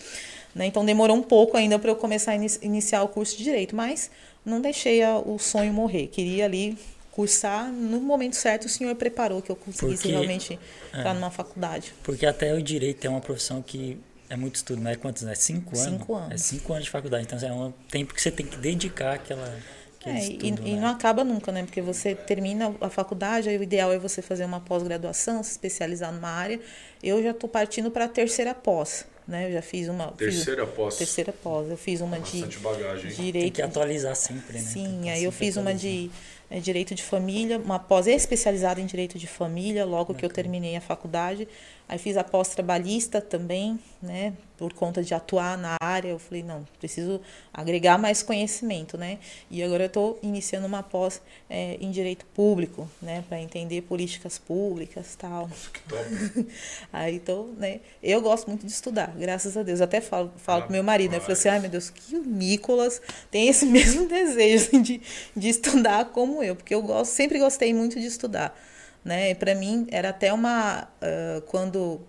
Né? 0.56 0.66
Então 0.68 0.86
demorou 0.86 1.18
um 1.18 1.22
pouco 1.22 1.58
ainda 1.58 1.78
para 1.78 1.92
eu 1.92 1.96
começar 1.98 2.32
a 2.32 2.36
ini- 2.36 2.48
iniciar 2.62 3.04
o 3.04 3.10
curso 3.10 3.38
de 3.38 3.44
direito, 3.44 3.76
mas 3.76 4.10
não 4.46 4.62
deixei 4.62 5.04
a- 5.04 5.18
o 5.18 5.38
sonho 5.38 5.74
morrer. 5.74 6.08
Queria 6.08 6.46
ali 6.46 6.78
cursar 7.16 7.72
no 7.72 8.00
momento 8.02 8.36
certo. 8.36 8.66
O 8.66 8.70
senhor 8.70 8.94
preparou 8.96 9.42
que 9.42 9.50
eu 9.50 9.56
conseguisse 9.56 10.04
Porque- 10.04 10.10
realmente 10.10 10.60
entrar 10.94 11.14
numa 11.14 11.32
faculdade. 11.32 11.94
Porque 12.04 12.26
até 12.26 12.54
o 12.54 12.62
direito 12.62 13.06
é 13.06 13.10
uma 13.10 13.22
profissão 13.22 13.62
que 13.62 13.98
é 14.30 14.36
muito 14.36 14.56
estudo, 14.56 14.82
não 14.82 14.92
é 14.92 14.96
quantos, 14.96 15.24
né? 15.24 15.34
Cinco 15.36 15.78
anos? 15.80 15.92
Cinco 16.00 16.16
anos. 16.16 16.32
É 16.34 16.38
cinco 16.38 16.74
anos 16.74 16.86
de 16.86 16.92
faculdade. 16.92 17.26
Então 17.26 17.40
é 17.48 17.52
um 17.54 17.72
tempo 17.90 18.14
que 18.14 18.22
você 18.22 18.30
tem 18.32 18.46
que 18.46 18.58
dedicar 18.58 19.14
àquela, 19.16 19.58
É, 20.06 20.20
estudo, 20.20 20.46
e, 20.46 20.52
né? 20.52 20.58
e 20.66 20.76
não 20.76 20.88
acaba 20.90 21.24
nunca, 21.24 21.52
né? 21.52 21.64
Porque 21.64 21.82
você 21.82 22.14
termina 22.14 22.76
a 22.82 22.90
faculdade, 22.90 23.48
aí 23.50 23.58
o 23.58 23.64
ideal 23.64 23.94
é 23.94 23.98
você 23.98 24.22
fazer 24.22 24.44
uma 24.44 24.60
pós-graduação, 24.60 25.42
se 25.42 25.52
especializar 25.52 26.12
numa 26.12 26.30
área. 26.30 26.60
Eu 27.02 27.24
já 27.24 27.32
estou 27.32 27.50
partindo 27.50 27.90
para 27.92 28.06
a 28.06 28.08
terceira 28.10 28.54
pós, 28.54 29.06
né? 29.28 29.48
Eu 29.48 29.54
já 29.54 29.62
fiz 29.62 29.88
uma. 29.88 30.08
fiz- 30.10 30.18
Terceira 30.18 30.68
pós. 30.68 30.96
terceira 30.98 31.32
pós. 31.32 31.70
Eu 31.70 31.78
fiz 31.78 32.02
uma 32.02 32.20
de 32.20 32.40
Bastante 32.42 32.60
bagagem. 32.60 33.10
hein? 33.10 33.16
Tem 33.16 33.26
direito. 33.26 33.54
que 33.54 33.62
atualizar 33.62 34.16
sempre, 34.16 34.58
né? 34.58 34.64
Sim, 34.64 35.10
aí 35.10 35.24
eu 35.24 35.32
fiz 35.32 35.56
uma 35.56 35.74
de 35.74 36.10
eh, 36.50 36.60
direito 36.60 36.94
de 36.96 37.04
família, 37.04 37.58
uma 37.58 37.80
pós 37.80 38.08
especializada 38.08 38.80
em 38.80 38.86
direito 38.86 39.18
de 39.18 39.28
família, 39.28 39.86
logo 39.86 40.14
que 40.14 40.26
eu 40.26 40.30
terminei 40.30 40.76
a 40.76 40.82
faculdade. 40.82 41.48
Aí 41.88 42.00
fiz 42.00 42.18
a 42.18 42.24
pós 42.24 42.50
trabalhista 42.50 43.22
também, 43.22 43.80
né? 44.02 44.34
Por 44.58 44.74
conta 44.74 45.04
de 45.04 45.14
atuar 45.14 45.56
na 45.58 45.76
área, 45.80 46.10
eu 46.10 46.18
falei, 46.18 46.42
não, 46.42 46.66
preciso 46.80 47.22
agregar 47.54 47.98
mais 48.00 48.24
conhecimento, 48.24 48.98
né? 48.98 49.20
E 49.52 49.62
agora 49.62 49.84
eu 49.84 49.88
estou 49.88 50.18
iniciando 50.24 50.66
uma 50.66 50.82
pós 50.82 51.22
eh, 51.48 51.78
em 51.80 51.92
direito 51.92 52.26
público, 52.28 52.90
né? 53.00 53.24
Para 53.30 53.40
entender 53.40 53.82
políticas 53.82 54.40
públicas 54.40 55.16
tal. 55.16 55.48
Nossa, 55.48 55.70
que 55.70 55.82
top. 55.82 56.48
Aí 56.92 57.16
então, 57.16 57.50
né? 57.58 57.82
Eu 58.02 58.20
gosto 58.20 58.48
muito 58.48 58.66
de 58.66 58.72
estudar, 58.72 59.14
graças 59.16 59.56
a 59.56 59.62
Deus. 59.62 59.80
Eu 59.80 59.84
até 59.84 60.02
falo, 60.02 60.32
falo 60.38 60.64
pro 60.64 60.72
meu 60.72 60.84
marido, 60.84 61.12
né? 61.12 61.18
Eu 61.18 61.22
falei 61.22 61.34
assim, 61.34 61.50
ai 61.50 61.60
meu 61.60 61.70
Deus, 61.70 61.92
que 61.92 62.16
o 62.16 62.24
Nicolas 62.24 63.00
tem 63.30 63.48
esse 63.48 63.66
mesmo 63.68 64.08
desejo 64.08 64.66
assim, 64.68 64.82
de, 64.82 65.02
de 65.36 65.50
estudar 65.50 66.06
como 66.06 66.42
eu, 66.42 66.56
porque 66.56 66.74
eu 66.74 66.82
gosto, 66.82 67.12
sempre 67.12 67.38
gostei 67.38 67.74
muito 67.76 68.00
de 68.00 68.08
estudar. 68.08 68.58
Né? 69.06 69.32
E 69.32 69.36
para 69.36 69.56
mim 69.56 69.88
era 69.92 70.10
até 70.10 70.34
uma. 70.34 70.90
ah, 71.02 71.42
quando 71.48 72.02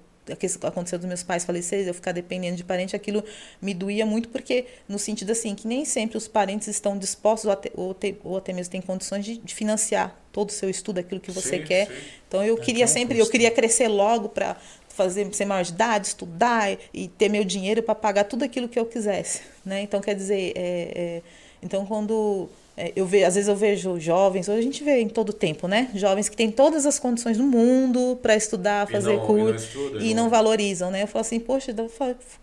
aconteceu 0.64 0.98
dos 0.98 1.06
meus 1.06 1.22
pais 1.22 1.44
falecerem, 1.44 1.86
eu 1.86 1.94
ficar 1.94 2.10
dependendo 2.10 2.56
de 2.56 2.64
parente, 2.64 2.96
aquilo 2.96 3.22
me 3.62 3.72
doía 3.72 4.04
muito, 4.04 4.28
porque 4.30 4.66
no 4.88 4.98
sentido 4.98 5.30
assim, 5.30 5.54
que 5.54 5.68
nem 5.68 5.84
sempre 5.84 6.16
os 6.18 6.26
parentes 6.26 6.66
estão 6.66 6.98
dispostos 6.98 7.44
ou 7.46 7.52
até, 7.52 7.70
ou 7.74 7.94
te- 7.94 8.16
ou 8.24 8.36
até 8.36 8.52
mesmo 8.52 8.72
têm 8.72 8.80
condições 8.80 9.24
de, 9.24 9.38
de 9.38 9.54
financiar 9.54 10.18
todo 10.32 10.48
o 10.48 10.52
seu 10.52 10.68
estudo, 10.68 10.98
aquilo 10.98 11.20
que 11.20 11.30
você 11.30 11.58
Sim, 11.58 11.64
quer. 11.64 11.86
sim. 11.86 12.10
Então 12.26 12.42
eu 12.44 12.56
É, 12.56 12.60
queria 12.60 12.88
sempre, 12.88 13.18
eu 13.20 13.26
custo. 13.26 13.30
queria 13.30 13.52
crescer 13.52 13.86
logo 13.88 14.28
para 14.28 14.56
fazer 14.88 15.32
ser 15.34 15.44
maior 15.44 15.62
de 15.62 15.72
idade, 15.72 16.08
estudar 16.08 16.72
e- 16.72 16.78
e 16.92 17.08
ter 17.08 17.28
meu 17.28 17.44
dinheiro 17.44 17.82
para 17.82 17.94
pagar 17.94 18.24
tudo 18.24 18.44
aquilo 18.44 18.68
que 18.68 18.78
eu 18.78 18.86
quisesse, 18.86 19.42
né? 19.64 19.82
Então 19.82 20.00
quer 20.00 20.14
dizer, 20.14 20.52
é, 20.56 20.92
é, 21.18 21.22
então 21.62 21.86
quando 21.86 22.48
é, 22.76 22.92
eu 22.94 23.06
vejo, 23.06 23.26
às 23.26 23.34
vezes 23.34 23.48
eu 23.48 23.56
vejo 23.56 23.98
jovens, 23.98 24.48
hoje 24.48 24.58
a 24.58 24.62
gente 24.62 24.84
vê 24.84 25.00
em 25.00 25.08
todo 25.08 25.32
tempo, 25.32 25.66
né? 25.66 25.88
Jovens 25.94 26.28
que 26.28 26.36
têm 26.36 26.50
todas 26.50 26.84
as 26.86 26.98
condições 26.98 27.38
do 27.38 27.44
mundo 27.44 28.18
para 28.20 28.36
estudar, 28.36 28.86
E 28.88 28.92
fazer 28.92 29.06
não- 29.08 29.14
e 29.14 29.18
não 29.18 29.26
curso 29.26 29.64
estuda, 29.66 29.98
e 30.04 30.14
não- 30.14 30.24
não 30.24 30.30
valorizam, 30.30 30.90
né? 30.90 31.02
Eu 31.02 31.06
falo 31.06 31.22
assim, 31.22 31.40
poxa, 31.40 31.72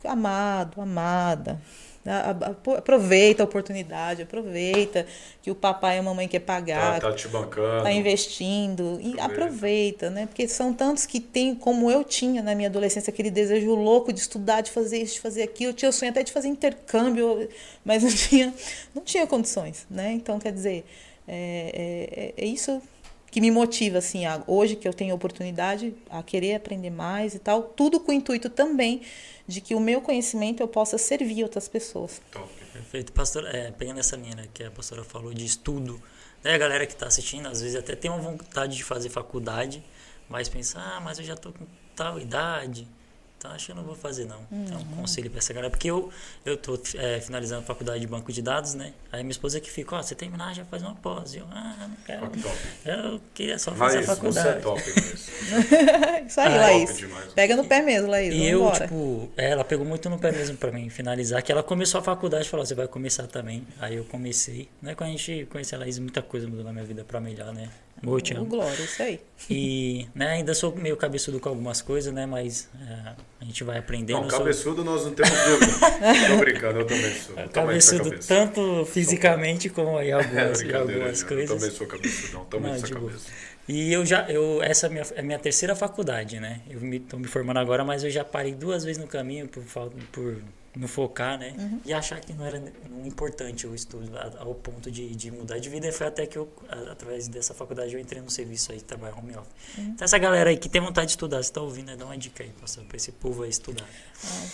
amado, 0.03 0.81
amada, 0.81 1.61
aproveita 2.78 3.43
a 3.43 3.45
oportunidade, 3.45 4.22
aproveita 4.24 5.06
que 5.41 5.49
o 5.49 5.56
papai 5.56 5.95
e 5.95 5.99
a 5.99 6.04
mamãe 6.04 6.28
quer 6.28 6.39
pagar, 6.39 6.99
Tá, 6.99 7.10
tá 7.10 7.16
te 7.16 7.28
bancando. 7.28 7.84
tá 7.84 7.91
investindo 7.91 8.99
e 9.01 9.12
Aproveita. 9.20 9.24
aproveita, 9.26 10.10
né? 10.10 10.26
Porque 10.26 10.47
são 10.47 10.74
tantos 10.74 11.06
que 11.06 11.20
tem, 11.20 11.56
como 11.56 11.89
eu 11.89 12.04
tinha 12.04 12.41
na 12.43 12.54
minha 12.56 12.68
adolescência, 12.70 13.10
aquele 13.12 13.32
desejo 13.32 13.74
louco 13.74 14.12
de 14.12 14.20
estudar, 14.20 14.62
de 14.62 14.72
fazer 14.72 14.97
isso, 14.99 15.16
de 15.16 15.22
fazer 15.22 15.43
aquilo. 15.43 15.72
Eu 15.72 15.76
tinha 15.76 15.89
o 15.89 15.93
sonho 15.93 16.12
até 16.12 16.24
de 16.24 16.32
fazer 16.32 16.47
intercâmbio, 16.49 17.47
mas 17.86 18.04
não 18.04 18.10
tinha, 18.12 18.54
não 18.93 19.01
tinha 19.01 19.26
condições, 19.26 19.86
né? 19.89 20.12
Então, 20.12 20.39
quer 20.39 20.51
dizer, 20.51 20.86
é, 21.28 22.34
é, 22.38 22.43
é 22.43 22.45
isso 22.45 22.82
que 23.34 23.41
me 23.41 23.49
motiva, 23.49 23.97
assim, 23.97 24.27
a, 24.27 24.43
hoje 24.45 24.75
que 24.75 24.88
eu 24.88 24.93
tenho 24.93 25.15
oportunidade 25.15 25.95
a 26.07 26.21
querer 26.21 26.53
aprender 26.53 26.91
mais 26.91 27.34
e 27.34 27.39
tal, 27.39 27.63
tudo 27.63 27.99
com 27.99 28.11
o 28.11 28.13
intuito 28.13 28.47
também 28.47 29.01
de 29.47 29.59
que 29.59 29.73
o 29.73 29.79
meu 29.79 30.01
conhecimento 30.01 30.61
eu 30.61 30.67
possa 30.67 30.99
servir 30.99 31.41
outras 31.41 31.67
pessoas. 31.67 32.21
Top. 32.31 32.47
Perfeito. 32.71 33.11
Pastor, 33.11 33.47
é, 33.47 33.71
pegando 33.71 33.99
essa 33.99 34.15
linha 34.15 34.36
né, 34.36 34.47
que 34.53 34.63
a 34.63 34.69
pastora 34.69 35.03
falou 35.03 35.34
de 35.34 35.43
estudo, 35.43 35.99
né, 36.43 36.53
a 36.53 36.57
galera 36.59 36.86
que 36.86 36.93
está 36.93 37.07
assistindo, 37.07 37.47
às 37.47 37.59
vezes 37.59 37.75
até 37.75 37.95
tem 37.95 38.11
uma 38.11 38.19
vontade 38.19 38.77
de 38.77 38.84
fazer 38.84 39.09
faculdade, 39.09 39.84
mas 40.29 40.47
pensa, 40.47 40.79
ah, 40.79 41.01
mas 41.01 41.17
eu 41.17 41.25
já 41.25 41.36
tô 41.36 41.51
com 41.51 41.65
tal 41.95 42.19
idade, 42.19 42.88
então 43.44 43.52
acho 43.56 43.66
que 43.66 43.72
eu 43.74 43.76
não 43.76 43.84
vou 43.84 43.94
fazer 43.96 44.26
não. 44.26 44.39
Então, 44.50 44.80
um 44.80 44.86
conselho 45.02 45.30
para 45.30 45.39
essa 45.39 45.52
galera, 45.52 45.70
porque 45.70 45.91
eu, 45.91 46.10
eu 46.46 46.56
tô 46.56 46.80
é, 46.96 47.20
finalizando 47.20 47.62
a 47.62 47.66
faculdade 47.66 48.00
de 48.00 48.08
banco 48.08 48.32
de 48.32 48.41
dados, 48.41 48.74
né, 48.74 48.94
aí 49.12 49.22
minha 49.22 49.32
esposa 49.32 49.60
que 49.60 49.70
fica, 49.70 49.96
ó, 49.98 50.02
você 50.02 50.16
terminar 50.16 50.54
já 50.56 50.64
faz 50.64 50.82
uma 50.82 50.96
pós, 50.96 51.36
eu, 51.36 51.46
ah, 51.52 51.76
não 51.89 51.98
quero, 52.06 52.32
eu 52.86 53.22
queria 53.34 53.60
só 53.60 53.72
fazer 53.74 53.98
Mas 53.98 54.10
a 54.10 54.14
você 54.14 54.16
faculdade. 54.16 54.48
é 54.48 54.62
top 54.62 54.82
mesmo. 54.82 55.14
Isso 56.28 56.39
aí, 56.39 56.54
Ah, 56.58 56.62
Laís. 56.62 56.98
demais. 56.98 57.34
Pega 57.34 57.56
no 57.58 57.66
pé 57.66 57.82
mesmo, 57.82 58.10
Laís. 58.10 58.34
E 58.34 58.46
eu, 58.46 58.60
vambora. 58.64 58.88
tipo, 58.88 59.30
é, 59.36 59.50
ela 59.50 59.64
pegou 59.66 59.86
muito 59.86 60.10
no 60.10 60.18
pé 60.18 60.32
mesmo 60.32 60.56
pra 60.58 60.72
mim 60.72 60.89
finalizar, 60.89 61.41
que 61.44 61.52
ela 61.52 61.62
começou 61.64 62.00
a 62.00 62.04
faculdade 62.04 62.46
e 62.46 62.50
falou, 62.50 62.66
você 62.66 62.74
vai 62.76 62.88
começar 62.88 63.28
também. 63.28 63.68
Aí 63.80 63.96
eu 63.96 64.06
comecei, 64.06 64.70
né? 64.82 64.96
Quando 64.96 65.10
a 65.10 65.12
gente 65.12 65.46
conheceu 65.52 65.78
a 65.78 65.82
Laís, 65.82 66.00
muita 66.00 66.22
coisa 66.22 66.48
mudou 66.48 66.64
na 66.64 66.72
minha 66.72 66.86
vida 66.86 67.04
pra 67.04 67.20
melhor, 67.20 67.54
né? 67.54 67.70
Eu 68.06 68.20
te 68.22 68.34
amo. 68.34 68.45
Glória, 68.45 68.84
isso 68.84 69.01
aí. 69.01 69.20
E, 69.49 70.08
né, 70.14 70.28
ainda 70.32 70.54
sou 70.54 70.76
meio 70.76 70.97
cabeçudo 70.97 71.39
com 71.39 71.49
algumas 71.49 71.82
coisas, 71.82 72.14
né? 72.14 72.26
Mas 72.26 72.70
é, 72.80 73.14
a 73.41 73.45
gente 73.45 73.64
vai 73.64 73.78
aprendendo. 73.78 74.18
Não, 74.18 74.24
eu 74.26 74.30
sou 74.30 74.39
cabeçudo 74.39 74.84
nós 74.84 75.06
não 75.06 75.14
temos 75.14 75.32
dúvida. 75.32 75.74
Tô 76.30 76.38
brincando, 76.38 76.80
eu 76.80 76.86
também 76.88 77.14
sou. 77.16 77.36
Eu 77.38 77.49
também 77.49 77.82
sou 77.82 77.97
cabeçudo 77.97 78.04
cabeça. 78.12 78.28
tanto 78.28 78.86
fisicamente 78.86 79.70
como 79.70 79.99
em 80.01 80.10
É, 80.10 80.12
algumas, 80.12 80.62
em 80.62 80.64
brincadeira, 80.66 80.93
algumas 81.01 81.22
eu 81.22 81.28
coisas. 81.28 81.58
também 81.58 81.72
sou 81.76 81.88
cabeçudão, 81.88 82.45
também 82.45 82.72
Não, 82.74 82.80
sou 82.80 82.89
cabeça. 82.89 83.26
E 83.68 83.93
eu 83.93 84.06
já, 84.06 84.30
eu, 84.30 84.62
essa 84.62 84.88
é 84.88 84.89
a 84.89 84.91
minha, 84.91 85.06
é 85.16 85.20
a 85.20 85.24
minha 85.24 85.39
terceira 85.39 85.74
faculdade, 85.76 86.39
né? 86.39 86.60
Eu 86.70 86.82
me, 86.82 86.99
tô 86.99 87.18
me 87.18 87.28
formando 87.28 87.60
agora, 87.60 87.84
mas 87.86 88.04
eu 88.04 88.10
já 88.10 88.24
parei 88.26 88.54
duas 88.54 88.84
vezes 88.84 89.01
no 89.01 89.08
caminho 89.08 89.47
por 89.47 89.64
falta, 89.64 89.95
por 90.12 90.36
não 90.76 90.88
focar, 90.88 91.38
né? 91.38 91.53
Uhum. 91.57 91.80
E 91.86 91.93
achar 91.93 92.19
que 92.19 92.34
não 92.34 92.45
era 92.45 92.61
importante 93.05 93.67
o 93.67 93.76
estudo 93.76 94.09
ao 94.39 94.55
ponto 94.55 94.89
de, 94.89 95.15
de 95.15 95.30
mudar 95.30 95.59
de 95.59 95.69
vida. 95.69 95.88
E 95.88 95.91
foi 95.91 96.07
até 96.07 96.26
que 96.26 96.38
eu, 96.38 96.51
através 96.89 97.28
dessa 97.28 97.53
faculdade, 97.53 97.93
eu 97.93 97.99
entrei 97.99 98.21
no 98.21 98.30
serviço 98.30 98.71
aí, 98.71 98.82
trabalho 98.82 99.15
home 99.17 99.36
office. 99.36 99.78
Uhum. 99.78 99.84
Então 99.93 100.05
essa 100.05 100.17
galera 100.17 100.49
aí 100.49 100.57
que 100.57 100.67
tem 100.67 100.82
vontade 100.82 101.07
de 101.07 101.11
estudar, 101.11 101.43
você 101.43 101.53
tá 101.53 101.61
ouvindo, 101.61 101.88
né? 101.88 101.95
dá 101.95 102.05
uma 102.05 102.17
dica 102.17 102.43
aí, 102.43 102.51
pra 102.88 102.97
esse 102.97 103.11
povo 103.11 103.43
aí 103.43 103.49
estudar. 103.49 103.88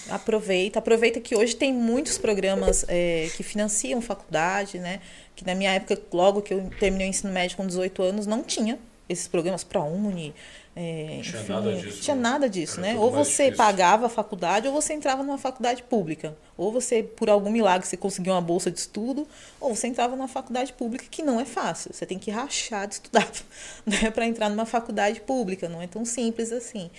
Aproveita, 0.09 0.79
aproveita 0.79 1.21
que 1.21 1.35
hoje 1.35 1.55
tem 1.55 1.73
muitos 1.73 2.17
programas 2.17 2.85
é, 2.87 3.29
que 3.35 3.43
financiam 3.43 4.01
faculdade, 4.01 4.77
né? 4.77 4.99
Que 5.35 5.45
na 5.45 5.55
minha 5.55 5.71
época, 5.71 6.01
logo 6.11 6.41
que 6.41 6.53
eu 6.53 6.69
terminei 6.79 7.07
o 7.07 7.09
ensino 7.09 7.31
médio 7.31 7.55
com 7.55 7.65
18 7.65 8.01
anos, 8.01 8.27
não 8.27 8.43
tinha 8.43 8.77
esses 9.09 9.27
programas 9.27 9.63
para 9.63 9.81
Uni. 9.81 10.33
É, 10.75 11.19
Tinha 11.23 11.41
enfim, 11.41 11.51
nada 11.51 11.73
disso, 11.73 12.01
tinha 12.01 12.15
né? 12.15 12.21
nada 12.21 12.49
disso, 12.49 12.79
né? 12.79 12.95
Ou 12.95 13.11
você 13.11 13.45
difícil. 13.45 13.57
pagava 13.57 14.05
a 14.05 14.09
faculdade 14.09 14.67
ou 14.67 14.73
você 14.73 14.93
entrava 14.93 15.23
numa 15.23 15.37
faculdade 15.37 15.83
pública. 15.83 16.37
Ou 16.55 16.71
você, 16.71 17.03
por 17.03 17.29
algum 17.29 17.51
milagre, 17.51 17.85
você 17.85 17.97
conseguiu 17.97 18.33
uma 18.33 18.41
bolsa 18.41 18.71
de 18.71 18.79
estudo, 18.79 19.27
ou 19.59 19.75
você 19.75 19.87
entrava 19.87 20.15
numa 20.15 20.27
faculdade 20.27 20.71
pública, 20.71 21.05
que 21.09 21.21
não 21.21 21.39
é 21.39 21.43
fácil. 21.43 21.91
Você 21.93 22.05
tem 22.05 22.17
que 22.17 22.31
rachar 22.31 22.87
de 22.87 22.93
estudar 22.93 23.29
né? 23.85 24.11
para 24.11 24.25
entrar 24.25 24.47
numa 24.47 24.65
faculdade 24.65 25.19
pública, 25.21 25.67
não 25.67 25.81
é 25.81 25.87
tão 25.87 26.05
simples 26.05 26.51
assim. 26.51 26.89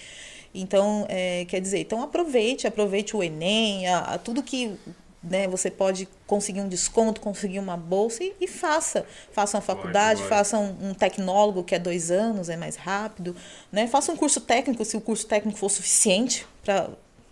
Então, 0.52 1.06
é, 1.08 1.44
quer 1.46 1.60
dizer, 1.60 1.78
então 1.78 2.02
aproveite, 2.02 2.66
aproveite 2.66 3.16
o 3.16 3.22
Enem, 3.22 3.86
a, 3.86 4.00
a 4.00 4.18
tudo 4.18 4.42
que 4.42 4.76
né, 5.22 5.46
você 5.46 5.70
pode 5.70 6.08
conseguir 6.26 6.60
um 6.60 6.68
desconto, 6.68 7.20
conseguir 7.20 7.58
uma 7.58 7.76
bolsa 7.76 8.24
e, 8.24 8.34
e 8.40 8.46
faça. 8.46 9.04
Faça 9.32 9.56
uma 9.56 9.62
faculdade, 9.62 10.20
vai. 10.20 10.30
faça 10.30 10.58
um, 10.58 10.90
um 10.90 10.94
tecnólogo 10.94 11.62
que 11.62 11.74
é 11.74 11.78
dois 11.78 12.10
anos, 12.10 12.48
é 12.48 12.56
mais 12.56 12.76
rápido. 12.76 13.36
Né? 13.70 13.86
Faça 13.86 14.10
um 14.10 14.16
curso 14.16 14.40
técnico, 14.40 14.84
se 14.84 14.96
o 14.96 15.00
curso 15.00 15.26
técnico 15.26 15.58
for 15.58 15.68
suficiente 15.68 16.46
para 16.64 16.88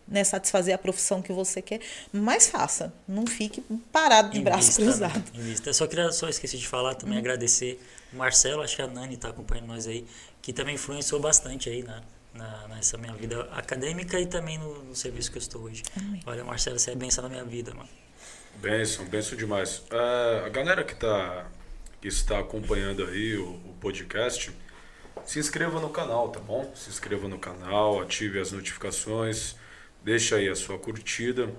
né, 0.06 0.22
satisfazer 0.24 0.74
a 0.74 0.78
profissão 0.78 1.22
que 1.22 1.32
você 1.32 1.62
quer, 1.62 1.80
mas 2.12 2.48
faça. 2.48 2.92
Não 3.06 3.26
fique 3.26 3.62
parado 3.90 4.30
de 4.30 4.40
braço 4.40 4.80
né? 4.80 4.86
cruzado. 4.86 5.24
Invista. 5.34 5.72
Só 5.72 5.86
queria, 5.86 6.10
só 6.12 6.28
esqueci 6.28 6.58
de 6.58 6.68
falar 6.68 6.94
também, 6.94 7.18
agradecer 7.18 7.80
o 8.12 8.16
Marcelo, 8.16 8.62
acho 8.62 8.76
que 8.76 8.82
a 8.82 8.86
Nani 8.86 9.14
está 9.14 9.28
acompanhando 9.28 9.66
nós 9.66 9.86
aí, 9.86 10.06
que 10.42 10.52
também 10.52 10.74
influenciou 10.74 11.20
bastante 11.20 11.68
aí 11.68 11.82
na, 11.82 12.02
na, 12.38 12.68
nessa 12.68 12.96
minha 12.96 13.12
vida 13.12 13.42
acadêmica 13.52 14.18
e 14.18 14.26
também 14.26 14.56
no, 14.56 14.84
no 14.84 14.94
serviço 14.94 15.30
que 15.30 15.36
eu 15.36 15.42
estou 15.42 15.62
hoje. 15.62 15.82
Olha, 16.24 16.44
Marcelo, 16.44 16.78
você 16.78 16.92
é 16.92 16.94
benção 16.94 17.24
na 17.24 17.28
minha 17.28 17.44
vida, 17.44 17.74
mano. 17.74 17.88
Benção, 18.56 19.04
benção 19.04 19.36
demais. 19.36 19.82
É, 19.90 20.46
a 20.46 20.48
galera 20.48 20.82
que, 20.82 20.94
tá, 20.94 21.46
que 22.00 22.08
está 22.08 22.38
acompanhando 22.38 23.04
aí 23.04 23.36
o, 23.36 23.50
o 23.50 23.76
podcast, 23.80 24.50
se 25.24 25.38
inscreva 25.38 25.80
no 25.80 25.90
canal, 25.90 26.30
tá 26.30 26.40
bom? 26.40 26.72
Se 26.74 26.88
inscreva 26.88 27.28
no 27.28 27.38
canal, 27.38 28.00
ative 28.00 28.40
as 28.40 28.52
notificações, 28.52 29.56
deixa 30.02 30.36
aí 30.36 30.48
a 30.48 30.54
sua 30.54 30.78
curtida, 30.78 31.52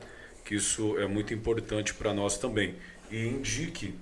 que 0.43 0.55
isso 0.55 0.97
é 0.97 1.05
muito 1.05 1.33
importante 1.33 1.93
para 1.93 2.13
nós 2.13 2.37
também. 2.37 2.75
E 3.11 3.27
indique 3.27 3.93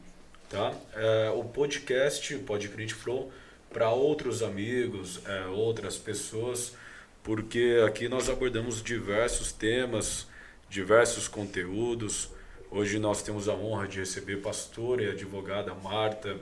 tá? 0.50 0.74
É, 0.94 1.30
o 1.32 1.44
podcast 1.44 2.36
Pod 2.40 2.68
Crente 2.70 2.94
Flow 2.94 3.32
para 3.78 3.92
outros 3.92 4.42
amigos, 4.42 5.22
é, 5.28 5.46
outras 5.46 5.98
pessoas, 5.98 6.74
porque 7.22 7.80
aqui 7.86 8.10
nós 8.10 8.28
abordamos 8.28 8.82
diversos 8.82 9.52
temas, 9.52 10.26
diversos 10.68 11.28
conteúdos. 11.28 12.32
Hoje 12.72 12.98
nós 12.98 13.22
temos 13.22 13.48
a 13.48 13.54
honra 13.54 13.88
de 13.88 14.00
receber 14.00 14.38
pastora 14.38 15.04
e 15.04 15.12
advogada 15.12 15.76
Marta, 15.76 16.38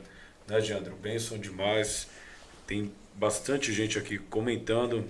né, 0.47 0.61
Geandro? 0.61 0.95
Benção 0.95 1.37
demais. 1.37 2.07
Tem 2.65 2.89
bastante 3.13 3.73
gente 3.73 3.99
aqui 3.99 4.17
comentando. 4.17 5.03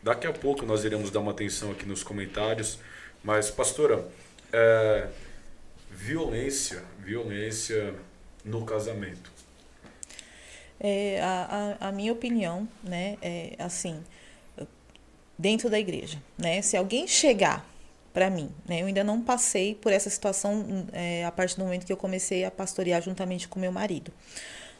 Daqui 0.00 0.28
a 0.28 0.32
pouco 0.32 0.64
nós 0.64 0.84
iremos 0.84 1.10
dar 1.10 1.18
uma 1.18 1.32
atenção 1.32 1.72
aqui 1.72 1.84
nos 1.84 2.04
comentários. 2.04 2.78
Mas, 3.24 3.50
pastora, 3.50 4.06
é, 4.52 5.08
violência, 5.90 6.84
violência 7.00 7.96
no 8.44 8.64
casamento? 8.64 9.37
É, 10.80 11.20
a, 11.20 11.76
a, 11.80 11.88
a 11.88 11.92
minha 11.92 12.12
opinião, 12.12 12.68
né, 12.82 13.16
é 13.20 13.56
assim, 13.58 14.02
dentro 15.36 15.68
da 15.68 15.78
igreja, 15.78 16.22
né, 16.36 16.62
se 16.62 16.76
alguém 16.76 17.06
chegar 17.06 17.68
para 18.12 18.30
mim, 18.30 18.50
né, 18.66 18.82
eu 18.82 18.86
ainda 18.86 19.02
não 19.02 19.20
passei 19.20 19.74
por 19.74 19.92
essa 19.92 20.08
situação 20.08 20.86
é, 20.92 21.24
a 21.24 21.32
partir 21.32 21.56
do 21.56 21.64
momento 21.64 21.84
que 21.84 21.92
eu 21.92 21.96
comecei 21.96 22.44
a 22.44 22.50
pastorear 22.50 23.02
juntamente 23.02 23.48
com 23.48 23.58
meu 23.58 23.72
marido, 23.72 24.12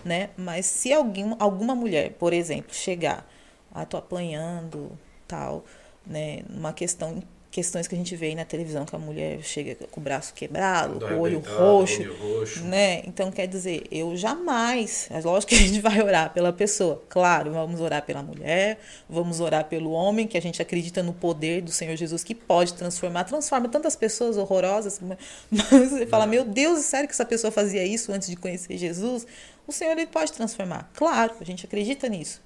né, 0.05 0.31
mas 0.37 0.67
se 0.67 0.93
alguém, 0.93 1.35
alguma 1.39 1.75
mulher, 1.75 2.13
por 2.13 2.33
exemplo, 2.33 2.73
chegar, 2.73 3.29
ah, 3.75 3.85
tô 3.85 3.97
apanhando, 3.97 4.97
tal, 5.27 5.65
né, 6.07 6.43
uma 6.49 6.73
questão 6.73 7.23
questões 7.51 7.89
que 7.89 7.95
a 7.95 7.99
gente 7.99 8.15
vê 8.15 8.27
aí 8.27 8.35
na 8.35 8.45
televisão 8.45 8.85
que 8.85 8.95
a 8.95 8.99
mulher 8.99 9.43
chega 9.43 9.75
com 9.91 10.01
o 10.01 10.03
braço 10.03 10.35
quebrado, 10.35 11.01
com 11.01 11.15
o 11.15 11.21
olho 11.21 11.41
roxo, 11.41 12.03
olho 12.03 12.17
roxo, 12.17 12.61
né? 12.65 13.03
Então 13.07 13.31
quer 13.31 13.47
dizer, 13.47 13.85
eu 13.91 14.17
jamais, 14.17 15.09
é 15.11 15.21
lógico 15.21 15.51
que 15.51 15.57
a 15.57 15.59
gente 15.59 15.81
vai 15.83 16.01
orar 16.03 16.33
pela 16.33 16.53
pessoa. 16.53 17.03
Claro, 17.09 17.53
vamos 17.53 17.81
orar 17.81 18.05
pela 18.05 18.23
mulher, 18.23 18.79
vamos 19.09 19.41
orar 19.41 19.65
pelo 19.65 19.91
homem, 19.91 20.27
que 20.27 20.37
a 20.37 20.43
gente 20.43 20.61
acredita 20.61 21.03
no 21.03 21.13
poder 21.13 21.63
do 21.63 21.71
Senhor 21.71 21.97
Jesus 21.97 22.23
que 22.23 22.35
pode 22.35 22.75
transformar, 22.75 23.25
transforma 23.25 23.69
tantas 23.69 23.97
pessoas 23.97 24.37
horrorosas, 24.37 25.01
mas 25.51 25.91
você 25.91 26.07
fala, 26.07 26.27
meu 26.27 26.45
Deus, 26.45 26.81
sério 26.81 27.09
que 27.09 27.15
essa 27.15 27.25
pessoa 27.25 27.51
fazia 27.51 27.85
isso 27.85 28.13
antes 28.13 28.29
de 28.29 28.37
conhecer 28.37 28.77
Jesus? 28.77 29.27
O 29.67 29.73
Senhor 29.73 29.93
ele 29.93 30.07
pode 30.07 30.33
transformar. 30.33 30.91
Claro, 30.95 31.35
a 31.41 31.45
gente 31.45 31.67
acredita 31.67 32.09
nisso. 32.09 32.41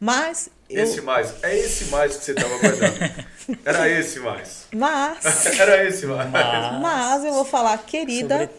Mas. 0.00 0.48
Esse 0.68 0.98
eu... 0.98 1.04
mais. 1.04 1.34
É 1.42 1.56
esse 1.56 1.86
mais 1.86 2.16
que 2.16 2.24
você 2.24 2.32
estava 2.32 2.58
guardando. 2.58 3.24
Era 3.64 3.88
esse 3.88 4.20
mais. 4.20 4.66
Mas. 4.72 5.46
Era 5.58 5.86
esse 5.86 6.06
mais. 6.06 6.30
Mas, 6.30 6.80
mas 6.80 7.24
eu 7.24 7.32
vou 7.32 7.44
falar, 7.44 7.78
querida. 7.78 8.50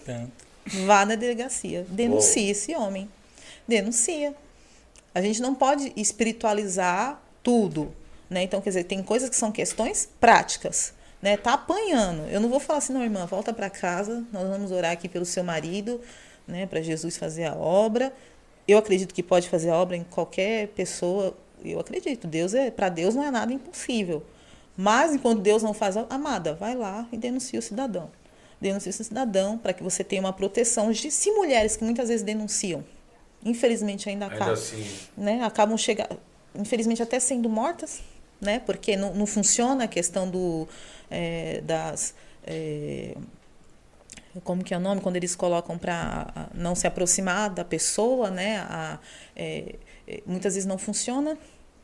Vá 0.86 1.06
na 1.06 1.16
delegacia. 1.16 1.86
Denuncie 1.90 2.50
esse 2.50 2.76
homem. 2.76 3.10
Denuncia. 3.68 4.34
A 5.14 5.22
gente 5.22 5.42
não 5.42 5.56
pode 5.56 5.94
espiritualizar 5.96 7.22
tudo. 7.42 7.94
Né? 8.30 8.44
Então, 8.44 8.60
quer 8.62 8.72
dizer, 8.72 8.84
tem 8.86 9.02
coisas 9.04 9.30
que 9.30 9.36
são 9.36 9.52
questões 9.52 10.10
práticas. 10.20 10.94
Né? 11.22 11.38
Tá 11.38 11.54
apanhando. 11.54 12.28
Eu 12.30 12.40
não 12.40 12.50
vou 12.50 12.60
falar 12.60 12.80
assim, 12.80 12.94
não, 12.94 13.04
irmã, 13.04 13.26
volta 13.26 13.54
para 13.54 13.70
casa, 13.70 14.24
nós 14.32 14.48
vamos 14.48 14.72
orar 14.72 14.92
aqui 14.92 15.08
pelo 15.08 15.26
seu 15.26 15.44
marido, 15.44 16.02
né, 16.48 16.66
para 16.66 16.82
Jesus 16.82 17.18
fazer 17.18 17.46
a 17.46 17.56
obra. 17.56 18.14
Eu 18.68 18.78
acredito 18.78 19.14
que 19.14 19.22
pode 19.22 19.50
fazer 19.50 19.70
obra 19.70 19.96
em 19.96 20.04
qualquer 20.04 20.70
pessoa. 20.70 21.36
Eu 21.64 21.80
acredito. 21.80 22.28
Deus 22.28 22.54
é 22.54 22.72
para 22.72 22.90
Deus 22.90 23.16
não 23.16 23.24
é 23.24 23.32
nada 23.32 23.54
impossível. 23.54 24.24
Mas 24.78 25.14
enquanto 25.14 25.42
Deus 25.42 25.64
não 25.64 25.74
faz, 25.74 25.96
amada, 26.10 26.54
vai 26.54 26.76
lá 26.76 27.08
e 27.12 27.18
denuncia 27.18 27.60
o 27.60 27.62
cidadão. 27.62 28.10
Denuncia 28.60 28.90
o 28.90 28.94
cidadão 28.94 29.58
para 29.58 29.74
que 29.74 29.82
você 29.82 30.04
tenha 30.04 30.22
uma 30.22 30.34
proteção 30.34 30.92
de 30.92 31.12
se 31.12 31.32
mulheres 31.32 31.78
que 31.78 31.84
muitas 31.84 32.10
vezes 32.10 32.24
denunciam, 32.24 32.84
infelizmente 33.44 34.10
ainda, 34.10 34.26
ainda 34.26 34.36
acabam, 34.36 34.54
assim. 34.54 34.86
né, 35.16 35.44
acabam 35.44 35.78
chegando, 35.78 36.20
infelizmente 36.54 37.02
até 37.02 37.20
sendo 37.20 37.50
mortas, 37.50 38.02
né, 38.42 38.60
porque 38.60 38.96
não, 38.98 39.14
não 39.14 39.26
funciona 39.26 39.86
a 39.86 39.88
questão 39.88 40.30
do 40.30 40.68
é, 41.10 41.62
das 41.62 42.16
é, 42.46 43.16
como 44.44 44.64
que 44.64 44.74
é 44.74 44.78
o 44.78 44.80
nome, 44.80 45.02
quando 45.02 45.16
eles 45.16 45.36
colocam 45.36 45.78
para 45.78 46.50
não 46.54 46.76
se 46.76 46.88
aproximar 46.88 47.50
da 47.50 47.64
pessoa, 47.64 48.30
né? 48.30 48.58
A, 48.70 49.00
é, 49.36 49.76
é, 50.08 50.22
muitas 50.26 50.56
vezes 50.56 50.68
não 50.68 50.78
funciona, 50.78 51.38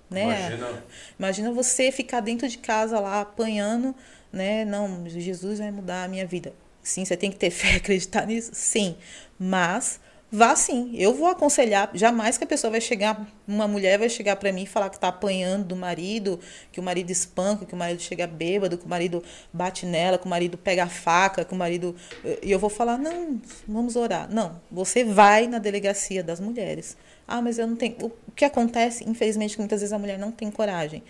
né? 0.10 0.50
Imagina. 0.50 0.84
Imagina 1.18 1.52
você 1.52 1.92
ficar 1.92 2.20
dentro 2.20 2.48
de 2.48 2.58
casa 2.58 3.00
lá 3.00 3.22
apanhando, 3.22 3.96
né? 4.32 4.66
Não, 4.66 5.08
Jesus 5.08 5.60
vai 5.60 5.72
mudar 5.72 6.04
a 6.04 6.08
minha 6.08 6.26
vida. 6.26 6.54
Sim, 6.84 7.06
você 7.06 7.16
tem 7.16 7.32
que 7.32 7.38
ter 7.38 7.52
fé, 7.52 7.76
acreditar 7.78 8.26
nisso, 8.26 8.52
sim. 8.54 8.98
Mas 9.40 10.00
Vá 10.34 10.56
sim. 10.56 10.94
Eu 10.96 11.14
vou 11.14 11.28
aconselhar. 11.28 11.92
Jamais 11.94 12.38
que 12.38 12.46
a 12.46 12.48
pessoa 12.48 12.72
vai 12.72 12.80
chegar, 12.80 13.28
uma 13.46 13.68
mulher 13.68 14.00
vai 14.00 14.08
chegar 14.08 14.38
para 14.38 14.50
mim 14.54 14.64
e 14.64 14.66
falar 14.66 14.90
que 14.90 14.96
está 14.96 15.10
apanhando 15.10 15.66
do 15.66 15.76
marido, 15.76 16.40
que 16.72 16.80
o 16.80 16.84
marido 16.84 17.12
espanca, 17.12 17.66
que 17.66 17.74
o 17.74 17.78
marido 17.78 18.02
chega 18.02 18.26
bêbado, 18.26 18.78
que 18.78 18.86
o 18.86 18.90
marido 18.90 19.22
bate 19.52 19.86
nela, 19.86 20.18
que 20.18 20.26
o 20.26 20.30
marido 20.30 20.58
pega 20.58 20.86
a 20.86 20.88
faca, 20.88 21.44
que 21.44 21.54
o 21.54 21.58
marido. 21.58 21.94
E 22.42 22.50
eu 22.50 22.58
vou 22.58 22.70
falar: 22.70 22.98
não, 22.98 23.42
vamos 23.68 23.98
orar. 23.98 24.34
Não, 24.34 24.62
você 24.72 25.04
vai 25.04 25.48
na 25.48 25.60
delegacia 25.60 26.24
das 26.24 26.40
mulheres. 26.40 26.96
Ah, 27.28 27.42
mas 27.42 27.60
eu 27.60 27.68
não 27.68 27.76
tenho. 27.76 27.98
O 28.02 28.32
que 28.32 28.46
acontece, 28.46 29.04
infelizmente, 29.04 29.56
que 29.56 29.60
muitas 29.60 29.82
vezes 29.82 29.92
a 29.92 30.00
mulher 30.00 30.18
não 30.18 30.32
tem 30.32 30.50
coragem. 30.50 31.04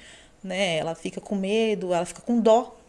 Né? 0.43 0.77
Ela 0.77 0.95
fica 0.95 1.21
com 1.21 1.35
medo, 1.35 1.93
ela 1.93 2.05
fica 2.05 2.21
com 2.21 2.39
dó 2.39 2.80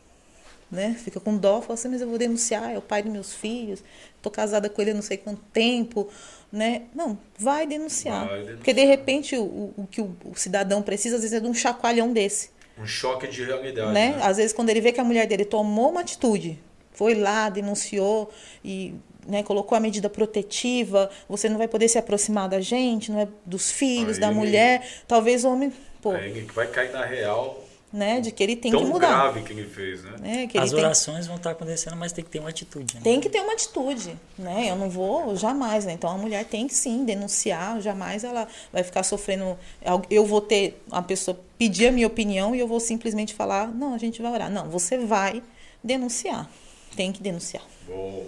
né? 0.73 0.97
Fica 0.99 1.21
com 1.21 1.37
dó, 1.37 1.61
fala 1.61 1.75
assim, 1.75 1.89
mas 1.89 2.01
eu 2.01 2.09
vou 2.09 2.17
denunciar, 2.17 2.73
é 2.73 2.79
o 2.79 2.83
pai 2.83 3.03
dos 3.03 3.13
meus 3.13 3.35
filhos, 3.35 3.85
tô 4.23 4.31
casada 4.31 4.71
com 4.71 4.81
ele 4.81 4.93
há 4.93 4.95
não 4.95 5.03
sei 5.03 5.19
quanto 5.19 5.43
tempo, 5.53 6.09
né? 6.51 6.83
Não, 6.95 7.19
vai 7.39 7.67
denunciar. 7.67 8.27
Vai 8.27 8.37
denunciar. 8.37 8.57
Porque 8.57 8.73
de 8.73 8.85
repente 8.85 9.37
o, 9.37 9.75
o, 9.77 9.87
que 9.91 10.01
o, 10.01 10.17
o, 10.25 10.35
cidadão 10.35 10.81
precisa, 10.81 11.17
às 11.17 11.23
vezes, 11.23 11.37
é 11.37 11.41
de 11.41 11.47
um 11.47 11.53
chacoalhão 11.53 12.11
desse. 12.11 12.51
Um 12.79 12.87
choque 12.87 13.29
de 13.29 13.45
realidade. 13.45 13.93
Né? 13.93 14.13
né? 14.13 14.23
Às 14.23 14.39
vezes, 14.39 14.55
quando 14.55 14.71
ele 14.71 14.81
vê 14.81 14.93
que 14.93 15.01
a 15.01 15.05
mulher 15.05 15.27
dele 15.27 15.45
tomou 15.45 15.91
uma 15.91 16.01
atitude, 16.01 16.59
foi 16.91 17.15
lá, 17.15 17.51
denunciou 17.51 18.33
e 18.65 18.95
né, 19.27 19.43
colocou 19.43 19.77
a 19.77 19.81
medida 19.81 20.09
protetiva, 20.09 21.11
você 21.29 21.51
não 21.51 21.59
vai 21.59 21.69
poder 21.69 21.87
se 21.87 21.99
aproximar 21.99 22.49
da 22.49 22.63
gente, 22.63 23.13
não 23.13 23.21
é 23.21 23.29
dos 23.45 23.71
filhos, 23.71 24.17
Aí, 24.17 24.21
da 24.21 24.31
mulher, 24.31 24.89
talvez 25.07 25.45
o 25.45 25.51
homem. 25.51 25.71
Pô, 26.01 26.13
vai 26.55 26.67
cair 26.67 26.93
na 26.93 27.05
real 27.05 27.63
né? 27.93 28.21
De 28.21 28.33
que 28.33 28.43
ele 28.43 28.57
tem 28.57 28.73
Tão 28.73 28.81
que 28.81 28.87
mudar. 28.87 29.09
grave 29.09 29.43
que 29.43 29.53
ele 29.53 29.69
fez, 29.69 30.03
né? 30.03 30.17
né? 30.19 30.47
Que 30.47 30.57
As 30.57 30.73
orações 30.73 31.19
tem... 31.19 31.27
vão 31.27 31.37
estar 31.37 31.51
acontecendo, 31.51 31.97
mas 31.97 32.13
tem 32.13 32.25
que 32.25 32.31
ter 32.31 32.39
uma 32.39 32.49
atitude. 32.49 32.95
Né? 32.95 33.01
Tem 33.05 33.21
que 33.21 33.29
ter 33.29 33.41
uma 33.41 33.53
atitude, 33.53 34.19
né? 34.39 34.71
Eu 34.71 34.77
não 34.77 34.89
vou 34.89 35.37
jamais, 35.37 35.85
né? 35.85 35.93
Então 35.93 36.09
a 36.09 36.17
mulher 36.17 36.45
tem 36.47 36.67
que 36.67 36.75
sim 36.75 37.05
denunciar, 37.05 37.81
jamais 37.81 38.25
ela 38.25 38.49
vai 38.73 38.83
ficar 38.83 39.03
sofrendo. 39.03 39.59
Eu 40.09 40.25
vou 40.25 40.41
ter 40.41 40.83
a 40.91 41.03
pessoa 41.03 41.39
pedir 41.59 41.89
a 41.89 41.93
minha 41.93 42.07
opinião 42.07 42.55
e 42.55 42.61
eu 42.61 42.67
vou 42.67 42.81
simplesmente 42.81 43.35
falar, 43.35 43.69
não, 43.69 43.95
a 43.95 43.99
gente 43.99 44.23
vai 44.23 44.33
orar. 44.33 44.51
Não, 44.51 44.71
você 44.71 44.97
vai 44.99 45.43
denunciar. 45.85 46.49
Tem 46.97 47.13
que 47.13 47.23
denunciar. 47.23 47.63
Bom, 47.87 48.27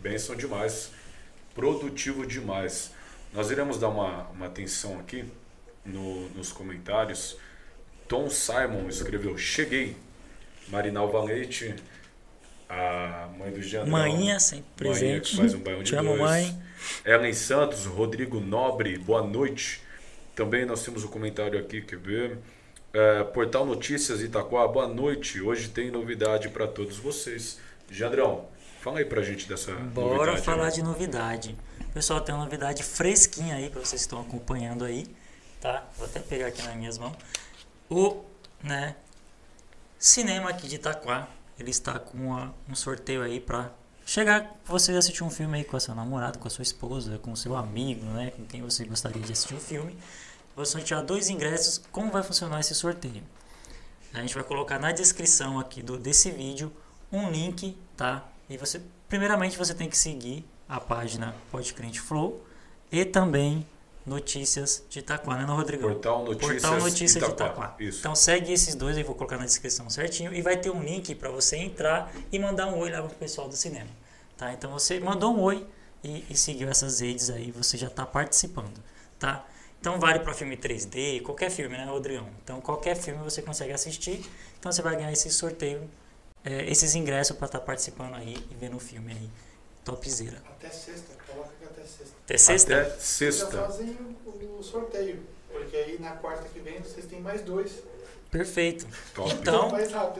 benção 0.00 0.34
demais. 0.34 0.90
Produtivo 1.54 2.26
demais. 2.26 2.90
Nós 3.32 3.50
iremos 3.50 3.78
dar 3.78 3.88
uma, 3.88 4.28
uma 4.28 4.46
atenção 4.46 4.98
aqui 4.98 5.24
no, 5.84 6.28
nos 6.30 6.52
comentários 6.52 7.36
Tom 8.08 8.30
Simon 8.30 8.88
escreveu 8.88 9.36
Cheguei. 9.36 9.96
Marinal 10.68 11.10
Valente, 11.10 11.74
a 12.68 13.28
mãe 13.38 13.52
do 13.52 13.62
Jean. 13.62 13.86
Mãinha, 13.86 14.40
sempre 14.40 14.66
presente. 14.76 15.36
mais 15.36 15.54
um 15.54 15.60
baião 15.60 15.82
de 15.82 15.90
Te 15.90 15.96
amo, 15.96 16.16
mãe. 16.16 16.60
Ellen 17.04 17.32
Santos, 17.32 17.84
Rodrigo 17.84 18.40
Nobre, 18.40 18.98
boa 18.98 19.22
noite. 19.22 19.80
Também 20.34 20.66
nós 20.66 20.84
temos 20.84 21.04
um 21.04 21.08
comentário 21.08 21.58
aqui, 21.58 21.82
quer 21.82 21.98
ver? 21.98 22.38
É, 22.92 23.22
Portal 23.24 23.64
Notícias 23.64 24.20
Itaquá, 24.20 24.66
boa 24.66 24.88
noite. 24.88 25.40
Hoje 25.40 25.68
tem 25.68 25.90
novidade 25.90 26.48
para 26.48 26.66
todos 26.66 26.98
vocês. 26.98 27.58
Jandrão, 27.88 28.48
fala 28.80 28.98
aí 28.98 29.04
pra 29.04 29.22
gente 29.22 29.48
dessa 29.48 29.72
Bora 29.72 30.16
novidade. 30.16 30.42
falar 30.42 30.64
né? 30.64 30.70
de 30.72 30.82
novidade. 30.82 31.56
Pessoal, 31.94 32.20
tem 32.20 32.34
uma 32.34 32.44
novidade 32.44 32.82
fresquinha 32.82 33.54
aí 33.54 33.70
para 33.70 33.80
vocês 33.80 34.02
que 34.02 34.06
estão 34.06 34.20
acompanhando 34.20 34.84
aí, 34.84 35.06
tá? 35.60 35.88
Vou 35.96 36.06
até 36.06 36.18
pegar 36.18 36.48
aqui 36.48 36.62
nas 36.62 36.74
minhas 36.74 36.98
mãos 36.98 37.16
o 37.90 38.24
né, 38.62 38.96
cinema 39.98 40.50
aqui 40.50 40.68
de 40.68 40.76
Itaquá. 40.76 41.28
Ele 41.58 41.70
está 41.70 41.98
com 41.98 42.18
uma, 42.18 42.54
um 42.68 42.74
sorteio 42.74 43.22
aí 43.22 43.40
para 43.40 43.72
chegar 44.04 44.54
você 44.64 44.92
assistir 44.92 45.24
um 45.24 45.30
filme 45.30 45.58
aí 45.58 45.64
com 45.64 45.76
a 45.76 45.80
sua 45.80 45.94
namorada, 45.94 46.38
com 46.38 46.46
a 46.46 46.50
sua 46.50 46.62
esposa, 46.62 47.18
com 47.18 47.32
o 47.32 47.36
seu 47.36 47.56
amigo, 47.56 48.04
né, 48.06 48.30
com 48.30 48.44
quem 48.44 48.62
você 48.62 48.84
gostaria 48.84 49.22
de 49.22 49.32
assistir 49.32 49.54
um 49.54 49.60
filme. 49.60 49.96
Vai 50.54 50.66
sortear 50.66 51.02
dois 51.02 51.28
ingressos. 51.28 51.82
Como 51.90 52.10
vai 52.10 52.22
funcionar 52.22 52.60
esse 52.60 52.74
sorteio? 52.74 53.22
A 54.14 54.20
gente 54.20 54.34
vai 54.34 54.44
colocar 54.44 54.78
na 54.78 54.92
descrição 54.92 55.58
aqui 55.58 55.82
do, 55.82 55.98
desse 55.98 56.30
vídeo 56.30 56.72
um 57.12 57.30
link, 57.30 57.76
tá? 57.96 58.26
E 58.48 58.56
você, 58.56 58.80
primeiramente, 59.08 59.58
você 59.58 59.74
tem 59.74 59.88
que 59.88 59.96
seguir 59.96 60.44
a 60.68 60.80
página 60.80 61.34
Podcrente 61.50 62.00
Flow 62.00 62.44
e 62.90 63.04
também 63.04 63.66
Notícias 64.06 64.84
de 64.88 65.00
Itaquá, 65.00 65.36
né, 65.36 65.44
Rodrigão? 65.44 65.90
Portal 65.90 66.24
Notícias, 66.24 66.62
Portal 66.62 66.78
Notícias 66.78 67.24
de 67.24 67.30
Itaquá. 67.30 67.76
Isso. 67.80 67.98
Então 67.98 68.14
segue 68.14 68.52
esses 68.52 68.76
dois, 68.76 68.96
eu 68.96 69.04
vou 69.04 69.16
colocar 69.16 69.36
na 69.36 69.44
descrição 69.44 69.90
certinho 69.90 70.32
e 70.32 70.40
vai 70.40 70.56
ter 70.56 70.70
um 70.70 70.80
link 70.80 71.12
para 71.16 71.28
você 71.28 71.56
entrar 71.56 72.12
e 72.30 72.38
mandar 72.38 72.68
um 72.68 72.78
oi 72.78 72.90
lá 72.90 73.02
pro 73.02 73.14
pessoal 73.16 73.48
do 73.48 73.56
cinema. 73.56 73.90
Tá? 74.36 74.52
Então 74.52 74.70
você 74.70 75.00
mandou 75.00 75.34
um 75.34 75.40
oi 75.40 75.66
e, 76.04 76.24
e 76.30 76.36
seguiu 76.36 76.68
essas 76.68 77.00
redes 77.00 77.30
aí, 77.30 77.50
você 77.50 77.76
já 77.76 77.88
está 77.88 78.06
participando, 78.06 78.80
tá? 79.18 79.44
Então 79.80 79.98
vale 79.98 80.20
para 80.20 80.32
filme 80.34 80.56
3D, 80.56 81.22
qualquer 81.22 81.50
filme, 81.50 81.76
né, 81.76 81.84
Rodrigão? 81.84 82.28
Então 82.44 82.60
qualquer 82.60 82.96
filme 82.96 83.22
você 83.24 83.42
consegue 83.42 83.72
assistir, 83.72 84.24
então 84.58 84.70
você 84.70 84.82
vai 84.82 84.94
ganhar 84.94 85.12
esse 85.12 85.30
sorteio, 85.30 85.88
é, 86.44 86.70
esses 86.70 86.94
ingressos 86.94 87.36
para 87.36 87.46
estar 87.46 87.58
tá 87.58 87.64
participando 87.64 88.14
aí 88.14 88.36
e 88.50 88.54
vendo 88.54 88.76
o 88.76 88.80
filme 88.80 89.12
aí, 89.12 89.30
topzera. 89.84 90.42
Até 90.48 90.70
sexta, 90.70 91.12
coloca 91.26 91.50
sexta. 91.86 92.14
Até 92.24 92.38
sexta? 92.38 92.80
Até 92.80 92.98
sexta. 92.98 93.50
Já 93.52 93.62
fazem 93.62 93.96
o, 94.26 94.62
sorteio, 94.62 95.20
porque 95.52 95.76
aí 95.76 95.98
na 95.98 96.12
quarta 96.12 96.48
que 96.48 96.60
vem 96.60 96.80
vocês 96.80 97.06
têm 97.06 97.20
mais 97.20 97.42
dois. 97.42 97.82
Perfeito. 98.30 98.86
Top. 99.14 99.32
Então, 99.32 99.70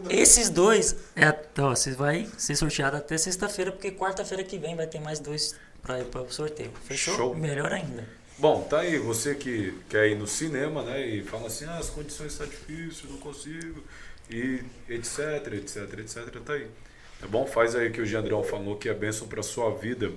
esses 0.08 0.48
dois, 0.48 0.96
é, 1.16 1.28
ó, 1.58 1.74
você 1.74 1.92
vai 1.92 2.28
ser 2.38 2.54
sorteado 2.56 2.96
até 2.96 3.18
sexta-feira, 3.18 3.72
porque 3.72 3.90
quarta-feira 3.90 4.44
que 4.44 4.56
vem 4.58 4.76
vai 4.76 4.86
ter 4.86 5.00
mais 5.00 5.18
dois 5.18 5.56
pra 5.82 6.00
ir 6.00 6.04
para 6.04 6.22
o 6.22 6.32
sorteio. 6.32 6.70
Fechou? 6.84 7.14
Show. 7.16 7.34
Melhor 7.34 7.72
ainda. 7.72 8.08
Bom, 8.38 8.62
tá 8.62 8.80
aí, 8.80 8.98
você 8.98 9.34
que 9.34 9.72
quer 9.88 10.08
ir 10.08 10.14
no 10.14 10.26
cinema, 10.26 10.82
né? 10.82 11.06
E 11.06 11.22
fala 11.22 11.46
assim, 11.46 11.64
ah, 11.64 11.78
as 11.78 11.88
condições 11.88 12.32
estão 12.32 12.46
difíceis, 12.46 13.10
não 13.10 13.18
consigo, 13.18 13.82
e 14.30 14.62
etc, 14.88 15.54
etc, 15.54 15.98
etc, 15.98 16.40
tá 16.44 16.52
aí. 16.52 16.68
É 17.22 17.26
bom? 17.26 17.46
Faz 17.46 17.74
aí 17.74 17.90
que 17.90 18.00
o 18.00 18.06
Gendrão 18.06 18.42
falou 18.44 18.76
que 18.76 18.88
é 18.88 18.94
bênção 18.94 19.26
para 19.26 19.42
sua 19.42 19.74
vida. 19.74 20.12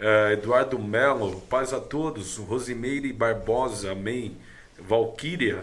É, 0.00 0.32
Eduardo 0.32 0.78
Melo, 0.78 1.42
paz 1.42 1.74
a 1.74 1.78
todos. 1.78 2.38
Rosimeire 2.38 3.12
Barbosa, 3.12 3.92
amém. 3.92 4.34
Valquíria 4.78 5.62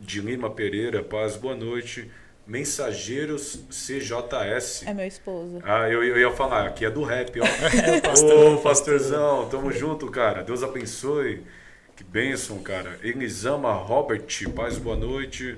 de 0.00 0.20
Lima 0.20 0.48
Pereira, 0.48 1.02
paz, 1.02 1.36
boa 1.36 1.56
noite. 1.56 2.08
Mensageiros 2.46 3.58
CJS. 3.70 4.84
É 4.86 4.94
meu 4.94 5.06
esposo. 5.06 5.60
Ah, 5.64 5.88
eu, 5.90 6.04
eu 6.04 6.16
ia 6.16 6.30
falar, 6.30 6.66
aqui 6.68 6.84
é 6.84 6.90
do 6.90 7.02
rap, 7.02 7.40
ó. 7.40 7.44
É, 7.84 7.98
o 7.98 8.02
pastor, 8.02 8.54
Ô, 8.54 8.58
pastorzão, 8.58 9.48
tamo 9.48 9.72
junto, 9.72 10.08
cara. 10.08 10.44
Deus 10.44 10.62
abençoe. 10.62 11.42
Que 11.96 12.04
bênção, 12.04 12.62
cara. 12.62 12.98
Elisama 13.02 13.72
Robert, 13.72 14.26
paz, 14.54 14.78
boa 14.78 14.96
noite. 14.96 15.56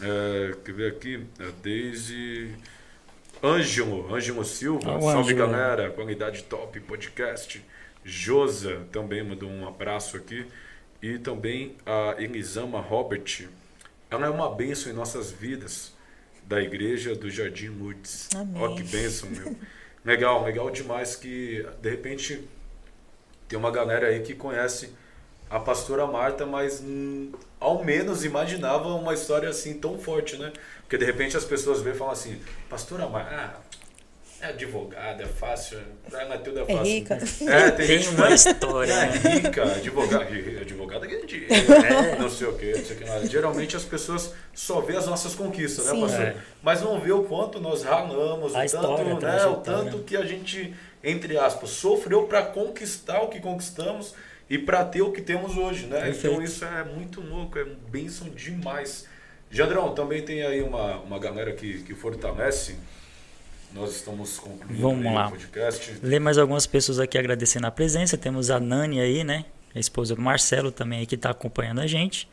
É, 0.00 0.54
quer 0.64 0.72
ver 0.74 0.92
aqui? 0.92 1.26
A 1.40 1.50
Daisy. 1.60 2.54
Ângelo, 3.42 4.12
Ângelo 4.14 4.44
Silva, 4.44 4.96
Ah, 4.96 5.00
salve 5.00 5.32
Ângelo. 5.34 5.38
galera, 5.50 5.90
qualidade 5.90 6.42
top, 6.44 6.80
podcast. 6.80 7.64
Josa 8.04 8.82
também 8.90 9.22
mandou 9.22 9.48
um 9.48 9.66
abraço 9.66 10.16
aqui. 10.16 10.46
E 11.00 11.18
também 11.18 11.76
a 11.86 12.16
Elisama 12.18 12.80
Robert. 12.80 13.48
Ela 14.10 14.26
é 14.26 14.30
uma 14.30 14.52
bênção 14.54 14.90
em 14.90 14.94
nossas 14.94 15.30
vidas 15.30 15.92
da 16.44 16.60
igreja 16.60 17.14
do 17.14 17.30
Jardim 17.30 17.68
Lourdes. 17.68 18.28
Amém. 18.34 18.60
Ó, 18.60 18.74
que 18.74 18.82
bênção, 18.82 19.28
meu. 19.30 19.54
legal, 20.04 20.42
legal 20.44 20.70
demais 20.70 21.14
que 21.14 21.64
de 21.80 21.90
repente 21.90 22.42
tem 23.46 23.56
uma 23.58 23.70
galera 23.70 24.08
aí 24.08 24.20
que 24.22 24.34
conhece 24.34 24.92
a 25.50 25.58
pastora 25.58 26.06
Marta, 26.06 26.44
mas 26.46 26.80
hum, 26.84 27.32
ao 27.58 27.82
menos 27.84 28.24
imaginava 28.24 28.88
uma 28.88 29.14
história 29.14 29.48
assim 29.48 29.74
tão 29.74 29.98
forte, 29.98 30.36
né? 30.36 30.52
Porque 30.82 30.98
de 30.98 31.04
repente 31.04 31.36
as 31.36 31.44
pessoas 31.44 31.80
veem 31.80 31.94
e 31.94 31.98
falam 31.98 32.12
assim, 32.12 32.38
pastora 32.68 33.06
Marta, 33.08 33.30
ah, 33.34 33.60
é 34.40 34.46
advogada, 34.50 35.24
é 35.24 35.26
fácil, 35.26 35.78
ela 36.12 36.34
é 36.34 36.38
tudo 36.38 36.60
é 36.60 36.62
É 36.62 36.66
fácil. 36.66 36.82
rica. 36.84 37.14
É, 37.48 37.70
tem, 37.72 37.86
Tem 37.88 37.98
gente 37.98 38.14
uma 38.14 38.28
que- 38.28 38.34
história, 38.34 38.92
é 38.92 39.06
né? 39.06 39.34
rica, 39.34 39.62
advogada, 39.64 40.24
advogada 40.60 41.06
ganha 41.06 41.26
dinheiro, 41.26 41.72
É. 41.72 42.16
não 42.18 42.30
sei 42.30 42.46
o 42.46 42.52
que, 42.52 42.72
não 42.72 42.84
sei 42.84 42.96
o 42.96 42.98
que. 43.00 43.26
Geralmente 43.26 43.76
as 43.76 43.84
pessoas 43.84 44.32
só 44.54 44.80
vê 44.80 44.96
as 44.96 45.06
nossas 45.06 45.34
conquistas, 45.34 45.86
né, 45.86 45.90
Sim. 45.92 46.00
pastor? 46.02 46.22
É. 46.22 46.36
Mas 46.62 46.80
não 46.82 47.00
vê 47.00 47.10
o 47.10 47.24
quanto 47.24 47.58
nós 47.58 47.82
ralamos, 47.82 48.54
A 48.54 48.64
o 48.64 48.68
tanto, 48.68 49.26
né, 49.26 49.46
o 49.46 49.56
tanto 49.56 49.98
que 50.04 50.16
a 50.16 50.24
gente, 50.24 50.72
entre 51.02 51.36
aspas, 51.36 51.70
sofreu 51.70 52.24
para 52.28 52.42
conquistar 52.42 53.20
o 53.22 53.28
que 53.28 53.40
conquistamos 53.40 54.14
e 54.50 54.58
para 54.58 54.84
ter 54.84 55.02
o 55.02 55.12
que 55.12 55.20
temos 55.20 55.56
hoje, 55.56 55.86
né? 55.86 56.00
Perfeito. 56.00 56.26
Então 56.26 56.42
isso 56.42 56.64
é 56.64 56.84
muito 56.84 57.20
louco, 57.20 57.58
é 57.58 57.64
bênção 57.90 58.28
demais. 58.30 59.06
Jandrão, 59.50 59.94
também 59.94 60.22
tem 60.22 60.42
aí 60.42 60.62
uma, 60.62 60.96
uma 60.98 61.18
galera 61.18 61.52
que, 61.52 61.82
que 61.82 61.94
fortalece. 61.94 62.76
Nós 63.72 63.96
estamos 63.96 64.38
concluindo 64.38 64.80
Vamos 64.80 65.12
lá. 65.12 65.28
o 65.28 65.30
podcast. 65.30 65.98
Ler 66.02 66.18
mais 66.18 66.38
algumas 66.38 66.66
pessoas 66.66 66.98
aqui 66.98 67.18
agradecendo 67.18 67.66
a 67.66 67.70
presença. 67.70 68.16
Temos 68.16 68.50
a 68.50 68.58
Nani 68.58 69.00
aí, 69.00 69.22
né? 69.22 69.44
A 69.74 69.78
esposa 69.78 70.14
do 70.14 70.22
Marcelo 70.22 70.72
também 70.72 71.00
aí 71.00 71.06
que 71.06 71.14
está 71.14 71.30
acompanhando 71.30 71.80
a 71.80 71.86
gente. 71.86 72.28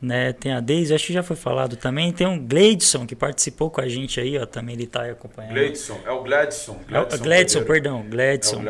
Né? 0.00 0.32
Tem 0.32 0.52
a 0.52 0.60
Deise, 0.60 0.94
acho 0.94 1.06
que 1.06 1.12
já 1.12 1.22
foi 1.22 1.36
falado 1.36 1.76
também. 1.76 2.12
Tem 2.12 2.26
o 2.26 2.40
Gleidson 2.40 3.06
que 3.06 3.16
participou 3.16 3.70
com 3.70 3.80
a 3.80 3.88
gente 3.88 4.20
aí, 4.20 4.38
ó. 4.38 4.46
Também 4.46 4.74
ele 4.74 4.84
está 4.84 5.02
aí 5.02 5.10
acompanhando. 5.10 5.54
Gladson, 5.54 6.00
é 6.04 6.10
o 6.10 6.22
Gladson. 6.22 6.80
É 6.88 7.00
o 7.00 7.18
Gladson, 7.18 7.64
perdão. 7.64 7.98
É 7.98 8.00
o 8.00 8.08
Gladson. 8.08 8.62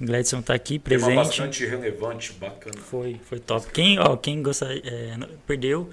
Gladson. 0.00 0.42
Tá 0.42 0.54
aqui 0.54 0.78
Tema 0.78 1.00
presente. 1.06 1.16
bastante 1.16 1.66
relevante, 1.66 2.32
bacana. 2.34 2.76
Foi, 2.78 3.20
foi 3.24 3.38
top. 3.38 3.66
Quem, 3.72 3.98
ó, 3.98 4.16
quem 4.16 4.42
gosta, 4.42 4.66
é, 4.72 5.16
perdeu, 5.46 5.88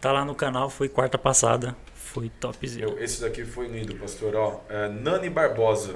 tá 0.00 0.12
lá 0.12 0.24
no 0.24 0.34
canal, 0.34 0.70
foi 0.70 0.88
quarta 0.88 1.18
passada. 1.18 1.76
Foi. 1.94 2.30
Eu- 2.78 2.98
esse 2.98 3.20
daqui 3.20 3.44
foi 3.44 3.68
lindo, 3.68 3.94
pastor. 3.96 4.34
Ó, 4.34 4.60
é, 4.68 4.88
Nani 4.88 5.30
Barbosa. 5.30 5.94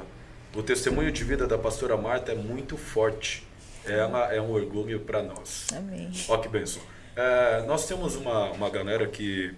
O 0.55 0.63
testemunho 0.63 1.11
de 1.11 1.25
vida 1.25 1.47
da 1.49 1.59
pastora 1.59 1.97
Marta 1.97 2.31
é 2.31 2.35
muito 2.37 2.77
forte. 2.77 3.45
Ela 3.85 4.33
é 4.33 4.41
um 4.41 4.51
orgulho 4.53 5.01
para 5.01 5.23
nós. 5.23 5.67
Amém. 5.77 6.11
Ó 6.29 6.39
que 6.39 6.49
benção. 6.49 6.81
É, 7.17 7.63
nós 7.67 7.87
temos 7.89 8.15
uma, 8.15 8.51
uma 8.53 8.71
galera 8.71 9.07
que 9.09 9.53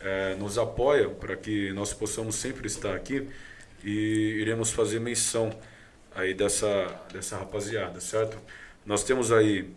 é, 0.00 0.34
nos 0.34 0.58
apoia 0.58 1.08
para 1.08 1.36
que 1.36 1.72
nós 1.72 1.92
possamos 1.94 2.34
sempre 2.34 2.66
estar 2.66 2.94
aqui 2.94 3.28
e 3.84 4.38
iremos 4.40 4.72
fazer 4.72 4.98
menção 5.00 5.50
aí 6.16 6.34
dessa, 6.34 7.00
dessa 7.12 7.36
rapaziada, 7.36 8.00
certo? 8.00 8.38
Nós 8.84 9.04
temos 9.04 9.30
aí 9.30 9.70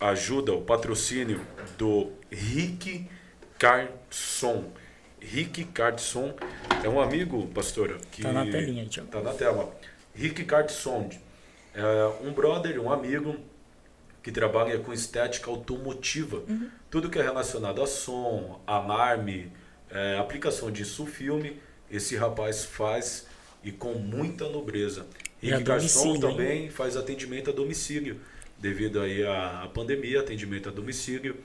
a 0.00 0.08
ajuda, 0.08 0.52
o 0.52 0.62
patrocínio 0.62 1.40
do 1.78 2.10
Rick 2.30 3.06
Carson. 3.58 4.72
Rick 5.20 5.64
Carson 5.66 6.34
é 6.82 6.88
um 6.88 7.00
amigo, 7.00 7.46
pastora, 7.48 7.98
que 8.10 8.22
Tá 8.22 8.32
na 8.32 8.44
telinha 8.44 8.82
aí, 8.82 8.88
Thiago. 8.88 9.10
Tá 9.10 9.20
na 9.20 9.32
tela. 9.32 9.74
Rick 10.14 10.44
Carson 10.44 11.10
é 11.74 12.26
um 12.26 12.32
brother, 12.32 12.80
um 12.80 12.92
amigo 12.92 13.36
que 14.22 14.32
trabalha 14.32 14.78
com 14.78 14.92
estética 14.92 15.50
automotiva. 15.50 16.42
Tudo 16.90 17.10
que 17.10 17.18
é 17.18 17.22
relacionado 17.22 17.82
a 17.82 17.86
som, 17.86 18.60
alarme, 18.66 19.52
é, 19.90 20.16
aplicação 20.18 20.70
de 20.70 20.84
filme, 20.84 21.60
esse 21.90 22.16
rapaz 22.16 22.64
faz 22.64 23.26
e 23.62 23.72
com 23.72 23.94
muita 23.94 24.48
nobreza. 24.48 25.06
E 25.44 25.62
Carson 25.62 26.02
domicílio, 26.02 26.14
hein? 26.14 26.20
também 26.20 26.70
faz 26.70 26.96
atendimento 26.96 27.50
a 27.50 27.52
domicílio, 27.52 28.20
devido 28.58 29.00
aí 29.00 29.24
à, 29.24 29.64
à 29.64 29.68
pandemia, 29.68 30.20
atendimento 30.20 30.68
a 30.68 30.72
domicílio. 30.72 31.36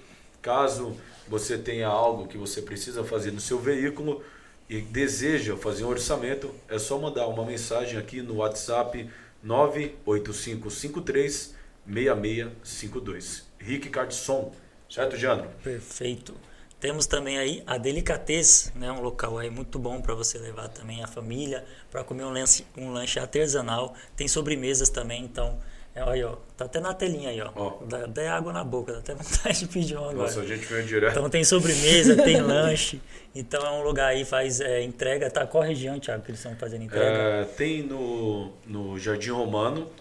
Caso 0.42 0.96
você 1.28 1.58
tenha 1.58 1.88
algo 1.88 2.28
que 2.28 2.38
você 2.38 2.62
precisa 2.62 3.04
fazer 3.04 3.32
no 3.32 3.42
seu 3.42 3.60
veículo 3.60 4.24
e 4.70 4.80
deseja 4.80 5.58
fazer 5.58 5.84
um 5.84 5.90
orçamento, 5.90 6.54
é 6.70 6.80
só 6.80 6.98
mandar 6.98 7.28
uma 7.28 7.44
mensagem 7.44 7.98
aqui 7.98 8.22
no 8.22 8.36
WhatsApp 8.36 9.10
98553 9.44 11.56
6652. 11.86 13.48
Rick 13.58 13.90
Cardson, 13.90 14.54
certo, 14.90 15.18
Jandro? 15.18 15.50
Perfeito. 15.64 16.34
Temos 16.80 17.06
também 17.06 17.38
aí 17.38 17.62
a 17.68 17.78
Delicatez, 17.78 18.72
né, 18.74 18.90
um 18.90 19.02
local 19.02 19.38
aí 19.38 19.50
muito 19.50 19.78
bom 19.78 20.00
para 20.00 20.16
você 20.16 20.38
levar 20.38 20.70
também 20.70 21.04
a 21.04 21.08
família 21.08 21.66
para 21.92 22.06
comer 22.06 22.24
um 22.24 22.32
lanche, 22.32 22.66
um 22.78 22.92
lanche 22.92 23.20
artesanal. 23.20 23.94
Tem 24.16 24.30
sobremesas 24.30 24.88
também, 24.90 25.26
então, 25.26 25.60
é, 25.94 26.02
aí, 26.02 26.24
ó, 26.24 26.38
tá 26.56 26.66
até 26.66 26.80
na 26.80 26.94
telinha 26.94 27.32
aí, 27.32 27.42
ó. 27.42 27.52
Ó. 27.54 27.84
Dá 27.86 28.06
até 28.06 28.30
água 28.30 28.54
na 28.54 28.64
boca, 28.64 28.94
dá 28.94 29.00
até 29.00 29.12
vontade 29.16 29.60
de 29.60 29.68
pedir 29.68 29.98
um 29.98 30.06
agora. 30.06 30.28
Nossa, 30.28 30.40
a 30.40 30.46
gente 30.46 30.66
veio 30.66 30.86
direto. 30.86 31.12
Então 31.12 31.30
tem 31.30 31.44
sobremesa, 31.44 32.16
tem 32.16 32.40
lanche. 32.42 33.02
Então 33.36 33.62
é 33.66 33.72
um 33.72 33.84
lugar 33.84 34.08
aí 34.08 34.24
faz 34.24 34.62
é, 34.62 34.82
entrega, 34.82 35.30
tá? 35.30 35.46
Qual 35.46 35.62
região, 35.62 36.00
Thiago, 36.00 36.24
que 36.24 36.32
eles 36.32 36.40
estão 36.40 36.56
fazendo 36.56 36.84
entrega? 36.86 37.06
É, 37.06 37.44
tem 37.44 37.84
no, 37.84 38.54
no 38.66 38.98
Jardim 38.98 39.32
Romano, 39.32 39.92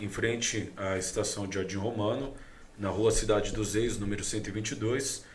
em 0.00 0.08
frente 0.08 0.72
à 0.78 0.96
estação 0.96 1.46
de 1.46 1.56
Jardim 1.56 1.76
Romano, 1.76 2.32
na 2.78 2.88
rua 2.88 3.10
Cidade 3.10 3.52
dos 3.52 3.74
Reis, 3.74 3.98
número 3.98 4.24
122. 4.24 5.30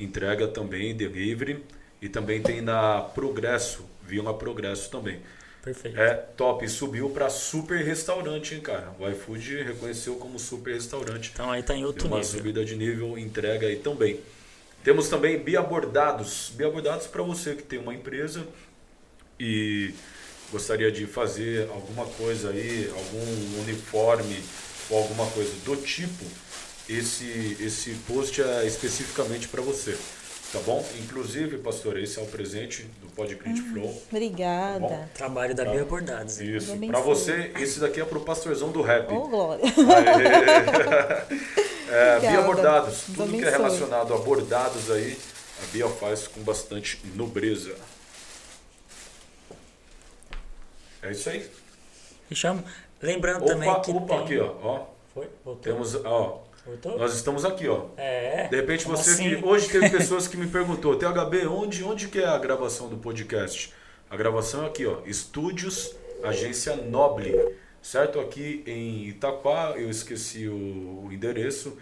Entrega 0.00 0.48
também, 0.48 0.94
delivery. 0.94 1.62
E 2.02 2.08
também 2.08 2.42
tem 2.42 2.60
na 2.60 3.02
Progresso, 3.02 3.84
Vila 4.02 4.32
Progresso 4.32 4.90
também. 4.90 5.20
Perfeito. 5.62 6.00
É 6.00 6.14
top, 6.14 6.66
subiu 6.68 7.10
para 7.10 7.28
super 7.28 7.84
restaurante, 7.84 8.54
hein, 8.54 8.60
cara. 8.62 8.94
O 8.98 9.06
iFood 9.08 9.62
reconheceu 9.62 10.14
como 10.16 10.38
super 10.38 10.72
restaurante. 10.72 11.30
Então 11.34 11.50
aí 11.50 11.62
tá 11.62 11.74
em 11.74 11.84
outro 11.84 12.08
uma 12.08 12.18
nível. 12.18 12.32
subida 12.32 12.64
de 12.64 12.76
nível, 12.76 13.18
entrega 13.18 13.66
aí 13.66 13.76
também. 13.76 14.18
Temos 14.82 15.08
também 15.08 15.38
Bia 15.38 15.60
Bordados. 15.60 16.50
Bia 16.54 16.70
Bordados 16.70 17.06
para 17.06 17.22
você 17.22 17.54
que 17.54 17.62
tem 17.62 17.78
uma 17.78 17.92
empresa 17.94 18.46
e 19.38 19.92
gostaria 20.50 20.90
de 20.90 21.06
fazer 21.06 21.68
alguma 21.68 22.06
coisa 22.06 22.50
aí, 22.50 22.90
algum 22.96 23.60
uniforme 23.60 24.42
ou 24.88 24.98
alguma 24.98 25.26
coisa 25.26 25.52
do 25.64 25.76
tipo, 25.76 26.24
esse, 26.92 27.56
esse 27.60 27.94
post 28.06 28.42
é 28.42 28.66
especificamente 28.66 29.48
para 29.48 29.62
você. 29.62 29.96
Tá 30.52 30.58
bom? 30.66 30.84
Inclusive, 30.98 31.58
pastor, 31.58 31.96
esse 31.96 32.18
é 32.18 32.22
o 32.22 32.26
presente 32.26 32.82
do 33.00 33.06
Podcrit 33.14 33.62
Flow. 33.62 34.02
Obrigada. 34.10 34.80
Tá 34.80 34.88
bom? 34.88 35.08
Trabalho 35.14 35.54
da 35.54 35.64
Bia 35.64 35.84
Bordados. 35.84 36.40
Isso. 36.40 36.76
Para 36.76 36.98
você, 36.98 37.52
esse 37.60 37.78
daqui 37.78 38.00
é 38.00 38.04
pro 38.04 38.20
pastorzão 38.20 38.72
do 38.72 38.82
rap. 38.82 39.12
Ô, 39.12 39.28
glória. 39.28 39.62
É, 41.90 42.20
Bia. 42.20 42.40
Bordados, 42.42 43.02
tudo 43.16 43.36
que 43.36 43.44
é 43.44 43.50
relacionado 43.50 44.14
a 44.14 44.18
bordados 44.18 44.88
aí, 44.92 45.18
a 45.60 45.66
Bia 45.72 45.88
faz 45.88 46.28
com 46.28 46.40
bastante 46.40 47.00
nobreza. 47.16 47.74
É 51.02 51.10
isso 51.10 51.28
aí. 51.30 51.50
Fechamos? 52.28 52.62
Lembrando 53.02 53.44
também 53.44 53.68
Opa, 53.68 53.80
que 53.80 53.90
opa, 53.90 54.14
tem... 54.14 54.24
aqui, 54.24 54.38
ó, 54.38 54.54
ó. 54.62 54.99
Foi? 55.20 55.28
Voltou? 55.44 55.60
Temos, 55.72 55.94
ó, 56.04 56.42
Voltou? 56.64 56.98
nós 56.98 57.14
estamos 57.14 57.44
aqui, 57.44 57.68
ó. 57.68 57.88
É. 57.96 58.48
De 58.48 58.56
repente 58.56 58.84
Como 58.84 58.96
você 58.96 59.10
assim? 59.10 59.36
que 59.36 59.44
hoje 59.44 59.68
teve 59.68 59.90
pessoas 59.90 60.26
que 60.26 60.36
me 60.36 60.46
perguntou, 60.46 60.96
THB, 60.96 61.46
onde 61.46 61.84
onde 61.84 62.08
que 62.08 62.20
é 62.20 62.26
a 62.26 62.38
gravação 62.38 62.88
do 62.88 62.96
podcast? 62.96 63.74
A 64.08 64.16
gravação 64.16 64.64
é 64.64 64.66
aqui, 64.68 64.86
ó, 64.86 65.00
Estúdios 65.04 65.94
Agência 66.22 66.74
Noble, 66.76 67.34
certo? 67.82 68.18
Aqui 68.18 68.62
em 68.66 69.08
Itaquá, 69.08 69.74
eu 69.76 69.90
esqueci 69.90 70.48
o 70.48 71.08
endereço. 71.12 71.76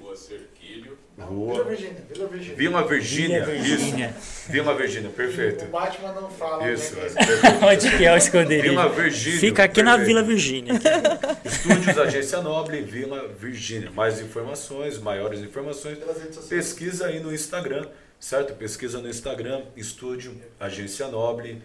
Rua 0.00 0.14
Cerquilho. 0.16 0.59
Vila 0.70 1.26
Rua 1.28 1.64
Virgínia, 1.64 1.96
Vila 2.08 2.26
Virgínia. 2.28 2.56
Vila 2.56 2.84
Virgínia, 2.86 3.44
Vila 3.44 3.58
Virgínia. 3.58 4.14
isso. 4.18 4.50
Vila 4.52 4.74
Virgínia, 4.74 5.10
perfeito. 5.10 5.64
O 5.66 5.68
Batman 5.68 6.12
não 6.12 6.30
fala, 6.30 6.70
Isso, 6.72 6.96
né? 6.96 7.06
é, 7.06 7.08
que 7.08 7.14
perfeito. 7.26 7.64
Onde 7.66 7.96
que 7.98 8.04
é 8.06 8.14
o 8.14 8.16
esconderijo? 8.16 8.70
Vila 8.70 8.88
Virgínia. 8.88 9.38
Fica 9.40 9.64
aqui 9.64 9.82
na 9.82 9.96
perfeito. 9.98 10.06
Vila 10.08 10.22
Virgínia. 10.22 10.72
Estúdios 11.44 11.98
Agência 11.98 12.40
Nobre, 12.40 12.80
Vila 12.82 13.28
Virgínia. 13.38 13.90
Mais 13.90 14.20
informações, 14.20 14.98
maiores 14.98 15.40
informações, 15.40 15.98
Pelas 15.98 16.16
redes 16.18 16.36
sociais. 16.36 16.48
pesquisa 16.64 17.06
aí 17.06 17.20
no 17.20 17.34
Instagram, 17.34 17.86
certo? 18.18 18.54
Pesquisa 18.54 18.98
no 19.00 19.08
Instagram, 19.08 19.62
Estúdio 19.76 20.34
Agência 20.58 21.06
Nobre 21.08 21.60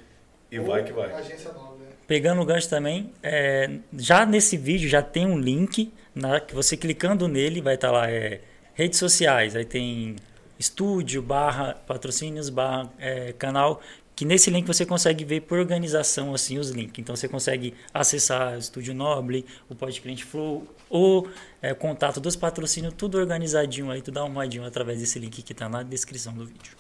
e 0.51 0.60
Ou 0.60 0.66
vai 0.66 0.84
que 0.84 0.91
vai. 0.91 1.14
Agência 1.14 1.51
Nova, 1.53 1.76
né? 1.78 1.86
Pegando 2.08 2.41
o 2.41 2.45
gancho 2.45 2.70
também, 2.70 3.12
é, 3.24 3.70
já 3.97 4.26
nesse 4.26 4.58
vídeo 4.58 4.88
já 4.88 5.01
tem 5.01 5.26
um 5.26 5.39
link, 5.39 5.91
na, 6.14 6.39
que 6.39 6.53
você 6.53 6.78
clicando 6.78 7.28
nele 7.28 7.62
vai 7.62 7.76
estar 7.76 7.89
lá, 7.91 8.10
é, 8.12 8.41
redes 8.76 8.99
sociais, 8.99 9.55
aí 9.55 9.65
tem 9.65 10.15
estúdio, 10.59 11.21
barra 11.21 11.73
patrocínios, 11.88 12.49
barra 12.49 12.89
é, 12.99 13.34
canal, 13.34 13.82
que 14.15 14.23
nesse 14.23 14.49
link 14.49 14.65
você 14.65 14.86
consegue 14.86 15.26
ver 15.26 15.41
por 15.41 15.57
organização 15.59 16.34
assim 16.34 16.57
os 16.57 16.69
links. 16.69 16.99
Então 16.99 17.15
você 17.15 17.28
consegue 17.28 17.73
acessar 17.93 18.55
o 18.55 18.59
Estúdio 18.59 18.93
Noble, 18.93 19.45
o 19.69 19.76
Pod 19.76 19.99
Cliente 19.99 20.23
Flow, 20.23 20.65
o 20.89 21.28
é, 21.61 21.73
contato 21.73 22.21
dos 22.21 22.36
patrocínios, 22.38 22.93
tudo 22.97 23.17
organizadinho 23.17 23.91
aí, 23.91 24.01
tudo 24.01 24.19
arrumadinho 24.19 24.63
através 24.63 24.99
desse 24.99 25.19
link 25.19 25.41
que 25.41 25.51
está 25.51 25.67
na 25.67 25.84
descrição 25.84 26.34
do 26.34 26.45
vídeo. 26.45 26.78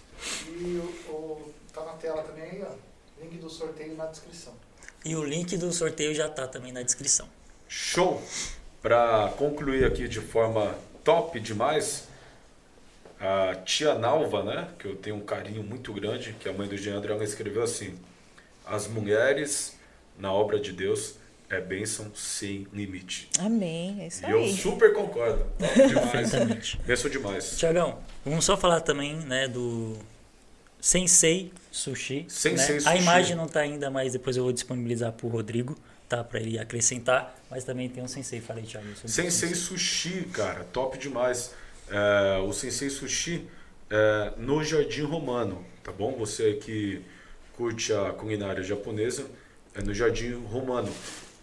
E 0.57 0.77
o, 0.77 1.11
o- 1.11 1.53
tá 1.73 1.83
na 1.83 1.93
tela 1.93 2.21
também 2.23 2.43
aí, 2.43 2.63
ó. 2.63 2.73
Link 3.21 3.37
do 3.37 3.49
sorteio 3.49 3.95
na 3.97 4.05
descrição. 4.05 4.53
E 5.03 5.15
o 5.15 5.23
link 5.23 5.57
do 5.57 5.71
sorteio 5.73 6.15
já 6.15 6.27
está 6.27 6.47
também 6.47 6.71
na 6.71 6.83
descrição. 6.83 7.27
Show! 7.67 8.21
Para 8.81 9.33
concluir 9.37 9.83
aqui 9.83 10.07
de 10.07 10.21
forma 10.21 10.73
top 11.05 11.39
demais, 11.39 12.09
a 13.19 13.55
tia 13.63 13.95
Nalva, 13.95 14.43
né, 14.43 14.67
que 14.77 14.85
eu 14.85 14.95
tenho 14.97 15.15
um 15.15 15.21
carinho 15.21 15.63
muito 15.63 15.93
grande, 15.93 16.35
que 16.37 16.49
é 16.49 16.51
a 16.51 16.53
mãe 16.53 16.67
do 16.67 16.75
Geandro, 16.75 17.13
ela 17.13 17.23
escreveu 17.23 17.63
assim: 17.63 17.95
As 18.65 18.87
mulheres 18.87 19.77
na 20.19 20.33
obra 20.33 20.59
de 20.59 20.73
Deus 20.73 21.15
é 21.49 21.61
bênção 21.61 22.11
sem 22.15 22.67
limite. 22.73 23.29
Amém. 23.39 24.01
É 24.01 24.07
isso 24.07 24.25
E 24.25 24.29
eu 24.31 24.39
aí. 24.39 24.57
super 24.57 24.93
concordo. 24.93 25.45
Top 25.59 25.87
demais. 25.87 26.75
Bênção 26.85 27.09
demais. 27.09 27.57
Tiagão, 27.57 27.99
vamos 28.25 28.43
só 28.43 28.57
falar 28.57 28.81
também, 28.81 29.15
né, 29.15 29.47
do 29.47 29.95
Sensei 30.81 31.53
Sushi. 31.71 32.25
Sensei 32.27 32.75
né? 32.75 32.79
Sushi. 32.81 32.87
A 32.89 32.95
imagem 32.97 33.35
não 33.35 33.47
tá 33.47 33.59
ainda, 33.61 33.89
mas 33.89 34.13
depois 34.13 34.35
eu 34.35 34.43
vou 34.43 34.51
disponibilizar 34.51 35.11
pro 35.13 35.27
Rodrigo, 35.27 35.77
tá, 36.07 36.23
para 36.23 36.39
ele 36.39 36.57
acrescentar. 36.57 37.35
Mas 37.49 37.63
também 37.63 37.89
tem 37.89 38.03
um 38.03 38.07
Sensei, 38.07 38.41
falei, 38.41 38.63
Thiago. 38.63 38.87
o 39.03 39.07
Sensei 39.07 39.53
Sushi, 39.55 40.27
cara, 40.33 40.63
top 40.65 40.97
demais. 40.97 41.53
É, 41.89 42.39
o 42.39 42.51
Sensei 42.51 42.89
Sushi 42.89 43.47
é, 43.89 44.33
no 44.37 44.63
Jardim 44.63 45.03
Romano, 45.03 45.63
tá 45.83 45.91
bom? 45.91 46.13
Você 46.17 46.53
que 46.53 47.01
curte 47.53 47.93
a 47.93 48.11
culinária 48.11 48.63
japonesa, 48.63 49.25
é 49.73 49.81
no 49.81 49.93
Jardim 49.93 50.33
Romano. 50.45 50.91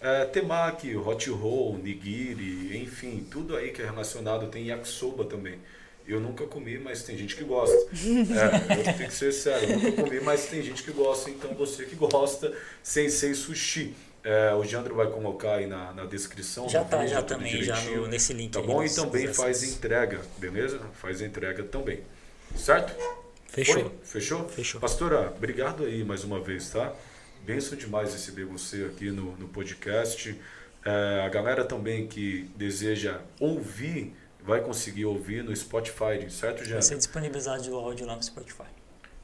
É, 0.00 0.24
temaki, 0.24 0.96
hot 0.96 1.30
roll, 1.30 1.78
nigiri, 1.78 2.76
enfim, 2.82 3.24
tudo 3.30 3.56
aí 3.56 3.70
que 3.70 3.80
é 3.80 3.84
relacionado. 3.84 4.48
Tem 4.48 4.66
yakisoba 4.66 5.24
também. 5.24 5.58
Eu 6.06 6.18
nunca 6.18 6.44
comi, 6.46 6.76
mas 6.78 7.04
tem 7.04 7.16
gente 7.16 7.36
que 7.36 7.44
gosta. 7.44 7.76
É, 8.02 8.78
eu 8.78 8.96
tenho 8.96 9.08
que 9.08 9.14
ser 9.14 9.32
sério, 9.32 9.70
eu 9.70 9.78
nunca 9.78 10.02
comi, 10.02 10.20
mas 10.20 10.46
tem 10.46 10.60
gente 10.60 10.82
que 10.82 10.90
gosta. 10.90 11.30
Então 11.30 11.54
você 11.54 11.84
que 11.84 11.94
gosta, 11.94 12.52
Sensei 12.82 13.32
Sushi. 13.34 13.94
É, 14.24 14.54
o 14.54 14.62
Jandro 14.64 14.94
vai 14.94 15.08
colocar 15.08 15.54
aí 15.54 15.66
na, 15.66 15.92
na 15.92 16.04
descrição. 16.04 16.68
Já 16.68 16.84
tá, 16.84 16.98
vídeo, 16.98 17.10
já 17.10 17.22
também, 17.22 17.62
já 17.62 17.80
no, 17.82 18.06
nesse 18.06 18.32
link 18.32 18.52
Tá 18.52 18.60
aí, 18.60 18.66
bom? 18.66 18.84
E 18.84 18.88
também 18.88 19.32
faz 19.34 19.62
entrega, 19.64 20.20
beleza? 20.38 20.80
Faz 20.94 21.20
entrega 21.20 21.64
também. 21.64 22.00
Certo? 22.56 22.94
Fechou. 23.48 23.74
Foi? 23.74 23.92
Fechou? 24.04 24.48
Fechou. 24.48 24.80
Pastora, 24.80 25.32
obrigado 25.36 25.84
aí 25.84 26.04
mais 26.04 26.22
uma 26.22 26.40
vez, 26.40 26.70
tá? 26.70 26.92
Benção 27.44 27.76
demais 27.76 28.12
receber 28.12 28.44
você 28.44 28.84
aqui 28.84 29.10
no, 29.10 29.36
no 29.36 29.48
podcast. 29.48 30.40
É, 30.84 31.22
a 31.24 31.28
galera 31.28 31.64
também 31.64 32.06
que 32.06 32.50
deseja 32.56 33.20
ouvir, 33.40 34.14
vai 34.40 34.60
conseguir 34.60 35.04
ouvir 35.04 35.42
no 35.42 35.54
Spotify, 35.54 36.30
certo, 36.30 36.58
Vai 36.58 36.66
Jean? 36.66 36.82
ser 36.82 36.96
disponibilizado 36.96 37.70
o 37.72 37.76
áudio 37.76 38.06
lá 38.06 38.14
no 38.16 38.22
Spotify. 38.22 38.64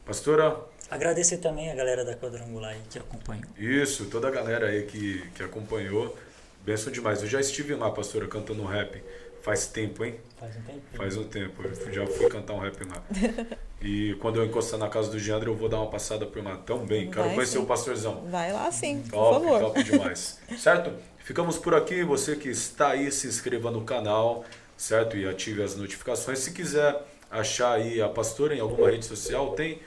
Pastora, 0.05 0.61
Agradecer 0.91 1.39
também 1.39 1.71
a 1.71 1.75
galera 1.75 2.05
da 2.05 2.15
Quadrangular 2.15 2.73
aí 2.73 2.81
que 2.91 2.99
acompanhou. 2.99 3.45
isso, 3.59 4.07
toda 4.07 4.29
a 4.29 4.31
galera 4.31 4.67
aí 4.69 4.85
que, 4.85 5.23
que 5.35 5.43
acompanhou. 5.43 6.17
Benção 6.65 6.93
demais. 6.93 7.23
Eu 7.23 7.29
já 7.29 7.41
estive 7.41 7.75
lá, 7.75 7.91
pastora, 7.91 8.27
cantando 8.27 8.63
um 8.63 8.67
rap. 8.67 9.03
Faz 9.43 9.67
tempo, 9.67 10.05
hein? 10.05 10.17
Faz 10.39 10.57
um 10.57 10.63
tempo. 10.63 10.81
Faz 10.95 11.17
um 11.17 11.25
tempo, 11.25 11.63
eu 11.63 11.93
já 11.93 12.07
fui 12.07 12.29
cantar 12.29 12.55
um 12.55 12.59
rap 12.61 12.77
lá. 12.85 13.03
E 13.81 14.17
quando 14.17 14.41
eu 14.41 14.45
encostar 14.45 14.77
na 14.77 14.89
casa 14.89 15.09
do 15.09 15.21
Geandro, 15.21 15.53
eu 15.53 15.55
vou 15.57 15.69
dar 15.69 15.77
uma 15.77 15.87
passada 15.89 16.27
por 16.27 16.43
lá 16.43 16.57
também. 16.57 17.09
Quero 17.13 17.27
Vai 17.27 17.35
conhecer 17.37 17.59
sim. 17.59 17.63
o 17.63 17.65
pastorzão. 17.67 18.27
Vai 18.29 18.53
lá 18.53 18.69
sim, 18.73 19.03
por 19.03 19.11
Top, 19.13 19.35
favor. 19.47 19.61
top 19.61 19.83
demais. 19.85 20.41
Certo? 20.59 20.93
Ficamos 21.19 21.59
por 21.59 21.73
aqui. 21.77 22.03
Você 22.03 22.35
que 22.35 22.49
está 22.49 22.89
aí, 22.89 23.13
se 23.13 23.29
inscreva 23.29 23.71
no 23.71 23.85
canal, 23.85 24.45
certo? 24.77 25.17
E 25.17 25.29
ative 25.29 25.63
as 25.63 25.77
notificações. 25.77 26.41
Se 26.41 26.51
quiser 26.51 27.01
achar 27.31 27.75
aí 27.75 28.03
a 28.03 28.09
pastora 28.09 28.53
em 28.53 28.59
alguma 28.59 28.91
rede 28.91 29.07
social, 29.07 29.53
tem? 29.53 29.79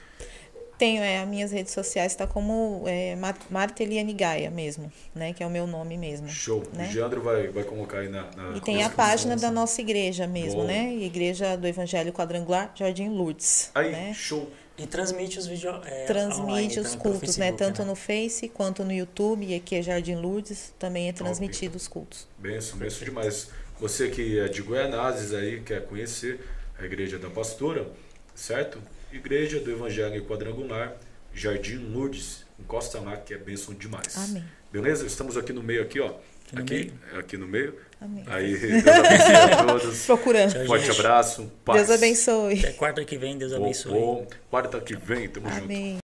Tenho, 0.82 1.04
é, 1.04 1.20
as 1.20 1.28
minhas 1.28 1.52
redes 1.52 1.74
sociais 1.74 2.12
está 2.12 2.26
como 2.26 2.86
é, 2.88 3.16
Mar- 3.16 3.38
Marta 3.52 3.84
Eliane 3.84 4.14
Gaia 4.14 4.50
mesmo, 4.50 4.92
né? 5.14 5.32
Que 5.32 5.44
é 5.44 5.46
o 5.46 5.50
meu 5.50 5.68
nome 5.68 5.96
mesmo. 5.96 6.28
Show. 6.28 6.64
Né? 6.74 6.88
O 6.88 6.92
Geandro 6.92 7.22
vai, 7.22 7.50
vai 7.50 7.64
colocar 7.64 8.00
aí 8.00 8.10
na, 8.10 8.24
na 8.36 8.58
E 8.58 8.62
tem 8.62 8.82
a 8.84 8.90
página 8.90 9.36
da 9.36 9.52
nossa 9.52 9.80
igreja 9.80 10.26
mesmo, 10.26 10.62
Bom. 10.62 10.66
né? 10.68 10.92
Igreja 10.96 11.56
do 11.56 11.68
Evangelho 11.68 12.12
Quadrangular, 12.12 12.72
Jardim 12.74 13.10
Lourdes. 13.10 13.70
Aí, 13.76 13.92
né? 13.92 14.12
show. 14.16 14.50
E 14.76 14.88
transmite 14.88 15.38
os 15.38 15.46
vídeos. 15.46 15.66
É, 15.66 15.78
online 15.78 16.08
Transmite 16.08 16.80
os 16.80 16.96
cultos, 16.96 17.38
né? 17.38 17.52
Tanto 17.52 17.86
no 17.86 17.94
Face 17.94 18.50
quanto 18.50 18.84
no 18.84 18.92
YouTube. 18.92 19.46
E 19.46 19.54
aqui 19.54 19.76
é 19.76 19.84
Jardim 19.84 20.16
Lourdes, 20.16 20.74
também 20.80 21.10
é 21.10 21.14
transmitido 21.14 21.78
os 21.78 21.88
cultos. 21.88 22.28
Benção, 22.40 22.80
benção 22.80 23.06
demais. 23.06 23.50
Você 23.80 24.10
que 24.10 24.40
é 24.40 24.48
de 24.48 24.64
Goianazes 24.64 25.32
aí, 25.32 25.62
quer 25.62 25.86
conhecer 25.86 26.40
a 26.80 26.84
Igreja 26.84 27.20
da 27.20 27.30
Pastora, 27.30 27.88
certo? 28.34 28.82
Igreja 29.12 29.60
do 29.60 29.72
Evangelho 29.72 30.24
Quadrangular, 30.26 30.96
Jardim 31.34 31.78
Lourdes. 31.78 32.46
Encosta 32.60 33.00
lá 33.00 33.18
que 33.18 33.34
é 33.34 33.38
benção 33.38 33.74
demais. 33.74 34.16
Amém. 34.18 34.44
Beleza? 34.72 35.06
Estamos 35.06 35.36
aqui 35.38 35.52
no 35.52 35.64
meio, 35.64 35.82
aqui, 35.82 36.00
ó. 36.00 36.14
no 36.54 36.62
Aqui, 36.62 36.74
meio? 36.74 36.94
aqui 37.20 37.38
no 37.38 37.48
meio. 37.48 37.76
Amém. 38.00 38.24
Aí, 38.28 38.56
Deus 38.58 38.86
abençoe 38.88 39.36
a 39.36 39.64
todos. 39.66 40.06
Procurando. 40.06 40.54
Tchau, 40.54 40.66
Forte 40.68 40.86
gente. 40.86 41.00
abraço. 41.00 41.52
Paz. 41.66 41.88
Deus 41.88 41.98
abençoe. 41.98 42.60
Até 42.60 42.72
quarta 42.74 43.04
que 43.04 43.18
vem, 43.18 43.38
Deus 43.38 43.52
abençoe. 43.54 43.92
bom. 43.92 44.28
Quarta 44.50 44.80
que 44.80 44.96
vem, 44.96 45.28
tamo 45.28 45.50
junto. 45.50 45.64
Amém. 45.66 45.98